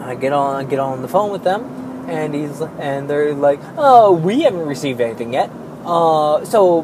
I 0.00 0.14
get 0.14 0.32
on, 0.32 0.68
get 0.68 0.78
on 0.78 1.02
the 1.02 1.08
phone 1.08 1.30
with 1.30 1.44
them, 1.44 1.64
and 2.08 2.34
he's, 2.34 2.60
and 2.60 3.08
they're 3.08 3.34
like, 3.34 3.60
oh, 3.76 4.12
we 4.12 4.42
haven't 4.42 4.66
received 4.66 5.00
anything 5.00 5.32
yet. 5.32 5.50
Uh, 5.84 6.44
so, 6.44 6.82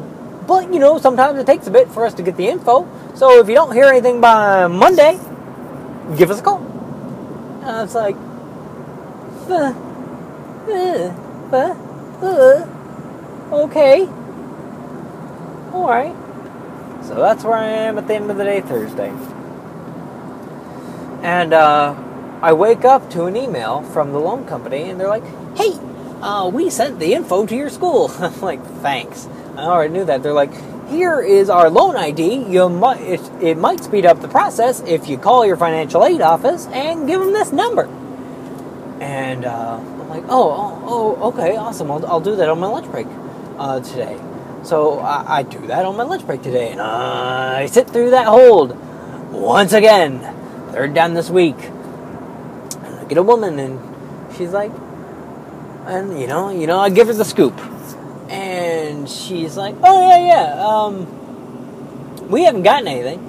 but 0.51 0.73
you 0.73 0.79
know, 0.79 0.97
sometimes 0.97 1.39
it 1.39 1.45
takes 1.45 1.67
a 1.67 1.71
bit 1.71 1.87
for 1.87 2.05
us 2.05 2.13
to 2.15 2.21
get 2.21 2.35
the 2.35 2.49
info. 2.49 2.85
So 3.15 3.39
if 3.39 3.47
you 3.47 3.55
don't 3.55 3.71
hear 3.73 3.85
anything 3.85 4.19
by 4.19 4.67
Monday, 4.67 5.13
give 6.17 6.29
us 6.29 6.41
a 6.41 6.43
call. 6.43 6.59
And 7.63 7.85
it's 7.85 7.95
like, 7.95 8.17
uh, 9.49 9.73
uh, 11.53 11.73
uh, 12.21 12.67
okay. 13.63 14.09
Alright. 15.71 16.15
So 17.05 17.15
that's 17.15 17.45
where 17.45 17.55
I 17.55 17.67
am 17.87 17.97
at 17.97 18.07
the 18.09 18.15
end 18.15 18.29
of 18.29 18.35
the 18.35 18.43
day 18.43 18.59
Thursday. 18.59 19.13
And 21.23 21.53
uh, 21.53 21.95
I 22.41 22.51
wake 22.51 22.83
up 22.83 23.09
to 23.11 23.23
an 23.23 23.37
email 23.37 23.83
from 23.83 24.11
the 24.11 24.19
loan 24.19 24.45
company, 24.45 24.89
and 24.89 24.99
they're 24.99 25.07
like, 25.07 25.23
hey, 25.55 25.79
uh, 26.21 26.51
we 26.53 26.69
sent 26.69 26.99
the 26.99 27.13
info 27.13 27.45
to 27.45 27.55
your 27.55 27.69
school. 27.69 28.11
I'm 28.19 28.41
like, 28.41 28.61
thanks. 28.81 29.29
I 29.57 29.65
already 29.65 29.93
knew 29.93 30.05
that. 30.05 30.23
They're 30.23 30.33
like, 30.33 30.53
here 30.89 31.21
is 31.21 31.49
our 31.49 31.69
loan 31.69 31.95
ID. 31.95 32.45
You 32.45 32.69
might 32.69 33.01
it, 33.01 33.21
it, 33.41 33.57
might 33.57 33.83
speed 33.83 34.05
up 34.05 34.21
the 34.21 34.27
process 34.27 34.81
if 34.81 35.07
you 35.07 35.17
call 35.17 35.45
your 35.45 35.57
financial 35.57 36.05
aid 36.05 36.21
office 36.21 36.67
and 36.67 37.07
give 37.07 37.19
them 37.19 37.33
this 37.33 37.51
number. 37.51 37.85
And 39.01 39.45
uh, 39.45 39.77
I'm 39.79 40.09
like, 40.09 40.23
oh, 40.27 40.51
oh, 40.51 40.83
oh, 40.85 41.27
okay, 41.29 41.55
awesome. 41.55 41.89
I'll, 41.89 42.05
I'll 42.05 42.21
do 42.21 42.35
that 42.35 42.49
on 42.49 42.59
my 42.59 42.67
lunch 42.67 42.89
break 42.91 43.07
uh, 43.57 43.79
today. 43.79 44.19
So 44.63 44.99
I, 44.99 45.39
I, 45.39 45.43
do 45.43 45.65
that 45.67 45.85
on 45.85 45.97
my 45.97 46.03
lunch 46.03 46.25
break 46.25 46.43
today, 46.43 46.71
and 46.71 46.79
I 46.79 47.65
sit 47.65 47.89
through 47.89 48.11
that 48.11 48.27
hold 48.27 48.77
once 49.31 49.73
again, 49.73 50.19
third 50.71 50.93
down 50.93 51.15
this 51.15 51.31
week. 51.31 51.57
I 51.57 53.05
get 53.07 53.17
a 53.17 53.23
woman, 53.23 53.57
and 53.57 54.35
she's 54.35 54.51
like, 54.51 54.71
and 55.87 56.19
you 56.19 56.27
know, 56.27 56.49
you 56.49 56.67
know, 56.67 56.79
I 56.79 56.89
give 56.89 57.07
her 57.07 57.13
the 57.13 57.25
scoop 57.25 57.59
and 58.31 59.09
she's 59.09 59.57
like, 59.57 59.75
"Oh 59.83 60.09
yeah, 60.09 60.25
yeah. 60.25 60.65
Um, 60.65 62.29
we 62.29 62.43
haven't 62.45 62.63
gotten 62.63 62.87
anything." 62.87 63.27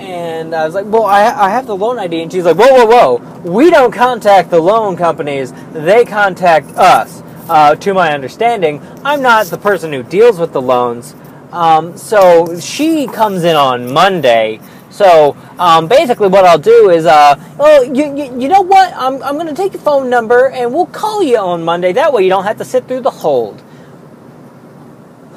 And 0.00 0.54
I 0.54 0.64
was 0.64 0.74
like, 0.74 0.86
well, 0.86 1.04
I, 1.04 1.24
I 1.24 1.50
have 1.50 1.66
the 1.66 1.76
loan 1.76 1.98
ID. 1.98 2.22
And 2.22 2.32
she's 2.32 2.44
like, 2.46 2.56
whoa, 2.56 2.72
whoa, 2.72 2.86
whoa. 3.18 3.42
We 3.42 3.70
don't 3.70 3.92
contact 3.92 4.48
the 4.48 4.58
loan 4.58 4.96
companies, 4.96 5.52
they 5.72 6.06
contact 6.06 6.68
us. 6.68 7.22
Uh, 7.50 7.74
to 7.74 7.92
my 7.92 8.14
understanding, 8.14 8.80
I'm 9.04 9.20
not 9.22 9.46
the 9.46 9.58
person 9.58 9.92
who 9.92 10.02
deals 10.04 10.38
with 10.38 10.52
the 10.52 10.62
loans. 10.62 11.14
Um, 11.52 11.98
so 11.98 12.58
she 12.60 13.08
comes 13.08 13.44
in 13.44 13.56
on 13.56 13.92
Monday. 13.92 14.60
So 14.88 15.36
um, 15.58 15.88
basically, 15.88 16.28
what 16.28 16.44
I'll 16.44 16.58
do 16.58 16.90
is, 16.90 17.06
uh, 17.06 17.34
well, 17.58 17.84
you, 17.84 18.16
you, 18.16 18.40
you 18.40 18.48
know 18.48 18.60
what? 18.60 18.94
I'm, 18.94 19.22
I'm 19.22 19.34
going 19.34 19.48
to 19.48 19.54
take 19.54 19.72
your 19.72 19.82
phone 19.82 20.08
number 20.08 20.48
and 20.48 20.72
we'll 20.72 20.86
call 20.86 21.22
you 21.22 21.38
on 21.38 21.64
Monday. 21.64 21.92
That 21.92 22.12
way, 22.12 22.22
you 22.22 22.28
don't 22.28 22.44
have 22.44 22.58
to 22.58 22.64
sit 22.64 22.86
through 22.86 23.00
the 23.00 23.10
hold. 23.10 23.62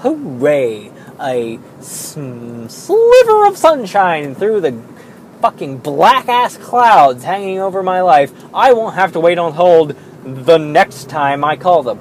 Hooray! 0.04 0.92
A 1.18 1.60
sliver 1.80 3.48
of 3.48 3.58
sunshine 3.58 4.36
through 4.36 4.60
the 4.60 4.78
fucking 5.40 5.78
black 5.78 6.28
ass 6.28 6.58
clouds 6.58 7.24
hanging 7.24 7.60
over 7.60 7.82
my 7.82 8.02
life. 8.02 8.34
I 8.54 8.74
won't 8.74 8.96
have 8.96 9.14
to 9.14 9.22
wait 9.22 9.38
on 9.38 9.54
hold 9.54 9.96
the 10.26 10.58
next 10.58 11.10
time 11.10 11.46
I 11.46 11.56
call 11.56 11.84
them 11.84 12.00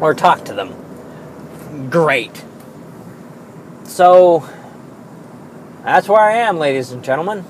or 0.00 0.14
talk 0.14 0.44
to 0.44 0.54
them. 0.54 1.90
Great. 1.90 2.44
So, 3.82 4.48
that's 5.82 6.08
where 6.08 6.20
I 6.20 6.36
am, 6.36 6.56
ladies 6.58 6.92
and 6.92 7.02
gentlemen. 7.02 7.44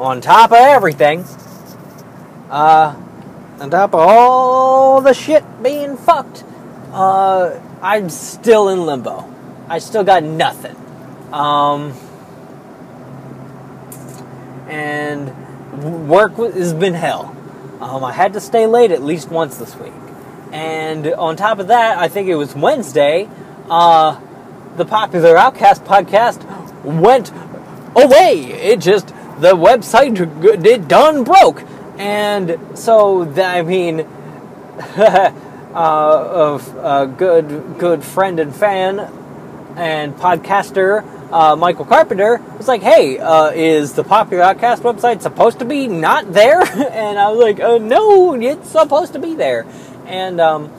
On 0.00 0.20
top 0.20 0.50
of 0.50 0.58
everything, 0.58 1.24
uh, 2.50 2.96
on 3.60 3.70
top 3.70 3.94
of 3.94 4.00
all 4.00 5.00
the 5.00 5.14
shit 5.14 5.44
being 5.62 5.96
fucked, 5.96 6.42
uh, 6.92 7.60
I'm 7.82 8.10
still 8.10 8.68
in 8.68 8.84
limbo. 8.86 9.32
I 9.68 9.78
still 9.78 10.04
got 10.04 10.22
nothing. 10.24 10.76
Um, 11.32 11.94
and 14.68 16.08
work 16.08 16.36
has 16.36 16.74
been 16.74 16.94
hell. 16.94 17.36
Um, 17.80 18.04
I 18.04 18.12
had 18.12 18.32
to 18.34 18.40
stay 18.40 18.66
late 18.66 18.90
at 18.90 19.02
least 19.02 19.30
once 19.30 19.56
this 19.56 19.76
week. 19.76 19.92
And 20.52 21.06
on 21.06 21.36
top 21.36 21.60
of 21.60 21.68
that, 21.68 21.98
I 21.98 22.08
think 22.08 22.28
it 22.28 22.34
was 22.34 22.54
Wednesday, 22.54 23.28
uh, 23.68 24.20
the 24.76 24.84
popular 24.84 25.36
Outcast 25.36 25.84
podcast 25.84 26.44
went 26.84 27.30
away. 27.94 28.52
It 28.52 28.80
just, 28.80 29.08
the 29.38 29.54
website 29.54 30.18
it 30.66 30.88
done 30.88 31.24
broke. 31.24 31.62
And 31.98 32.58
so, 32.74 33.30
I 33.40 33.62
mean, 33.62 33.98
uh, 35.74 36.28
of 36.54 36.76
a 36.76 37.06
good, 37.06 37.78
good 37.78 38.04
friend 38.04 38.40
and 38.40 38.54
fan 38.54 39.00
and 39.76 40.14
podcaster 40.16 41.04
uh, 41.32 41.54
Michael 41.54 41.84
Carpenter 41.84 42.42
was 42.58 42.66
like, 42.66 42.82
"Hey, 42.82 43.18
uh, 43.18 43.50
is 43.50 43.92
the 43.92 44.02
Popular 44.02 44.42
Outcast 44.42 44.82
website 44.82 45.22
supposed 45.22 45.60
to 45.60 45.64
be 45.64 45.86
not 45.86 46.32
there?" 46.32 46.60
and 46.62 47.18
I 47.18 47.30
was 47.30 47.40
like, 47.40 47.60
uh, 47.60 47.78
"No, 47.78 48.34
it's 48.34 48.70
supposed 48.70 49.12
to 49.12 49.18
be 49.18 49.34
there." 49.34 49.64
And 50.06 50.40
um, 50.40 50.72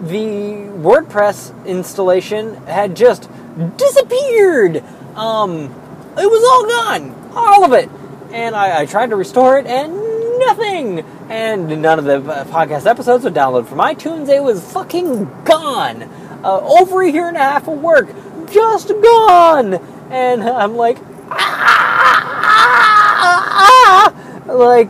the 0.00 0.70
WordPress 0.78 1.66
installation 1.66 2.54
had 2.66 2.94
just 2.94 3.28
disappeared. 3.76 4.84
Um, 5.16 5.64
it 6.16 6.30
was 6.30 6.44
all 6.44 6.68
gone, 6.68 7.32
all 7.34 7.64
of 7.64 7.72
it. 7.72 7.90
And 8.32 8.54
I, 8.54 8.82
I 8.82 8.86
tried 8.86 9.10
to 9.10 9.16
restore 9.16 9.58
it, 9.58 9.66
and 9.66 9.92
nothing. 10.48 11.00
And 11.28 11.82
none 11.82 11.98
of 11.98 12.04
the 12.06 12.16
uh, 12.16 12.44
podcast 12.44 12.86
episodes 12.86 13.24
would 13.24 13.34
download 13.34 13.66
from 13.66 13.78
iTunes. 13.78 14.28
It 14.28 14.42
was 14.42 14.64
fucking 14.72 15.44
gone. 15.44 16.04
Uh, 16.42 16.60
over 16.60 17.02
a 17.02 17.10
year 17.10 17.26
and 17.28 17.36
a 17.36 17.40
half 17.40 17.66
of 17.68 17.80
work 17.80 18.08
just 18.50 18.88
gone. 18.88 19.74
And 20.10 20.42
I'm 20.42 20.76
like, 20.76 20.96
ah, 21.30 21.74
like, 24.46 24.88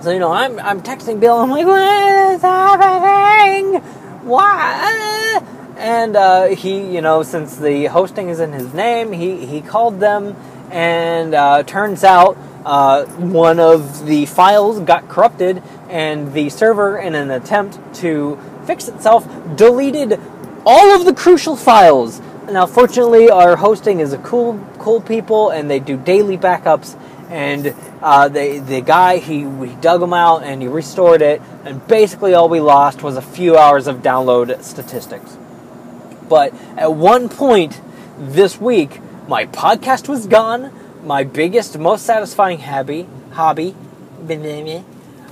so 0.00 0.10
you 0.10 0.18
know, 0.18 0.32
I'm 0.32 0.58
I'm 0.58 0.82
texting 0.82 1.20
Bill. 1.20 1.36
I'm 1.38 1.50
like, 1.50 1.66
what 1.66 2.32
is 2.32 2.42
happening? 2.42 3.80
Why? 4.22 5.40
And 5.76 6.16
uh, 6.16 6.46
he, 6.46 6.92
you 6.94 7.02
know, 7.02 7.22
since 7.22 7.56
the 7.56 7.86
hosting 7.86 8.30
is 8.30 8.40
in 8.40 8.52
his 8.52 8.74
name, 8.74 9.12
he 9.12 9.46
he 9.46 9.60
called 9.60 10.00
them, 10.00 10.34
and 10.70 11.34
uh, 11.34 11.62
turns 11.64 12.02
out 12.02 12.36
uh, 12.66 13.06
one 13.06 13.58
of 13.58 14.04
the 14.04 14.26
files 14.26 14.80
got 14.80 15.08
corrupted, 15.08 15.62
and 15.88 16.34
the 16.34 16.50
server, 16.50 16.98
in 16.98 17.14
an 17.14 17.30
attempt 17.30 17.78
to 18.00 18.38
fix 18.66 18.88
itself, 18.88 19.26
deleted 19.56 20.20
all 20.66 20.94
of 20.94 21.06
the 21.06 21.14
crucial 21.14 21.56
files 21.56 22.20
now, 22.50 22.66
fortunately, 22.66 23.28
our 23.28 23.56
hosting 23.56 23.98
is 23.98 24.12
a 24.12 24.18
cool, 24.18 24.64
cool 24.78 25.00
people, 25.00 25.50
and 25.50 25.68
they 25.68 25.80
do 25.80 25.96
daily 25.96 26.38
backups. 26.38 26.96
And 27.28 27.74
uh, 28.00 28.28
the 28.28 28.82
guy, 28.86 29.18
he 29.18 29.44
we 29.44 29.70
dug 29.74 29.98
them 30.00 30.12
out 30.12 30.44
and 30.44 30.62
he 30.62 30.68
restored 30.68 31.22
it. 31.22 31.42
And 31.64 31.84
basically, 31.88 32.34
all 32.34 32.48
we 32.48 32.60
lost 32.60 33.02
was 33.02 33.16
a 33.16 33.22
few 33.22 33.56
hours 33.56 33.88
of 33.88 33.96
download 33.96 34.62
statistics. 34.62 35.36
But 36.28 36.54
at 36.76 36.94
one 36.94 37.28
point 37.28 37.80
this 38.16 38.60
week, 38.60 39.00
my 39.26 39.46
podcast 39.46 40.08
was 40.08 40.28
gone. 40.28 40.72
My 41.06 41.22
biggest, 41.22 41.78
most 41.78 42.04
satisfying 42.04 42.58
hobby, 42.58 43.06
hobby, 43.30 43.76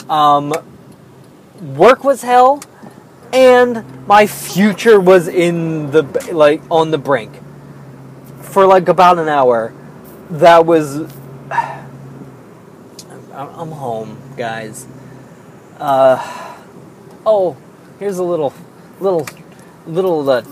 um, 0.08 0.54
work 1.60 2.04
was 2.04 2.22
hell 2.22 2.62
and 3.32 4.06
my 4.06 4.28
future 4.28 5.00
was 5.00 5.26
in 5.26 5.90
the 5.90 6.02
like 6.32 6.62
on 6.70 6.92
the 6.92 6.98
brink 6.98 7.32
for 8.40 8.66
like 8.66 8.88
about 8.88 9.18
an 9.18 9.28
hour. 9.28 9.74
That 10.30 10.64
was 10.64 11.12
I'm 13.32 13.72
home, 13.72 14.16
guys. 14.36 14.86
Uh, 15.80 16.56
oh, 17.26 17.56
here's 17.98 18.18
a 18.18 18.22
little 18.22 18.54
little 19.00 19.26
little 19.88 20.30
uh, 20.30 20.42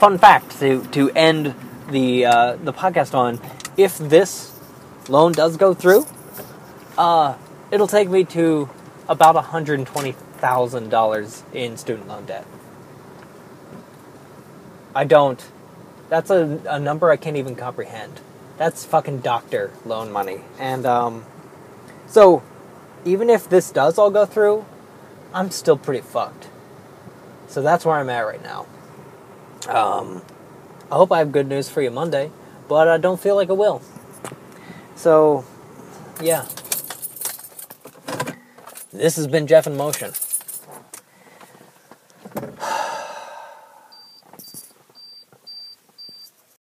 fun 0.00 0.18
fact 0.18 0.58
to 0.58 0.84
to 0.86 1.10
end 1.10 1.54
the 1.88 2.26
uh, 2.26 2.56
the 2.56 2.72
podcast 2.72 3.14
on. 3.14 3.38
If 3.76 3.96
this 3.98 4.55
loan 5.08 5.32
does 5.32 5.56
go 5.56 5.74
through, 5.74 6.06
uh, 6.98 7.36
it'll 7.70 7.86
take 7.86 8.08
me 8.08 8.24
to 8.24 8.68
about 9.08 9.34
120 9.34 10.12
thousand 10.36 10.90
dollars 10.90 11.42
in 11.52 11.76
student 11.76 12.08
loan 12.08 12.26
debt. 12.26 12.46
I 14.94 15.04
don't. 15.04 15.44
That's 16.08 16.30
a, 16.30 16.60
a 16.68 16.78
number 16.78 17.10
I 17.10 17.16
can't 17.16 17.36
even 17.36 17.56
comprehend. 17.56 18.20
That's 18.58 18.84
fucking 18.84 19.20
doctor 19.20 19.72
loan 19.84 20.12
money. 20.12 20.40
And 20.58 20.86
um, 20.86 21.24
so, 22.06 22.42
even 23.04 23.28
if 23.28 23.48
this 23.48 23.70
does 23.70 23.98
all 23.98 24.10
go 24.10 24.24
through, 24.24 24.64
I'm 25.34 25.50
still 25.50 25.76
pretty 25.76 26.00
fucked. 26.00 26.48
So 27.48 27.60
that's 27.60 27.84
where 27.84 27.96
I'm 27.96 28.08
at 28.08 28.20
right 28.20 28.42
now. 28.42 28.66
Um, 29.68 30.22
I 30.90 30.94
hope 30.94 31.12
I 31.12 31.18
have 31.18 31.32
good 31.32 31.48
news 31.48 31.68
for 31.68 31.82
you 31.82 31.90
Monday, 31.90 32.30
but 32.68 32.88
I 32.88 32.96
don't 32.98 33.20
feel 33.20 33.34
like 33.34 33.48
it 33.48 33.56
will. 33.56 33.82
So, 34.96 35.44
yeah. 36.22 36.46
This 38.92 39.16
has 39.16 39.26
been 39.26 39.46
Jeff 39.46 39.66
in 39.66 39.76
Motion. 39.76 40.12